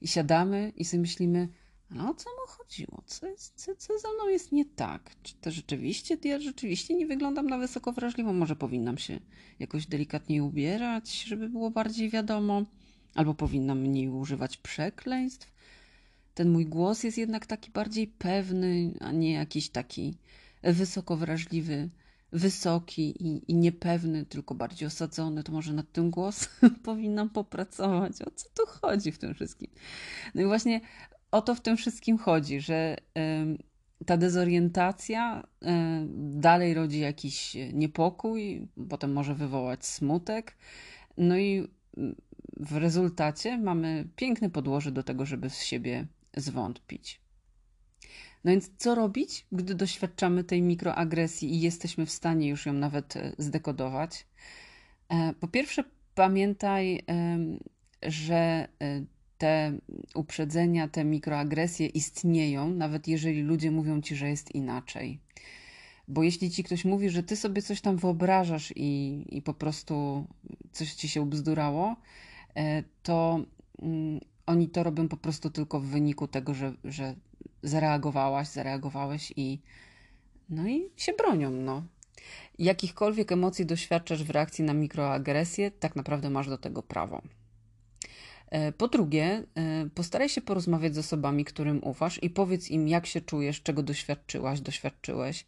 i 0.00 0.08
siadamy 0.08 0.72
i 0.76 0.84
sobie 0.84 1.00
myślimy, 1.00 1.48
no 1.90 2.10
o 2.10 2.14
co 2.14 2.30
mu 2.30 2.46
chodziło? 2.46 3.02
Co, 3.06 3.26
co, 3.54 3.76
co 3.76 3.98
ze 3.98 4.08
mną 4.14 4.28
jest 4.28 4.52
nie 4.52 4.64
tak? 4.64 5.10
Czy 5.22 5.34
to 5.34 5.50
rzeczywiście, 5.50 6.16
ja 6.24 6.40
rzeczywiście 6.40 6.94
nie 6.94 7.06
wyglądam 7.06 7.46
na 7.46 7.58
wysoko 7.58 7.92
wrażliwą? 7.92 8.32
Może 8.32 8.56
powinnam 8.56 8.98
się 8.98 9.20
jakoś 9.58 9.86
delikatniej 9.86 10.40
ubierać, 10.40 11.22
żeby 11.22 11.48
było 11.48 11.70
bardziej 11.70 12.10
wiadomo? 12.10 12.64
Albo 13.14 13.34
powinnam 13.34 13.80
mniej 13.80 14.08
używać 14.08 14.56
przekleństw? 14.56 15.52
Ten 16.34 16.50
mój 16.50 16.66
głos 16.66 17.02
jest 17.02 17.18
jednak 17.18 17.46
taki 17.46 17.70
bardziej 17.70 18.06
pewny, 18.06 18.94
a 19.00 19.12
nie 19.12 19.32
jakiś 19.32 19.70
taki 19.70 20.14
wysoko 20.62 21.16
wrażliwy, 21.16 21.88
wysoki 22.32 23.26
i, 23.26 23.52
i 23.52 23.54
niepewny, 23.54 24.26
tylko 24.26 24.54
bardziej 24.54 24.86
osadzony. 24.86 25.42
To 25.42 25.52
może 25.52 25.72
nad 25.72 25.92
tym 25.92 26.10
głos 26.10 26.48
powinnam 26.84 27.30
popracować. 27.30 28.22
O 28.22 28.30
co 28.30 28.48
tu 28.54 28.66
chodzi 28.66 29.12
w 29.12 29.18
tym 29.18 29.34
wszystkim? 29.34 29.70
No 30.34 30.42
i 30.42 30.44
właśnie 30.44 30.80
o 31.30 31.42
to 31.42 31.54
w 31.54 31.60
tym 31.60 31.76
wszystkim 31.76 32.18
chodzi, 32.18 32.60
że 32.60 32.96
ta 34.06 34.16
dezorientacja 34.16 35.46
dalej 36.18 36.74
rodzi 36.74 37.00
jakiś 37.00 37.56
niepokój, 37.72 38.68
potem 38.88 39.12
może 39.12 39.34
wywołać 39.34 39.86
smutek. 39.86 40.56
No 41.16 41.38
i 41.38 41.68
w 42.56 42.76
rezultacie 42.76 43.58
mamy 43.58 44.08
piękne 44.16 44.50
podłoże 44.50 44.92
do 44.92 45.02
tego, 45.02 45.26
żeby 45.26 45.50
z 45.50 45.62
siebie 45.62 46.06
zwątpić. 46.36 47.20
No 48.44 48.50
więc 48.50 48.70
co 48.76 48.94
robić, 48.94 49.46
gdy 49.52 49.74
doświadczamy 49.74 50.44
tej 50.44 50.62
mikroagresji 50.62 51.54
i 51.54 51.60
jesteśmy 51.60 52.06
w 52.06 52.10
stanie 52.10 52.48
już 52.48 52.66
ją 52.66 52.72
nawet 52.72 53.16
e, 53.16 53.32
zdekodować? 53.38 54.26
E, 55.08 55.34
po 55.40 55.48
pierwsze, 55.48 55.84
pamiętaj, 56.14 57.04
że 58.02 58.36
e, 58.36 59.04
te 59.38 59.72
uprzedzenia, 60.14 60.88
te 60.88 61.04
mikroagresje 61.04 61.86
istnieją, 61.86 62.70
nawet 62.70 63.08
jeżeli 63.08 63.42
ludzie 63.42 63.70
mówią 63.70 64.00
ci, 64.00 64.16
że 64.16 64.28
jest 64.28 64.54
inaczej. 64.54 65.20
Bo 66.08 66.22
jeśli 66.22 66.50
ci 66.50 66.64
ktoś 66.64 66.84
mówi, 66.84 67.10
że 67.10 67.22
ty 67.22 67.36
sobie 67.36 67.62
coś 67.62 67.80
tam 67.80 67.96
wyobrażasz 67.96 68.72
i, 68.76 69.24
i 69.28 69.42
po 69.42 69.54
prostu 69.54 70.26
coś 70.72 70.94
ci 70.94 71.08
się 71.08 71.22
ubzdurało, 71.22 71.96
to 73.02 73.40
mm, 73.82 74.20
oni 74.46 74.68
to 74.68 74.82
robią 74.82 75.08
po 75.08 75.16
prostu 75.16 75.50
tylko 75.50 75.80
w 75.80 75.86
wyniku 75.86 76.28
tego, 76.28 76.54
że, 76.54 76.72
że 76.84 77.14
zareagowałaś, 77.62 78.48
zareagowałeś 78.48 79.32
i 79.36 79.60
no 80.50 80.68
i 80.68 80.90
się 80.96 81.12
bronią, 81.12 81.50
no. 81.50 81.82
Jakichkolwiek 82.58 83.32
emocji 83.32 83.66
doświadczasz 83.66 84.24
w 84.24 84.30
reakcji 84.30 84.64
na 84.64 84.74
mikroagresję, 84.74 85.70
tak 85.70 85.96
naprawdę 85.96 86.30
masz 86.30 86.48
do 86.48 86.58
tego 86.58 86.82
prawo. 86.82 87.22
E, 88.50 88.72
po 88.72 88.88
drugie, 88.88 89.44
e, 89.54 89.88
postaraj 89.94 90.28
się 90.28 90.40
porozmawiać 90.40 90.94
z 90.94 90.98
osobami, 90.98 91.44
którym 91.44 91.84
ufasz 91.84 92.22
i 92.22 92.30
powiedz 92.30 92.70
im, 92.70 92.88
jak 92.88 93.06
się 93.06 93.20
czujesz, 93.20 93.62
czego 93.62 93.82
doświadczyłaś, 93.82 94.60
doświadczyłeś 94.60 95.46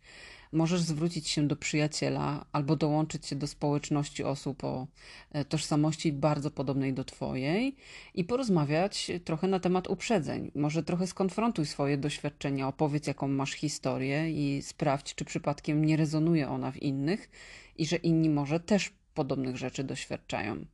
możesz 0.52 0.80
zwrócić 0.80 1.28
się 1.28 1.48
do 1.48 1.56
przyjaciela 1.56 2.44
albo 2.52 2.76
dołączyć 2.76 3.26
się 3.26 3.36
do 3.36 3.46
społeczności 3.46 4.24
osób 4.24 4.64
o 4.64 4.86
e, 5.32 5.44
tożsamości 5.44 6.12
bardzo 6.12 6.50
podobnej 6.50 6.94
do 6.94 7.04
Twojej 7.04 7.76
i 8.14 8.24
porozmawiać 8.24 9.10
trochę 9.24 9.48
na 9.48 9.60
temat 9.60 9.88
uprzedzeń. 9.88 10.50
Może 10.54 10.82
trochę 10.82 11.06
skonfrontuj 11.06 11.66
swoje 11.66 11.98
doświadczenia, 11.98 12.68
opowiedz 12.68 13.06
jaką 13.06 13.28
masz 13.28 13.52
historię 13.52 14.30
i 14.30 14.62
sprawdź, 14.62 15.14
czy 15.14 15.24
przypadkiem 15.24 15.84
nie 15.84 15.96
rezonuje 15.96 16.48
ona 16.48 16.72
w 16.72 16.82
innych 16.82 17.30
i 17.78 17.86
że 17.86 17.96
inni 17.96 18.30
może 18.30 18.60
też 18.60 18.92
podobnych 19.14 19.56
rzeczy 19.56 19.84
doświadczają. 19.84 20.64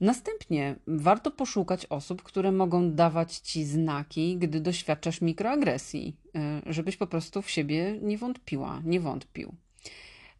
Następnie 0.00 0.76
warto 0.86 1.30
poszukać 1.30 1.86
osób, 1.86 2.22
które 2.22 2.52
mogą 2.52 2.90
dawać 2.90 3.36
ci 3.36 3.64
znaki, 3.64 4.36
gdy 4.36 4.60
doświadczasz 4.60 5.20
mikroagresji, 5.20 6.16
e, 6.34 6.62
żebyś 6.66 6.96
po 6.96 7.06
prostu 7.06 7.42
w 7.42 7.50
siebie 7.50 7.98
nie 8.02 8.18
wątpiła, 8.18 8.82
nie 8.84 9.00
wątpił. 9.00 9.54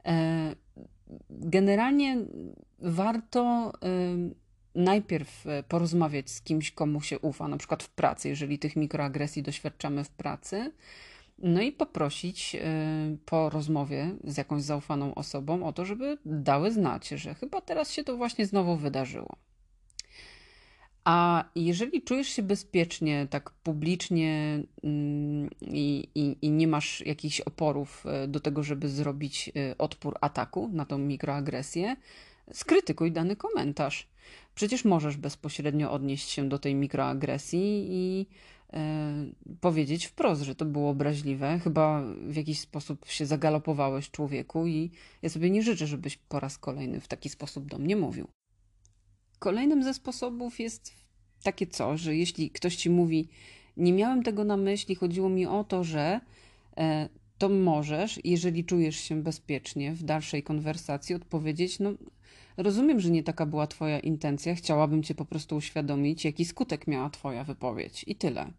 E, 0.05 0.55
generalnie 1.31 2.19
warto 2.79 3.73
e, 3.83 3.89
najpierw 4.75 5.45
porozmawiać 5.69 6.31
z 6.31 6.41
kimś, 6.41 6.71
komu 6.71 7.01
się 7.01 7.19
ufa, 7.19 7.49
na 7.49 7.57
przykład 7.57 7.83
w 7.83 7.91
pracy, 7.91 8.29
jeżeli 8.29 8.59
tych 8.59 8.77
mikroagresji 8.77 9.43
doświadczamy 9.43 10.05
w 10.05 10.11
pracy. 10.11 10.73
No 11.39 11.63
i 11.63 11.73
poprosić 11.73 12.57
po 13.25 13.51
rozmowie 13.51 14.11
z 14.25 14.37
jakąś 14.37 14.63
zaufaną 14.63 15.15
osobą 15.15 15.67
o 15.67 15.73
to, 15.73 15.85
żeby 15.85 16.19
dały 16.25 16.73
znać, 16.73 17.09
że 17.09 17.35
chyba 17.35 17.61
teraz 17.61 17.93
się 17.93 18.05
to 18.05 18.17
właśnie 18.17 18.47
znowu 18.47 18.77
wydarzyło. 18.77 19.37
A 21.09 21.45
jeżeli 21.55 22.03
czujesz 22.03 22.29
się 22.29 22.43
bezpiecznie, 22.43 23.27
tak 23.31 23.51
publicznie 23.51 24.63
mm, 24.85 25.51
i, 25.61 26.09
i, 26.15 26.37
i, 26.43 26.51
nie 26.51 26.69
masz 26.69 27.07
jakichś 27.07 27.41
oporów 27.41 28.05
e, 28.07 28.29
do 28.29 28.41
tego, 28.41 28.63
żeby 28.63 28.89
zrobić 28.89 29.51
e, 29.57 29.79
odpór 29.79 30.19
ataku 30.21 30.71
na 30.73 30.85
tą 30.85 30.99
mikroagresję, 30.99 31.97
skrytykuj 32.53 33.13
dany 33.13 33.37
komentarz. 33.37 34.09
Przecież 34.55 34.85
możesz 34.85 35.17
bezpośrednio 35.17 35.93
odnieść 35.93 36.29
się 36.29 36.49
do 36.49 36.59
tej 36.59 36.75
mikroagresji 36.75 37.87
i 37.91 38.27
e, 38.73 39.13
powiedzieć 39.61 40.07
wprost, 40.07 40.43
że 40.43 40.55
to 40.55 40.65
było 40.65 40.91
obraźliwe. 40.91 41.59
Chyba 41.59 42.03
w 42.27 42.37
jakiś 42.37 42.61
sposób 42.61 43.07
się 43.09 43.27
zagalopowałeś 43.27 44.11
człowieku 44.11 44.67
i 44.67 44.91
ja 45.23 45.29
sobie 45.29 45.51
nie 45.51 45.63
życzę, 45.63 45.87
żebyś 45.87 46.17
po 46.17 46.41
raz 46.41 46.59
kolejny 46.59 47.01
w 47.01 47.09
taki 47.09 47.29
sposób 47.29 47.67
do 47.67 47.79
mnie 47.79 47.97
mówił. 47.97 48.29
Kolejnym 49.39 49.83
ze 49.83 49.95
sposobów 49.95 50.61
jest 50.61 50.93
takie 51.43 51.67
coś, 51.67 52.01
że 52.01 52.17
jeśli 52.17 52.51
ktoś 52.51 52.77
ci 52.77 52.91
mówi, 52.91 53.29
nie 53.77 53.93
miałem 53.93 54.23
tego 54.23 54.45
na 54.45 54.57
myśli, 54.57 54.95
chodziło 54.95 55.29
mi 55.29 55.47
o 55.47 55.65
to, 55.65 55.85
że 55.85 56.21
e, 56.77 57.09
to 57.39 57.49
możesz, 57.49 58.21
jeżeli 58.25 58.65
czujesz 58.65 58.97
się 58.97 59.23
bezpiecznie 59.23 59.93
w 59.93 60.03
dalszej 60.03 60.43
konwersacji, 60.43 61.15
odpowiedzieć: 61.15 61.79
No, 61.79 61.93
rozumiem, 62.57 63.01
że 63.01 63.11
nie 63.11 63.23
taka 63.23 63.47
była 63.47 63.67
Twoja 63.67 63.99
intencja, 63.99 64.55
chciałabym 64.55 65.03
Cię 65.03 65.15
po 65.15 65.25
prostu 65.25 65.57
uświadomić, 65.57 66.25
jaki 66.25 66.45
skutek 66.45 66.87
miała 66.87 67.11
Twoja 67.11 67.45
wypowiedź 67.45 68.05
i 68.07 68.15
tyle. 68.15 68.53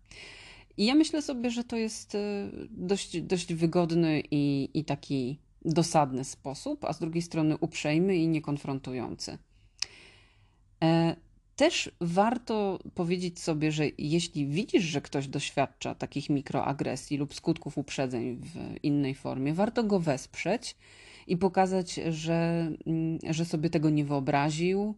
I 0.78 0.86
ja 0.86 0.96
myślę 0.96 1.22
sobie, 1.22 1.52
że 1.52 1.64
to 1.64 1.78
jest 1.78 2.16
e, 2.16 2.50
dość, 2.70 3.22
dość 3.22 3.54
wygodny 3.54 4.24
i, 4.32 4.70
i 4.74 4.86
taki 4.86 5.40
dosadny 5.66 6.24
sposób, 6.24 6.86
a 6.86 6.94
z 6.94 7.00
drugiej 7.00 7.22
strony 7.22 7.58
uprzejmy 7.58 8.16
i 8.16 8.28
niekonfrontujący. 8.28 9.38
E, 10.84 11.16
też 11.56 11.92
warto 12.02 12.80
powiedzieć 12.96 13.40
sobie, 13.40 13.72
że 13.72 13.84
jeśli 13.98 14.48
widzisz, 14.48 14.84
że 14.84 15.02
ktoś 15.02 15.28
doświadcza 15.28 15.96
takich 15.96 16.30
mikroagresji 16.30 17.18
lub 17.18 17.34
skutków 17.34 17.78
uprzedzeń 17.78 18.36
w 18.36 18.84
innej 18.84 19.16
formie, 19.16 19.54
warto 19.54 19.84
go 19.84 20.00
wesprzeć 20.00 20.76
i 21.28 21.38
pokazać, 21.38 22.00
że, 22.10 22.72
mm, 22.86 23.20
że 23.30 23.46
sobie 23.46 23.70
tego 23.70 23.90
nie 23.90 24.06
wyobraził, 24.06 24.96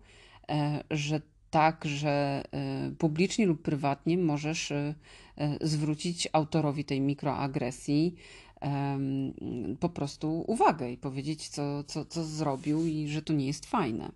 e, 0.50 0.84
że 0.92 1.22
tak, 1.50 1.86
że 1.86 2.44
e, 2.52 2.92
publicznie 2.98 3.46
lub 3.46 3.62
prywatnie 3.62 4.18
możesz 4.18 4.74
zwrócić 5.62 6.28
autorowi 6.34 6.86
tej 6.86 7.02
mikroagresji 7.02 8.16
po 9.80 9.90
prostu 9.90 10.44
uwagę 10.48 10.92
i 10.92 10.98
powiedzieć, 10.98 11.50
co, 11.50 11.84
co, 11.84 12.06
co 12.06 12.24
zrobił 12.24 12.86
i 12.86 13.08
że 13.08 13.22
to 13.22 13.34
nie 13.34 13.48
jest 13.48 13.66
fajne. 13.66 14.12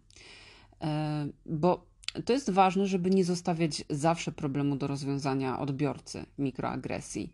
Bo 1.46 1.86
to 2.26 2.34
jest 2.34 2.50
ważne, 2.50 2.88
żeby 2.88 3.10
nie 3.10 3.26
zostawiać 3.26 3.84
zawsze 3.90 4.32
problemu 4.32 4.76
do 4.76 4.88
rozwiązania 4.88 5.60
odbiorcy 5.60 6.26
mikroagresji. 6.38 7.34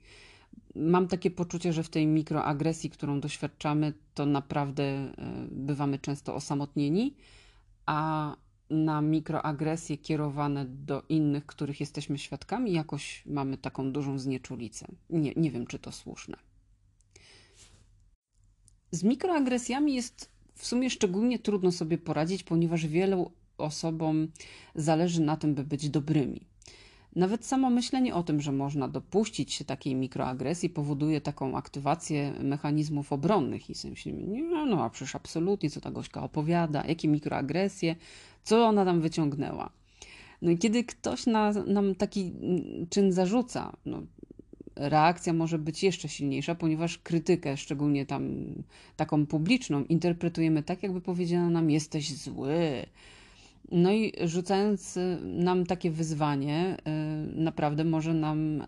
Mam 0.75 1.07
takie 1.07 1.31
poczucie, 1.31 1.73
że 1.73 1.83
w 1.83 1.89
tej 1.89 2.07
mikroagresji, 2.07 2.89
którą 2.89 3.19
doświadczamy, 3.19 3.93
to 4.13 4.25
naprawdę 4.25 4.83
e, 4.83 5.13
bywamy 5.51 5.99
często 5.99 6.35
osamotnieni, 6.35 7.15
a 7.85 8.35
na 8.69 9.01
mikroagresje 9.01 9.97
kierowane 9.97 10.65
do 10.65 11.03
innych, 11.09 11.45
których 11.45 11.79
jesteśmy 11.79 12.17
świadkami, 12.17 12.71
jakoś 12.71 13.23
mamy 13.25 13.57
taką 13.57 13.91
dużą 13.91 14.19
znieczulicę. 14.19 14.87
Nie, 15.09 15.33
nie 15.35 15.51
wiem, 15.51 15.67
czy 15.67 15.79
to 15.79 15.91
słuszne. 15.91 16.37
Z 18.91 19.03
mikroagresjami 19.03 19.93
jest 19.93 20.31
w 20.55 20.65
sumie 20.65 20.89
szczególnie 20.89 21.39
trudno 21.39 21.71
sobie 21.71 21.97
poradzić, 21.97 22.43
ponieważ 22.43 22.87
wielu 22.87 23.31
osobom 23.61 24.27
zależy 24.75 25.21
na 25.21 25.37
tym, 25.37 25.55
by 25.55 25.63
być 25.63 25.89
dobrymi. 25.89 26.41
Nawet 27.15 27.45
samo 27.45 27.69
myślenie 27.69 28.15
o 28.15 28.23
tym, 28.23 28.41
że 28.41 28.51
można 28.51 28.87
dopuścić 28.87 29.53
się 29.53 29.65
takiej 29.65 29.95
mikroagresji, 29.95 30.69
powoduje 30.69 31.21
taką 31.21 31.57
aktywację 31.57 32.33
mechanizmów 32.43 33.13
obronnych 33.13 33.69
i 33.69 33.75
sobie 33.75 33.91
myślimy, 33.91 34.23
nie, 34.23 34.43
no 34.43 34.83
a 34.83 34.89
przecież 34.89 35.15
absolutnie, 35.15 35.69
co 35.69 35.81
ta 35.81 35.91
gośka 35.91 36.23
opowiada, 36.23 36.83
jakie 36.87 37.07
mikroagresje, 37.07 37.95
co 38.43 38.65
ona 38.65 38.85
tam 38.85 39.01
wyciągnęła. 39.01 39.69
No 40.41 40.51
i 40.51 40.57
kiedy 40.57 40.83
ktoś 40.83 41.25
na, 41.25 41.51
nam 41.51 41.95
taki 41.95 42.33
czyn 42.89 43.11
zarzuca, 43.11 43.77
no, 43.85 44.01
reakcja 44.75 45.33
może 45.33 45.59
być 45.59 45.83
jeszcze 45.83 46.09
silniejsza, 46.09 46.55
ponieważ 46.55 46.97
krytykę, 46.97 47.57
szczególnie 47.57 48.05
tam 48.05 48.45
taką 48.95 49.25
publiczną, 49.25 49.83
interpretujemy 49.83 50.63
tak, 50.63 50.83
jakby 50.83 51.01
powiedziano 51.01 51.49
nam: 51.49 51.69
jesteś 51.69 52.13
zły, 52.13 52.85
no 53.71 53.91
i 53.91 54.13
rzucając 54.23 54.97
y, 54.97 55.19
nam 55.23 55.65
takie 55.65 55.91
wyzwanie, 55.91 56.77
y, 56.79 57.41
naprawdę 57.41 57.83
może 57.83 58.13
nam 58.13 58.61
y, 58.61 58.65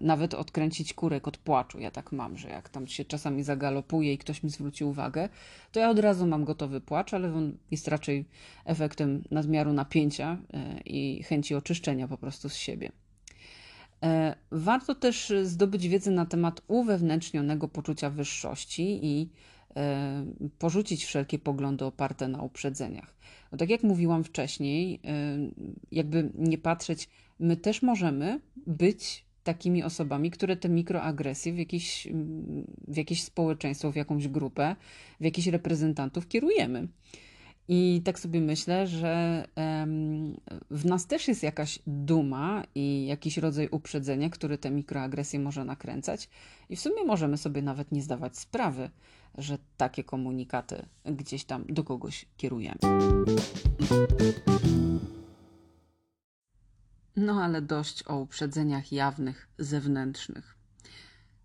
nawet 0.00 0.34
odkręcić 0.34 0.94
kurek 0.94 1.28
od 1.28 1.38
płaczu. 1.38 1.80
Ja 1.80 1.90
tak 1.90 2.12
mam, 2.12 2.36
że 2.36 2.48
jak 2.48 2.68
tam 2.68 2.86
się 2.86 3.04
czasami 3.04 3.42
zagalopuje 3.42 4.12
i 4.12 4.18
ktoś 4.18 4.42
mi 4.42 4.50
zwróci 4.50 4.84
uwagę, 4.84 5.28
to 5.72 5.80
ja 5.80 5.90
od 5.90 5.98
razu 5.98 6.26
mam 6.26 6.44
gotowy 6.44 6.80
płacz, 6.80 7.14
ale 7.14 7.34
on 7.34 7.52
jest 7.70 7.88
raczej 7.88 8.24
efektem 8.64 9.22
nadmiaru 9.30 9.72
napięcia 9.72 10.38
i 10.84 11.22
chęci 11.22 11.54
oczyszczenia 11.54 12.08
po 12.08 12.18
prostu 12.18 12.48
z 12.48 12.56
siebie. 12.56 12.92
Warto 14.50 14.94
też 14.94 15.32
zdobyć 15.42 15.88
wiedzę 15.88 16.10
na 16.10 16.26
temat 16.26 16.62
uwewnętrznionego 16.68 17.68
poczucia 17.68 18.10
wyższości 18.10 19.00
i 19.02 19.28
porzucić 20.58 21.04
wszelkie 21.04 21.38
poglądy 21.38 21.84
oparte 21.84 22.28
na 22.28 22.42
uprzedzeniach. 22.42 23.14
No 23.52 23.58
tak 23.58 23.70
jak 23.70 23.82
mówiłam 23.82 24.24
wcześniej, 24.24 24.94
y, 24.94 25.00
jakby 25.92 26.30
nie 26.34 26.58
patrzeć, 26.58 27.08
my 27.38 27.56
też 27.56 27.82
możemy 27.82 28.40
być 28.66 29.24
takimi 29.44 29.82
osobami, 29.82 30.30
które 30.30 30.56
te 30.56 30.68
mikroagresje 30.68 31.52
w 31.52 31.58
jakieś, 31.58 32.08
w 32.88 32.96
jakieś 32.96 33.22
społeczeństwo, 33.22 33.92
w 33.92 33.96
jakąś 33.96 34.28
grupę, 34.28 34.76
w 35.20 35.24
jakichś 35.24 35.46
reprezentantów 35.48 36.28
kierujemy. 36.28 36.88
I 37.72 38.02
tak 38.04 38.20
sobie 38.20 38.40
myślę, 38.40 38.86
że 38.86 39.44
w 40.70 40.84
nas 40.84 41.06
też 41.06 41.28
jest 41.28 41.42
jakaś 41.42 41.78
duma 41.86 42.64
i 42.74 43.06
jakiś 43.06 43.36
rodzaj 43.36 43.68
uprzedzenia, 43.68 44.30
który 44.30 44.58
te 44.58 44.70
mikroagresje 44.70 45.40
może 45.40 45.64
nakręcać, 45.64 46.28
i 46.70 46.76
w 46.76 46.80
sumie 46.80 47.04
możemy 47.04 47.36
sobie 47.36 47.62
nawet 47.62 47.92
nie 47.92 48.02
zdawać 48.02 48.38
sprawy, 48.38 48.90
że 49.38 49.58
takie 49.76 50.04
komunikaty 50.04 50.86
gdzieś 51.04 51.44
tam 51.44 51.64
do 51.68 51.84
kogoś 51.84 52.26
kierujemy. 52.36 52.78
No 57.16 57.44
ale 57.44 57.62
dość 57.62 58.08
o 58.08 58.16
uprzedzeniach 58.16 58.92
jawnych, 58.92 59.48
zewnętrznych. 59.58 60.56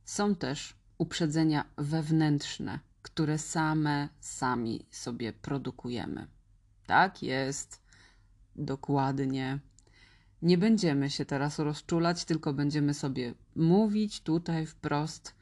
Są 0.05 0.35
też 0.35 0.73
uprzedzenia 0.97 1.65
wewnętrzne, 1.77 2.79
które 3.01 3.37
same 3.37 4.09
sami 4.19 4.85
sobie 4.91 5.33
produkujemy. 5.33 6.27
Tak 6.85 7.23
jest, 7.23 7.81
dokładnie. 8.55 9.59
Nie 10.41 10.57
będziemy 10.57 11.09
się 11.09 11.25
teraz 11.25 11.59
rozczulać, 11.59 12.25
tylko 12.25 12.53
będziemy 12.53 12.93
sobie 12.93 13.33
mówić 13.55 14.21
tutaj 14.21 14.65
wprost 14.65 15.34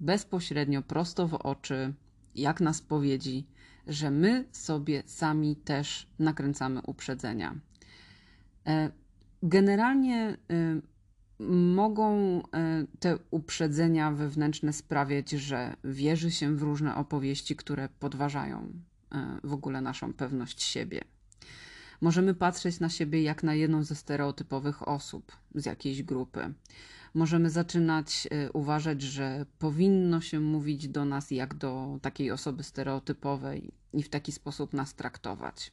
bezpośrednio, 0.00 0.82
prosto 0.82 1.28
w 1.28 1.34
oczy, 1.34 1.94
jak 2.34 2.60
na 2.60 2.72
spowiedzi, 2.72 3.46
że 3.86 4.10
my 4.10 4.44
sobie 4.52 5.02
sami 5.06 5.56
też 5.56 6.06
nakręcamy 6.18 6.80
uprzedzenia. 6.86 7.54
E, 8.66 8.90
generalnie 9.42 10.36
e, 10.50 10.80
mogą 11.74 12.42
e, 12.42 12.42
te 13.00 13.18
uprzedzenia 13.30 14.12
wewnętrzne 14.12 14.72
sprawiać, 14.72 15.30
że 15.30 15.76
wierzy 15.84 16.30
się 16.30 16.56
w 16.56 16.62
różne 16.62 16.94
opowieści, 16.94 17.56
które 17.56 17.88
podważają 17.88 18.72
w 19.44 19.52
ogóle 19.52 19.80
naszą 19.80 20.12
pewność 20.12 20.62
siebie. 20.62 21.00
Możemy 22.00 22.34
patrzeć 22.34 22.80
na 22.80 22.88
siebie 22.88 23.22
jak 23.22 23.42
na 23.42 23.54
jedną 23.54 23.82
ze 23.82 23.94
stereotypowych 23.94 24.88
osób 24.88 25.32
z 25.54 25.66
jakiejś 25.66 26.02
grupy 26.02 26.54
możemy 27.16 27.50
zaczynać 27.50 28.28
e, 28.30 28.52
uważać, 28.52 29.02
że 29.02 29.46
powinno 29.58 30.20
się 30.20 30.40
mówić 30.40 30.88
do 30.88 31.04
nas 31.04 31.30
jak 31.30 31.54
do 31.54 31.98
takiej 32.02 32.30
osoby 32.30 32.62
stereotypowej 32.62 33.72
i 33.92 34.02
w 34.02 34.08
taki 34.08 34.32
sposób 34.32 34.72
nas 34.72 34.94
traktować. 34.94 35.72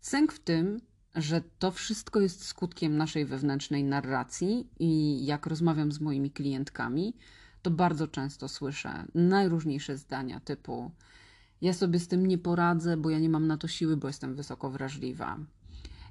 Sęk 0.00 0.32
w 0.32 0.38
tym, 0.38 0.80
że 1.14 1.42
to 1.58 1.70
wszystko 1.70 2.20
jest 2.20 2.44
skutkiem 2.44 2.96
naszej 2.96 3.24
wewnętrznej 3.24 3.84
narracji 3.84 4.68
i 4.78 5.24
jak 5.26 5.46
rozmawiam 5.46 5.92
z 5.92 6.00
moimi 6.00 6.30
klientkami, 6.30 7.16
to 7.62 7.70
bardzo 7.70 8.08
często 8.08 8.48
słyszę 8.48 9.04
najróżniejsze 9.14 9.96
zdania 9.96 10.40
typu: 10.40 10.90
Ja 11.60 11.72
sobie 11.72 11.98
z 11.98 12.08
tym 12.08 12.26
nie 12.26 12.38
poradzę, 12.38 12.96
bo 12.96 13.10
ja 13.10 13.18
nie 13.18 13.28
mam 13.28 13.46
na 13.46 13.56
to 13.56 13.68
siły, 13.68 13.96
bo 13.96 14.06
jestem 14.06 14.34
wysoko 14.34 14.70
wrażliwa. 14.70 15.38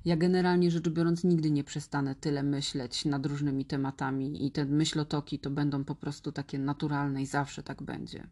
Ja 0.06 0.18
generalnie 0.18 0.72
rzecz 0.72 0.90
biorąc 0.90 1.24
nigdy 1.24 1.52
nie 1.52 1.64
przestanę 1.64 2.16
tyle 2.16 2.44
myśleć 2.44 3.06
nad 3.06 3.26
różnymi 3.26 3.66
tematami 3.66 4.46
i 4.46 4.52
te 4.52 4.66
myślotoki 4.66 5.40
to 5.40 5.50
będą 5.50 5.84
po 5.84 5.96
prostu 5.96 6.32
takie 6.32 6.60
naturalne 6.60 7.22
i 7.22 7.26
zawsze 7.26 7.64
tak 7.64 7.84
będzie. 7.84 8.28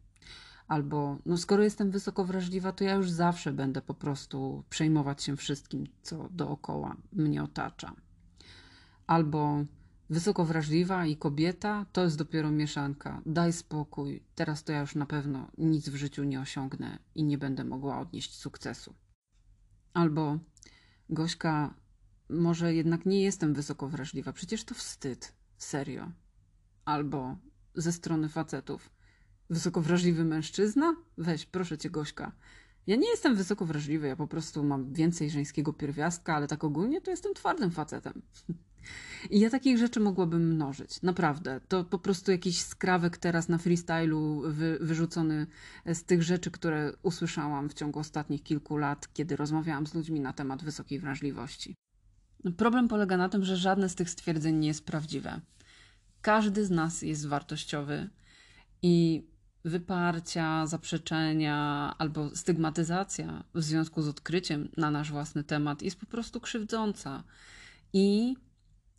Albo, 0.68 1.18
no 1.26 1.38
skoro 1.38 1.64
jestem 1.64 1.92
wysoko 1.92 2.26
wrażliwa, 2.26 2.72
to 2.72 2.84
ja 2.84 2.94
już 2.94 3.10
zawsze 3.10 3.54
będę 3.54 3.82
po 3.82 3.94
prostu 3.94 4.64
przejmować 4.70 5.24
się 5.24 5.36
wszystkim, 5.38 5.88
co 6.02 6.30
dookoła 6.32 6.98
mnie 7.14 7.44
otacza. 7.44 7.94
Albo 9.08 9.66
wysoko 10.10 10.46
wrażliwa 10.46 11.06
i 11.06 11.18
kobieta 11.18 11.86
to 11.92 12.04
jest 12.04 12.18
dopiero 12.18 12.52
mieszanka. 12.52 13.22
Daj 13.26 13.54
spokój, 13.54 14.24
teraz 14.36 14.64
to 14.64 14.72
ja 14.72 14.82
już 14.82 14.96
na 14.96 15.06
pewno 15.06 15.48
nic 15.58 15.90
w 15.90 15.96
życiu 15.96 16.24
nie 16.24 16.40
osiągnę 16.40 17.00
i 17.16 17.24
nie 17.24 17.38
będę 17.38 17.64
mogła 17.64 18.00
odnieść 18.00 18.36
sukcesu. 18.36 18.94
Albo 19.94 20.40
Gośka, 21.14 21.74
może 22.30 22.74
jednak 22.74 23.06
nie 23.06 23.24
jestem 23.24 23.54
wysoko 23.54 23.88
wrażliwa, 23.88 24.34
przecież 24.34 24.64
to 24.64 24.76
wstyd, 24.76 25.34
serio. 25.58 26.12
Albo 26.86 27.38
ze 27.76 27.92
strony 27.92 28.30
facetów. 28.30 28.90
Wysoko 29.50 29.82
wrażliwy 29.82 30.26
mężczyzna? 30.26 30.96
Weź, 31.18 31.46
proszę 31.46 31.78
cię, 31.78 31.90
Gośka. 31.90 32.32
Ja 32.88 32.96
nie 32.96 33.10
jestem 33.10 33.36
wysoko 33.36 33.66
wrażliwy, 33.66 34.08
ja 34.08 34.16
po 34.16 34.28
prostu 34.28 34.64
mam 34.64 34.94
więcej 34.94 35.30
żeńskiego 35.30 35.74
pierwiastka, 35.74 36.36
ale 36.36 36.48
tak 36.48 36.64
ogólnie 36.64 37.02
to 37.02 37.12
jestem 37.12 37.34
twardym 37.34 37.72
facetem. 37.72 38.22
I 39.30 39.40
ja 39.40 39.50
takich 39.50 39.78
rzeczy 39.78 40.00
mogłabym 40.00 40.54
mnożyć. 40.54 41.02
Naprawdę. 41.02 41.62
To 41.68 41.84
po 41.84 42.00
prostu 42.00 42.32
jakiś 42.32 42.62
skrawek 42.62 43.18
teraz 43.18 43.50
na 43.50 43.58
freestylu 43.58 44.42
wy, 44.46 44.78
wyrzucony 44.82 45.48
z 45.86 46.04
tych 46.04 46.24
rzeczy, 46.24 46.52
które 46.52 46.94
usłyszałam 47.04 47.70
w 47.70 47.74
ciągu 47.74 48.00
ostatnich 48.00 48.44
kilku 48.44 48.78
lat, 48.78 49.14
kiedy 49.14 49.36
rozmawiałam 49.36 49.88
z 49.88 49.94
ludźmi 49.94 50.20
na 50.20 50.34
temat 50.34 50.64
wysokiej 50.64 51.00
wrażliwości. 51.00 51.76
Problem 52.58 52.88
polega 52.88 53.18
na 53.18 53.30
tym, 53.30 53.44
że 53.44 53.58
żadne 53.58 53.90
z 53.90 53.96
tych 53.96 54.10
stwierdzeń 54.10 54.56
nie 54.56 54.68
jest 54.68 54.86
prawdziwe. 54.86 55.42
Każdy 56.22 56.66
z 56.66 56.70
nas 56.70 57.02
jest 57.02 57.28
wartościowy 57.28 58.10
i 58.82 59.28
wyparcia, 59.66 60.68
zaprzeczenia 60.68 61.96
albo 61.98 62.36
stygmatyzacja 62.36 63.44
w 63.54 63.64
związku 63.64 64.02
z 64.02 64.08
odkryciem 64.08 64.70
na 64.78 64.92
nasz 64.92 65.12
własny 65.12 65.44
temat 65.44 65.82
jest 65.82 66.00
po 66.00 66.06
prostu 66.06 66.40
krzywdząca. 66.40 67.24
I 67.94 68.36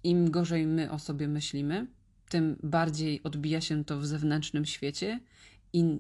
im 0.05 0.31
gorzej 0.31 0.67
my 0.67 0.91
o 0.91 0.99
sobie 0.99 1.29
myślimy, 1.29 1.87
tym 2.29 2.57
bardziej 2.63 3.23
odbija 3.23 3.61
się 3.61 3.85
to 3.85 3.99
w 3.99 4.07
zewnętrznym 4.07 4.65
świecie 4.65 5.21
i 5.73 5.99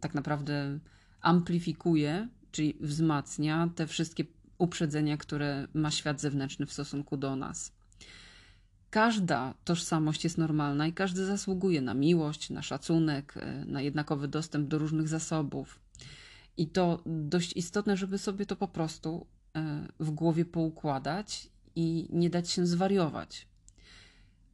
tak 0.00 0.14
naprawdę 0.14 0.78
amplifikuje, 1.20 2.28
czyli 2.50 2.76
wzmacnia 2.80 3.70
te 3.74 3.86
wszystkie 3.86 4.24
uprzedzenia, 4.58 5.16
które 5.16 5.68
ma 5.74 5.90
świat 5.90 6.20
zewnętrzny 6.20 6.66
w 6.66 6.72
stosunku 6.72 7.16
do 7.16 7.36
nas. 7.36 7.72
Każda 8.90 9.54
tożsamość 9.64 10.24
jest 10.24 10.38
normalna 10.38 10.86
i 10.86 10.92
każdy 10.92 11.26
zasługuje 11.26 11.82
na 11.82 11.94
miłość, 11.94 12.50
na 12.50 12.62
szacunek, 12.62 13.36
e, 13.36 13.64
na 13.64 13.82
jednakowy 13.82 14.28
dostęp 14.28 14.68
do 14.68 14.78
różnych 14.78 15.08
zasobów. 15.08 15.80
I 16.56 16.68
to 16.68 17.02
dość 17.06 17.56
istotne, 17.56 17.96
żeby 17.96 18.18
sobie 18.18 18.46
to 18.46 18.56
po 18.56 18.68
prostu 18.68 19.26
e, 19.56 19.88
w 20.00 20.10
głowie 20.10 20.44
poukładać 20.44 21.50
i 21.76 22.08
nie 22.10 22.30
dać 22.30 22.50
się 22.50 22.66
zwariować. 22.66 23.46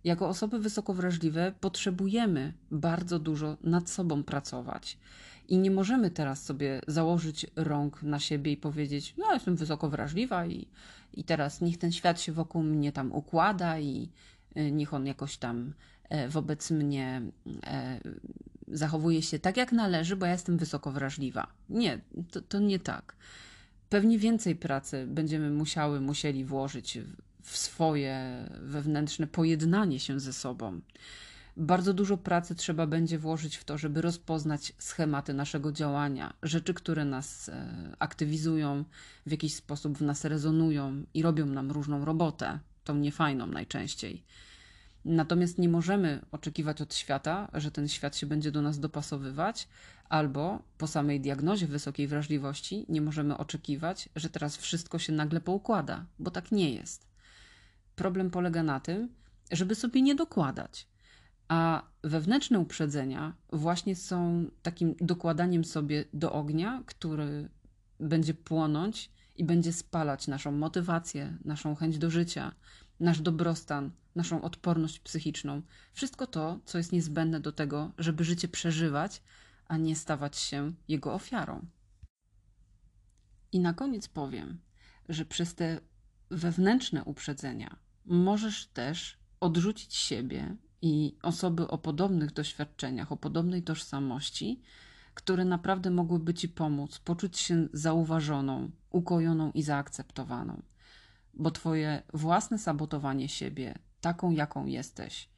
Jako 0.05 0.29
osoby 0.29 0.59
wysoko 0.59 0.95
wrażliwe 0.95 1.53
potrzebujemy 1.61 2.53
bardzo 2.71 3.19
dużo 3.19 3.57
nad 3.63 3.91
sobą 3.91 4.25
pracować. 4.25 4.99
I 5.49 5.59
nie 5.59 5.71
możemy 5.71 6.11
teraz 6.11 6.45
sobie 6.45 6.81
założyć 6.87 7.47
rąk 7.57 8.03
na 8.03 8.19
siebie 8.19 8.53
i 8.53 8.57
powiedzieć: 8.57 9.15
No, 9.19 9.35
jestem 9.35 9.57
wysoko 9.57 9.91
wrażliwa 9.91 10.47
i, 10.47 10.69
i 11.15 11.25
teraz 11.25 11.61
niech 11.61 11.79
ten 11.79 11.93
świat 11.93 12.21
się 12.21 12.33
wokół 12.33 12.63
mnie 12.63 12.93
tam 12.93 13.13
układa 13.13 13.79
i 13.79 14.11
y, 14.57 14.73
niech 14.73 14.95
on 14.95 15.07
jakoś 15.07 15.37
tam 15.37 15.73
e, 16.09 16.29
wobec 16.29 16.71
mnie 16.71 17.23
e, 17.67 18.01
zachowuje 18.69 19.23
się 19.23 19.39
tak, 19.39 19.57
jak 19.57 19.73
należy, 19.73 20.17
bo 20.17 20.27
ja 20.27 20.33
jestem 20.33 20.59
wysoko 20.59 20.93
wrażliwa. 20.93 21.47
Nie, 21.69 22.01
to, 22.31 22.41
to 22.41 22.59
nie 22.59 22.79
tak. 22.79 23.17
Pewnie 23.91 24.19
więcej 24.19 24.57
pracy 24.57 25.07
będziemy 25.09 25.51
musiały, 25.51 26.01
musieli 26.01 26.45
włożyć 26.45 26.99
w 27.43 27.57
swoje 27.57 28.47
wewnętrzne 28.63 29.27
pojednanie 29.27 30.01
się 30.01 30.21
ze 30.21 30.33
sobą. 30.33 30.81
Bardzo 31.57 31.95
dużo 31.95 32.17
pracy 32.17 32.55
trzeba 32.55 32.87
będzie 32.87 33.19
włożyć 33.19 33.57
w 33.57 33.65
to, 33.65 33.79
żeby 33.79 34.03
rozpoznać 34.03 34.73
schematy 34.79 35.35
naszego 35.35 35.73
działania, 35.73 36.35
rzeczy, 36.43 36.75
które 36.75 37.05
nas 37.05 37.49
e, 37.49 37.67
aktywizują, 37.99 38.85
w 39.27 39.31
jakiś 39.31 39.55
sposób 39.55 39.99
w 39.99 40.03
nas 40.03 40.25
rezonują 40.25 41.05
i 41.15 41.23
robią 41.23 41.47
nam 41.47 41.71
różną 41.71 42.05
robotę, 42.05 42.59
tą 42.85 42.95
niefajną 42.95 43.47
najczęściej. 43.47 44.25
Natomiast 45.05 45.59
nie 45.59 45.69
możemy 45.69 46.21
oczekiwać 46.33 46.81
od 46.81 46.95
świata, 46.95 47.51
że 47.55 47.71
ten 47.71 47.89
świat 47.89 48.17
się 48.17 48.27
będzie 48.27 48.53
do 48.53 48.63
nas 48.63 48.81
dopasowywać, 48.81 49.69
albo 50.09 50.63
po 50.79 50.87
samej 50.87 51.21
diagnozie 51.21 51.67
wysokiej 51.67 52.09
wrażliwości 52.09 52.87
nie 52.89 53.01
możemy 53.01 53.37
oczekiwać, 53.37 54.09
że 54.17 54.31
teraz 54.31 54.57
wszystko 54.57 54.99
się 54.99 55.13
nagle 55.13 55.41
poukłada, 55.41 56.07
bo 56.19 56.31
tak 56.31 56.53
nie 56.53 56.75
jest. 56.75 57.07
Problem 57.97 58.31
polega 58.31 58.63
na 58.63 58.81
tym, 58.81 59.09
żeby 59.53 59.75
sobie 59.75 60.03
nie 60.03 60.15
dokładać. 60.15 60.89
A 61.49 61.83
wewnętrzne 62.05 62.59
uprzedzenia 62.59 63.35
właśnie 63.53 63.97
są 63.97 64.47
takim 64.63 64.95
dokładaniem 65.01 65.65
sobie 65.65 66.05
do 66.13 66.33
ognia, 66.33 66.83
który 66.87 67.49
będzie 68.01 68.35
płonąć 68.35 69.11
i 69.37 69.45
będzie 69.45 69.73
spalać 69.73 70.29
naszą 70.29 70.53
motywację, 70.53 71.39
naszą 71.45 71.75
chęć 71.75 71.99
do 71.99 72.11
życia, 72.11 72.53
nasz 73.01 73.21
dobrostan, 73.21 73.91
naszą 74.15 74.43
odporność 74.43 74.99
psychiczną. 74.99 75.63
Wszystko 75.93 76.27
to, 76.27 76.61
co 76.65 76.79
jest 76.79 76.93
niezbędne 76.93 77.41
do 77.41 77.53
tego, 77.53 77.93
żeby 77.99 78.25
życie 78.25 78.49
przeżywać, 78.49 79.23
a 79.69 79.77
nie 79.77 79.97
stawać 79.97 80.37
się 80.37 80.73
jego 80.89 81.15
ofiarą. 81.15 81.67
I 83.53 83.61
na 83.61 83.75
koniec 83.75 84.09
powiem, 84.09 84.61
że 85.09 85.25
przez 85.25 85.55
te 85.55 85.81
wewnętrzne 86.31 87.05
uprzedzenia 87.05 87.77
możesz 88.05 88.67
też 88.67 89.19
odrzucić 89.41 89.95
siebie 89.95 90.57
i 90.83 91.17
osoby 91.23 91.69
o 91.69 91.79
podobnych 91.79 92.33
doświadczeniach, 92.33 93.13
o 93.13 93.17
podobnej 93.17 93.63
tożsamości, 93.63 94.63
które 95.15 95.45
naprawdę 95.45 95.91
mogłyby 95.91 96.35
ci 96.35 96.49
pomóc 96.49 96.99
poczuć 96.99 97.39
się 97.39 97.69
zauważoną, 97.73 98.71
ukojoną 98.91 99.51
i 99.53 99.63
zaakceptowaną. 99.63 100.63
Bo 101.35 101.51
twoje 101.51 102.03
własne 102.15 102.59
sabotowanie 102.59 103.29
siebie, 103.29 103.79
taką 104.01 104.31
jaką 104.31 104.67
jesteś, 104.67 105.29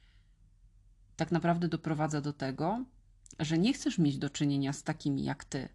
tak 1.17 1.33
naprawdę 1.33 1.69
doprowadza 1.69 2.21
do 2.21 2.33
tego, 2.33 2.85
że 3.39 3.59
nie 3.59 3.73
chcesz 3.73 3.99
mieć 3.99 4.19
do 4.19 4.31
czynienia 4.31 4.73
z 4.73 4.83
takimi 4.83 5.25
jak 5.25 5.45
ty. 5.45 5.69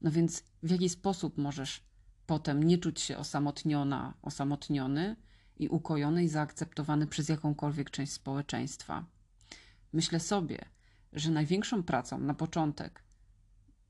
No 0.00 0.10
więc 0.10 0.44
w 0.62 0.70
jaki 0.70 0.88
sposób 0.88 1.38
możesz 1.38 1.84
potem 2.26 2.62
nie 2.62 2.78
czuć 2.78 3.00
się 3.00 3.18
osamotniona, 3.18 4.14
osamotniony, 4.22 5.16
i 5.56 5.68
ukojony 5.68 6.24
i 6.24 6.28
zaakceptowany 6.28 7.06
przez 7.06 7.28
jakąkolwiek 7.28 7.90
część 7.90 8.12
społeczeństwa. 8.12 9.04
Myślę 9.92 10.20
sobie, 10.20 10.64
że 11.12 11.30
największą 11.30 11.82
pracą 11.82 12.18
na 12.18 12.34
początek 12.34 13.04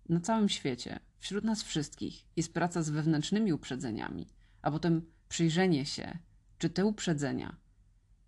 na 0.09 0.21
całym 0.21 0.49
świecie, 0.49 1.01
wśród 1.19 1.45
nas 1.45 1.63
wszystkich, 1.63 2.25
jest 2.37 2.55
praca 2.55 2.83
z 2.83 2.91
wewnętrznymi 2.91 3.53
uprzedzeniami, 3.53 4.29
a 4.63 4.71
potem 4.71 5.13
przyjrzenie 5.35 5.87
się, 5.87 6.19
czy 6.59 6.71
te 6.71 6.87
uprzedzenia 6.87 7.57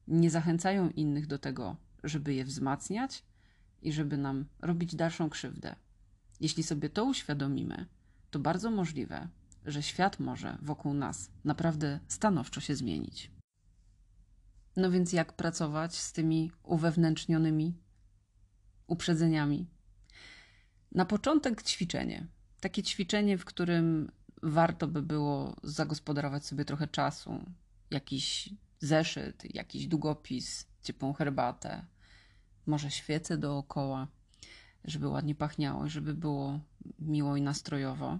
nie 0.08 0.30
zachęcają 0.30 0.90
innych 0.90 1.26
do 1.26 1.38
tego, 1.38 1.76
żeby 2.04 2.34
je 2.34 2.44
wzmacniać 2.44 3.24
i 3.82 3.92
żeby 3.92 4.16
nam 4.16 4.44
robić 4.60 4.94
dalszą 4.94 5.30
krzywdę. 5.30 5.76
Jeśli 6.40 6.62
sobie 6.62 6.90
to 6.90 7.04
uświadomimy, 7.04 7.86
to 8.30 8.38
bardzo 8.38 8.70
możliwe, 8.70 9.28
że 9.64 9.82
świat 9.82 10.20
może 10.20 10.58
wokół 10.62 10.94
nas 10.94 11.30
naprawdę 11.44 12.00
stanowczo 12.08 12.60
się 12.60 12.76
zmienić. 12.76 13.30
No 14.76 14.90
więc 14.90 15.12
jak 15.12 15.32
pracować 15.32 15.94
z 15.94 16.12
tymi 16.12 16.52
uwewnętrznionymi 16.62 17.74
uprzedzeniami? 18.86 19.66
Na 20.92 21.04
początek 21.04 21.62
ćwiczenie. 21.62 22.26
Takie 22.60 22.82
ćwiczenie, 22.82 23.38
w 23.38 23.44
którym 23.44 24.10
warto 24.46 24.86
by 24.86 25.02
było 25.02 25.56
zagospodarować 25.62 26.46
sobie 26.46 26.64
trochę 26.64 26.88
czasu, 26.88 27.44
jakiś 27.90 28.48
zeszyt, 28.80 29.54
jakiś 29.54 29.86
długopis, 29.86 30.66
ciepłą 30.82 31.12
herbatę, 31.12 31.84
może 32.66 32.90
świecę 32.90 33.38
dookoła, 33.38 34.08
żeby 34.84 35.08
ładnie 35.08 35.34
pachniało, 35.34 35.88
żeby 35.88 36.14
było 36.14 36.60
miło 36.98 37.36
i 37.36 37.42
nastrojowo. 37.42 38.18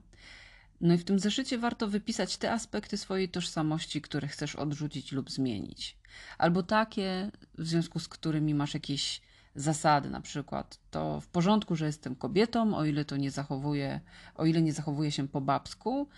No 0.80 0.94
i 0.94 0.98
w 0.98 1.04
tym 1.04 1.18
zeszycie 1.18 1.58
warto 1.58 1.88
wypisać 1.88 2.36
te 2.36 2.52
aspekty 2.52 2.96
swojej 2.96 3.28
tożsamości, 3.28 4.02
które 4.02 4.28
chcesz 4.28 4.56
odrzucić 4.56 5.12
lub 5.12 5.30
zmienić. 5.30 5.98
Albo 6.38 6.62
takie, 6.62 7.30
w 7.58 7.66
związku 7.66 8.00
z 8.00 8.08
którymi 8.08 8.54
masz 8.54 8.74
jakieś 8.74 9.20
zasady, 9.56 10.10
na 10.10 10.20
przykład 10.20 10.78
to 10.90 11.20
w 11.20 11.28
porządku, 11.28 11.76
że 11.76 11.86
jestem 11.86 12.16
kobietą, 12.16 12.76
o 12.76 12.84
ile 12.84 13.04
to 13.04 13.16
nie 13.16 13.30
zachowuje, 13.30 14.00
o 14.34 14.46
ile 14.46 14.62
nie 14.62 14.72
zachowuje 14.72 15.12
się 15.12 15.28
po 15.28 15.40
babsku, 15.40 16.08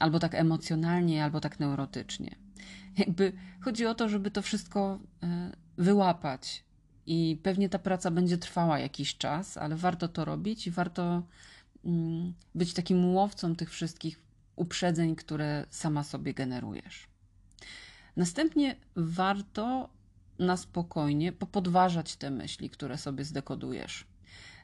albo 0.00 0.18
tak 0.18 0.34
emocjonalnie, 0.34 1.24
albo 1.24 1.40
tak 1.40 1.60
neurotycznie. 1.60 2.34
Jakby 2.98 3.32
chodzi 3.60 3.86
o 3.86 3.94
to, 3.94 4.08
żeby 4.08 4.30
to 4.30 4.42
wszystko 4.42 4.98
e, 5.22 5.50
wyłapać. 5.78 6.64
I 7.06 7.40
pewnie 7.42 7.68
ta 7.68 7.78
praca 7.78 8.10
będzie 8.10 8.38
trwała 8.38 8.78
jakiś 8.78 9.16
czas, 9.16 9.56
ale 9.56 9.76
warto 9.76 10.08
to 10.08 10.24
robić 10.24 10.66
i 10.66 10.70
warto 10.70 11.22
Mm, 11.84 12.34
być 12.54 12.74
takim 12.74 13.14
łowcą 13.14 13.56
tych 13.56 13.70
wszystkich 13.70 14.20
uprzedzeń, 14.56 15.16
które 15.16 15.66
sama 15.70 16.04
sobie 16.04 16.34
generujesz. 16.34 17.06
Następnie 18.16 18.76
warto 18.96 19.88
na 20.40 20.56
spokojnie 20.56 21.32
popodważać 21.32 22.16
te 22.16 22.30
myśli, 22.30 22.70
które 22.70 22.98
sobie 22.98 23.24
zdekodujesz. 23.24 24.06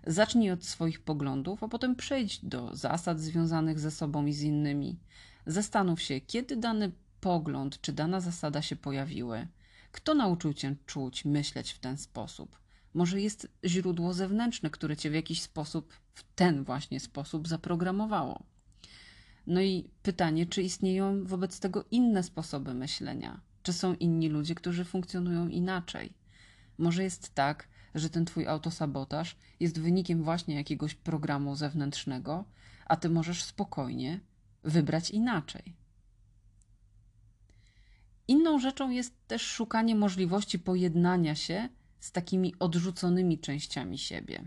Zacznij 0.07 0.51
od 0.51 0.65
swoich 0.65 1.01
poglądów, 1.01 1.63
a 1.63 1.69
potem 1.69 1.97
przejdź 1.97 2.45
do 2.45 2.77
zasad 2.77 3.21
związanych 3.21 3.81
ze 3.81 3.91
sobą 3.91 4.27
i 4.27 4.33
z 4.33 4.43
innymi. 4.43 4.99
Zastanów 5.47 6.03
się, 6.03 6.21
kiedy 6.21 6.57
dany 6.57 6.93
pogląd 7.21 7.81
czy 7.81 7.93
dana 7.93 8.21
zasada 8.21 8.63
się 8.63 8.77
pojawiły. 8.77 9.47
Kto 9.93 10.15
nauczył 10.15 10.55
cię 10.55 10.77
czuć, 10.87 11.25
myśleć 11.25 11.73
w 11.73 11.79
ten 11.79 11.97
sposób? 11.99 12.59
Może 12.95 13.21
jest 13.21 13.49
źródło 13.65 14.15
zewnętrzne, 14.15 14.71
które 14.71 14.97
cię 14.97 15.11
w 15.11 15.15
jakiś 15.15 15.43
sposób, 15.43 15.93
w 16.15 16.25
ten 16.35 16.65
właśnie 16.65 17.01
sposób 17.01 17.49
zaprogramowało. 17.49 18.43
No 19.47 19.61
i 19.61 19.91
pytanie, 20.03 20.47
czy 20.47 20.63
istnieją 20.63 21.25
wobec 21.25 21.61
tego 21.61 21.85
inne 21.91 22.23
sposoby 22.23 22.75
myślenia? 22.75 23.41
Czy 23.67 23.73
są 23.73 23.95
inni 23.95 24.29
ludzie, 24.29 24.55
którzy 24.55 24.85
funkcjonują 24.85 25.49
inaczej? 25.49 26.13
Może 26.79 27.03
jest 27.03 27.35
tak, 27.35 27.69
że 27.95 28.11
ten 28.11 28.25
twój 28.25 28.47
autosabotaż 28.47 29.37
jest 29.61 29.81
wynikiem 29.81 30.23
właśnie 30.23 30.55
jakiegoś 30.55 30.95
programu 30.95 31.57
zewnętrznego, 31.57 32.45
a 32.85 32.97
ty 32.97 33.11
możesz 33.11 33.43
spokojnie 33.43 34.21
wybrać 34.65 35.11
inaczej. 35.11 35.77
Inną 38.29 38.59
rzeczą 38.59 38.91
jest 38.91 39.27
też 39.27 39.43
szukanie 39.43 39.95
możliwości 39.95 40.59
pojednania 40.59 41.35
się 41.35 41.69
z 42.01 42.13
takimi 42.13 42.55
odrzuconymi 42.59 43.39
częściami 43.39 43.99
siebie. 43.99 44.45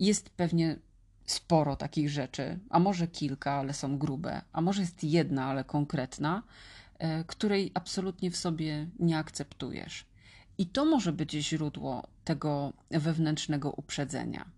Jest 0.00 0.30
pewnie 0.30 0.76
sporo 1.26 1.76
takich 1.76 2.10
rzeczy, 2.10 2.58
a 2.70 2.78
może 2.78 3.08
kilka, 3.08 3.52
ale 3.52 3.74
są 3.74 3.98
grube, 3.98 4.42
a 4.52 4.60
może 4.60 4.80
jest 4.80 5.04
jedna, 5.04 5.44
ale 5.44 5.64
konkretna, 5.64 6.42
której 7.26 7.70
absolutnie 7.74 8.30
w 8.30 8.36
sobie 8.36 8.86
nie 8.98 9.18
akceptujesz. 9.18 10.06
I 10.58 10.66
to 10.66 10.84
może 10.84 11.12
być 11.12 11.32
źródło 11.32 12.06
tego 12.24 12.72
wewnętrznego 12.90 13.70
uprzedzenia. 13.70 14.50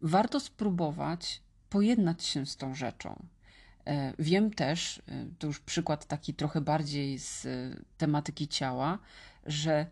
Warto 0.00 0.40
spróbować 0.40 1.42
pojednać 1.70 2.24
się 2.24 2.46
z 2.46 2.56
tą 2.56 2.74
rzeczą. 2.74 3.26
E, 3.86 4.12
wiem 4.18 4.50
też, 4.50 4.98
e, 4.98 5.26
to 5.38 5.46
już 5.46 5.60
przykład 5.60 6.06
taki 6.06 6.34
trochę 6.34 6.60
bardziej 6.60 7.18
z 7.18 7.46
tematyki 7.98 8.48
ciała, 8.48 8.98
że 9.46 9.86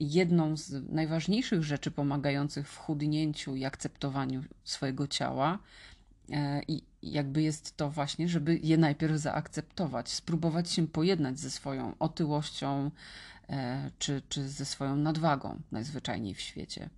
jedną 0.00 0.56
z 0.56 0.92
najważniejszych 0.92 1.62
rzeczy 1.62 1.90
pomagających 1.90 2.68
w 2.68 2.78
chudnięciu 2.78 3.56
i 3.56 3.64
akceptowaniu 3.64 4.44
swojego 4.64 5.08
ciała 5.08 5.58
i 6.68 6.82
jakby 7.12 7.42
jest 7.42 7.76
to 7.76 7.90
właśnie, 7.90 8.28
żeby 8.28 8.60
je 8.62 8.78
najpierw 8.78 9.16
zaakceptować, 9.16 10.08
spróbować 10.08 10.70
się 10.70 10.88
pojednać 10.88 11.38
ze 11.38 11.50
swoją 11.50 11.94
otyłością, 11.98 12.90
E, 13.50 13.90
czy, 13.98 14.22
czy 14.28 14.48
ze 14.48 14.64
swoją 14.64 14.96
nadwagą 14.96 15.60
najzwyczajniej 15.72 16.34
w 16.34 16.40
świecie. 16.40 16.90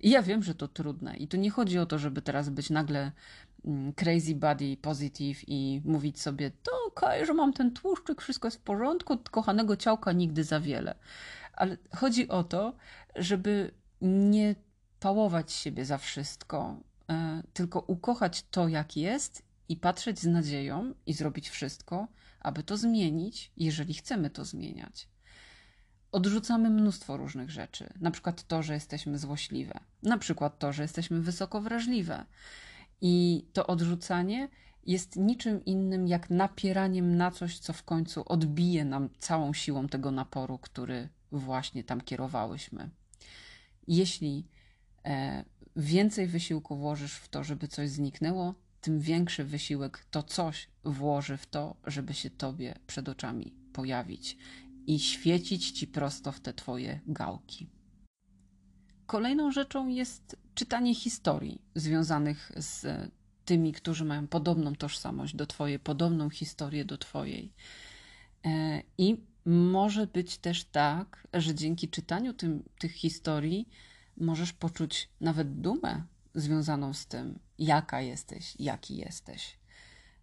I 0.00 0.10
ja 0.10 0.22
wiem, 0.22 0.42
że 0.42 0.54
to 0.54 0.68
trudne. 0.68 1.16
I 1.16 1.28
tu 1.28 1.36
nie 1.36 1.50
chodzi 1.50 1.78
o 1.78 1.86
to, 1.86 1.98
żeby 1.98 2.22
teraz 2.22 2.48
być 2.48 2.70
nagle 2.70 3.12
mm, 3.64 3.92
crazy 3.92 4.34
body 4.34 4.76
positive 4.76 5.48
i 5.48 5.82
mówić 5.84 6.20
sobie, 6.20 6.50
to 6.62 6.72
okej, 6.86 7.26
że 7.26 7.34
mam 7.34 7.52
ten 7.52 7.70
tłuszczyk, 7.70 8.20
wszystko 8.22 8.48
jest 8.48 8.58
w 8.58 8.62
porządku, 8.62 9.18
kochanego 9.30 9.76
ciałka 9.76 10.12
nigdy 10.12 10.44
za 10.44 10.60
wiele. 10.60 10.94
Ale 11.52 11.76
chodzi 11.96 12.28
o 12.28 12.44
to, 12.44 12.74
żeby 13.16 13.70
nie 14.00 14.54
pałować 15.00 15.52
siebie 15.52 15.84
za 15.84 15.98
wszystko, 15.98 16.76
e, 17.10 17.42
tylko 17.52 17.80
ukochać 17.80 18.44
to, 18.50 18.68
jak 18.68 18.96
jest 18.96 19.42
i 19.72 19.76
patrzeć 19.76 20.20
z 20.20 20.26
nadzieją 20.26 20.94
i 21.06 21.12
zrobić 21.12 21.48
wszystko, 21.48 22.08
aby 22.40 22.62
to 22.62 22.76
zmienić, 22.76 23.52
jeżeli 23.56 23.94
chcemy 23.94 24.30
to 24.30 24.44
zmieniać 24.44 25.08
odrzucamy 26.12 26.70
mnóstwo 26.70 27.16
różnych 27.16 27.50
rzeczy. 27.50 27.92
Na 28.00 28.10
przykład 28.10 28.42
to, 28.42 28.62
że 28.62 28.74
jesteśmy 28.74 29.18
złośliwe, 29.18 29.80
na 30.02 30.18
przykład 30.18 30.58
to, 30.58 30.72
że 30.72 30.82
jesteśmy 30.82 31.20
wysoko 31.20 31.60
wrażliwe. 31.60 32.24
I 33.00 33.46
to 33.52 33.66
odrzucanie 33.66 34.48
jest 34.86 35.16
niczym 35.16 35.64
innym 35.64 36.08
jak 36.08 36.30
napieraniem 36.30 37.16
na 37.16 37.30
coś, 37.30 37.58
co 37.58 37.72
w 37.72 37.82
końcu 37.82 38.22
odbije 38.26 38.84
nam 38.84 39.08
całą 39.18 39.52
siłą 39.52 39.88
tego 39.88 40.10
naporu, 40.10 40.58
który 40.58 41.08
właśnie 41.32 41.84
tam 41.84 42.00
kierowałyśmy. 42.00 42.90
Jeśli 43.88 44.46
e, 45.04 45.44
więcej 45.76 46.26
wysiłku 46.26 46.76
włożysz 46.76 47.14
w 47.14 47.28
to, 47.28 47.44
żeby 47.44 47.68
coś 47.68 47.90
zniknęło, 47.90 48.54
tym 48.82 49.00
większy 49.00 49.44
wysiłek 49.44 50.06
to 50.10 50.22
coś 50.22 50.68
włoży 50.84 51.36
w 51.36 51.46
to, 51.46 51.76
żeby 51.86 52.14
się 52.14 52.30
tobie 52.30 52.74
przed 52.86 53.08
oczami 53.08 53.54
pojawić 53.72 54.36
i 54.86 54.98
świecić 54.98 55.70
ci 55.70 55.86
prosto 55.86 56.32
w 56.32 56.40
te 56.40 56.52
twoje 56.52 57.00
gałki. 57.06 57.70
Kolejną 59.06 59.50
rzeczą 59.50 59.88
jest 59.88 60.36
czytanie 60.54 60.94
historii 60.94 61.62
związanych 61.74 62.52
z 62.56 63.10
tymi, 63.44 63.72
którzy 63.72 64.04
mają 64.04 64.26
podobną 64.26 64.74
tożsamość 64.74 65.36
do 65.36 65.46
twojej, 65.46 65.78
podobną 65.78 66.30
historię 66.30 66.84
do 66.84 66.98
twojej. 66.98 67.52
E, 68.44 68.82
I 68.98 69.16
może 69.44 70.06
być 70.06 70.38
też 70.38 70.64
tak, 70.64 71.28
że 71.34 71.54
dzięki 71.54 71.88
czytaniu 71.88 72.32
tym, 72.32 72.62
tych 72.78 72.92
historii 72.92 73.68
możesz 74.16 74.52
poczuć 74.52 75.08
nawet 75.20 75.60
dumę 75.60 76.02
związaną 76.34 76.92
z 76.92 77.06
tym, 77.06 77.38
jaka 77.58 78.00
jesteś, 78.00 78.56
jaki 78.58 78.96
jesteś. 78.96 79.58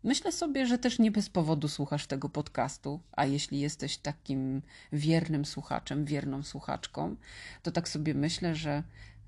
Myślę 0.03 0.31
sobie, 0.31 0.65
że 0.65 0.77
też 0.77 0.99
nie 0.99 1.11
bez 1.11 1.29
powodu 1.29 1.67
słuchasz 1.67 2.07
tego 2.07 2.29
podcastu, 2.29 2.99
a 3.11 3.25
jeśli 3.25 3.59
jesteś 3.59 3.97
takim 3.97 4.61
wiernym 4.93 5.45
słuchaczem, 5.45 6.05
wierną 6.05 6.43
słuchaczką, 6.43 7.15
to 7.63 7.71
tak 7.71 7.89
sobie 7.89 8.13
myślę, 8.13 8.55
że 8.55 8.83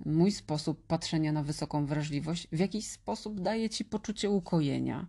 mój 0.05 0.31
sposób 0.31 0.87
patrzenia 0.87 1.31
na 1.31 1.43
wysoką 1.43 1.85
wrażliwość 1.85 2.47
w 2.51 2.59
jakiś 2.59 2.87
sposób 2.87 3.41
daje 3.41 3.69
ci 3.69 3.85
poczucie 3.85 4.29
ukojenia. 4.29 5.07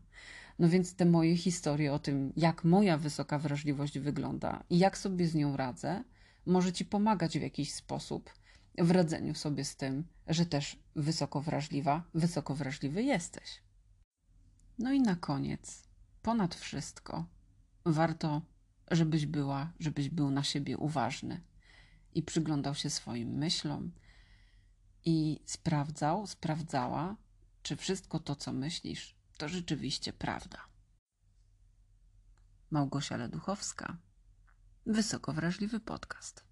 No 0.59 0.68
więc 0.68 0.95
te 0.95 1.05
moje 1.05 1.37
historie 1.37 1.93
o 1.93 1.99
tym, 1.99 2.33
jak 2.37 2.64
moja 2.64 2.97
wysoka 2.99 3.39
wrażliwość 3.39 3.99
wygląda 3.99 4.64
i 4.70 4.79
jak 4.79 4.99
sobie 4.99 5.27
z 5.27 5.35
nią 5.35 5.57
radzę, 5.57 6.05
może 6.47 6.73
ci 6.73 6.85
pomagać 6.85 7.39
w 7.39 7.43
jakiś 7.43 7.75
sposób 7.75 8.31
w 8.79 8.91
radzeniu 8.91 9.35
sobie 9.35 9.64
z 9.64 9.77
tym, 9.77 10.05
że 10.27 10.47
też 10.47 10.79
wysoko 10.97 11.41
wrażliwa, 11.41 12.03
wysoko 12.14 12.55
wrażliwy 12.55 13.03
jesteś. 13.03 13.62
No 14.79 14.93
i 14.93 15.01
na 15.01 15.16
koniec, 15.16 15.89
ponad 16.23 16.55
wszystko, 16.55 17.27
warto, 17.85 18.43
żebyś 18.91 19.27
była, 19.27 19.73
żebyś 19.81 20.09
był 20.09 20.31
na 20.31 20.43
siebie 20.43 20.79
uważny 20.79 21.41
i 22.14 22.23
przyglądał 22.23 22.75
się 22.75 22.91
swoim 22.91 23.29
myślom 23.29 23.93
i 25.05 25.41
sprawdzał, 25.45 26.27
sprawdzała, 26.27 27.16
czy 27.62 27.77
wszystko 27.77 28.20
to, 28.20 28.37
co 28.37 28.53
myślisz, 28.53 29.14
to 29.39 29.49
rzeczywiście 29.49 30.12
prawda. 30.12 30.59
Małgosia 32.70 33.16
Leduchowska, 33.16 33.97
Wysoko 34.87 35.33
Wrażliwy 35.33 35.81
Podcast. 35.81 36.52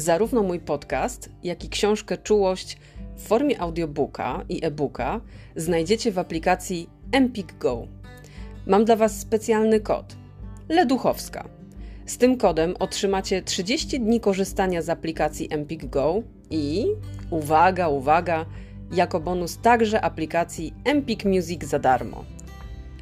Zarówno 0.00 0.42
mój 0.42 0.60
podcast, 0.60 1.30
jak 1.42 1.64
i 1.64 1.68
książkę 1.68 2.16
Czułość 2.16 2.78
w 3.16 3.22
formie 3.22 3.60
audiobooka 3.60 4.44
i 4.48 4.64
e-booka 4.64 5.20
znajdziecie 5.56 6.12
w 6.12 6.18
aplikacji 6.18 6.88
Empik 7.12 7.58
Go. 7.58 7.86
Mam 8.66 8.84
dla 8.84 8.96
Was 8.96 9.20
specjalny 9.20 9.80
kod 9.80 10.16
Leduchowska. 10.68 11.48
Z 12.06 12.18
tym 12.18 12.36
kodem 12.36 12.74
otrzymacie 12.78 13.42
30 13.42 14.00
dni 14.00 14.20
korzystania 14.20 14.82
z 14.82 14.88
aplikacji 14.88 15.48
Empik 15.50 15.86
Go 15.86 16.22
i 16.50 16.86
uwaga, 17.30 17.88
uwaga, 17.88 18.46
jako 18.92 19.20
bonus 19.20 19.58
także 19.58 20.00
aplikacji 20.00 20.74
Empik 20.84 21.24
Music 21.24 21.64
za 21.64 21.78
darmo. 21.78 22.24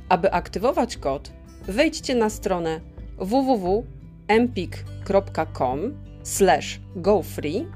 Aby 0.08 0.32
aktywować 0.32 0.96
kod, 0.96 1.32
wejdźcie 1.68 2.14
na 2.14 2.30
stronę 2.30 2.80
www.empik.com 3.18 6.07
slash 6.28 6.80
gofree, 6.96 7.66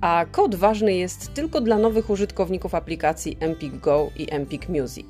a 0.00 0.26
kod 0.32 0.54
ważny 0.54 0.94
jest 0.94 1.34
tylko 1.34 1.60
dla 1.60 1.78
nowych 1.78 2.10
użytkowników 2.10 2.74
aplikacji 2.74 3.36
Empik 3.40 3.76
Go 3.76 4.10
i 4.16 4.26
Empik 4.30 4.68
Music. 4.68 5.06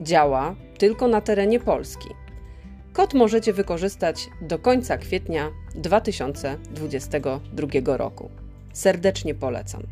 Działa 0.00 0.54
tylko 0.78 1.08
na 1.08 1.20
terenie 1.20 1.60
Polski. 1.60 2.08
Kod 2.92 3.14
możecie 3.14 3.52
wykorzystać 3.52 4.28
do 4.40 4.58
końca 4.58 4.98
kwietnia 4.98 5.50
2022 5.74 7.96
roku. 7.96 8.30
Serdecznie 8.72 9.34
polecam. 9.34 9.82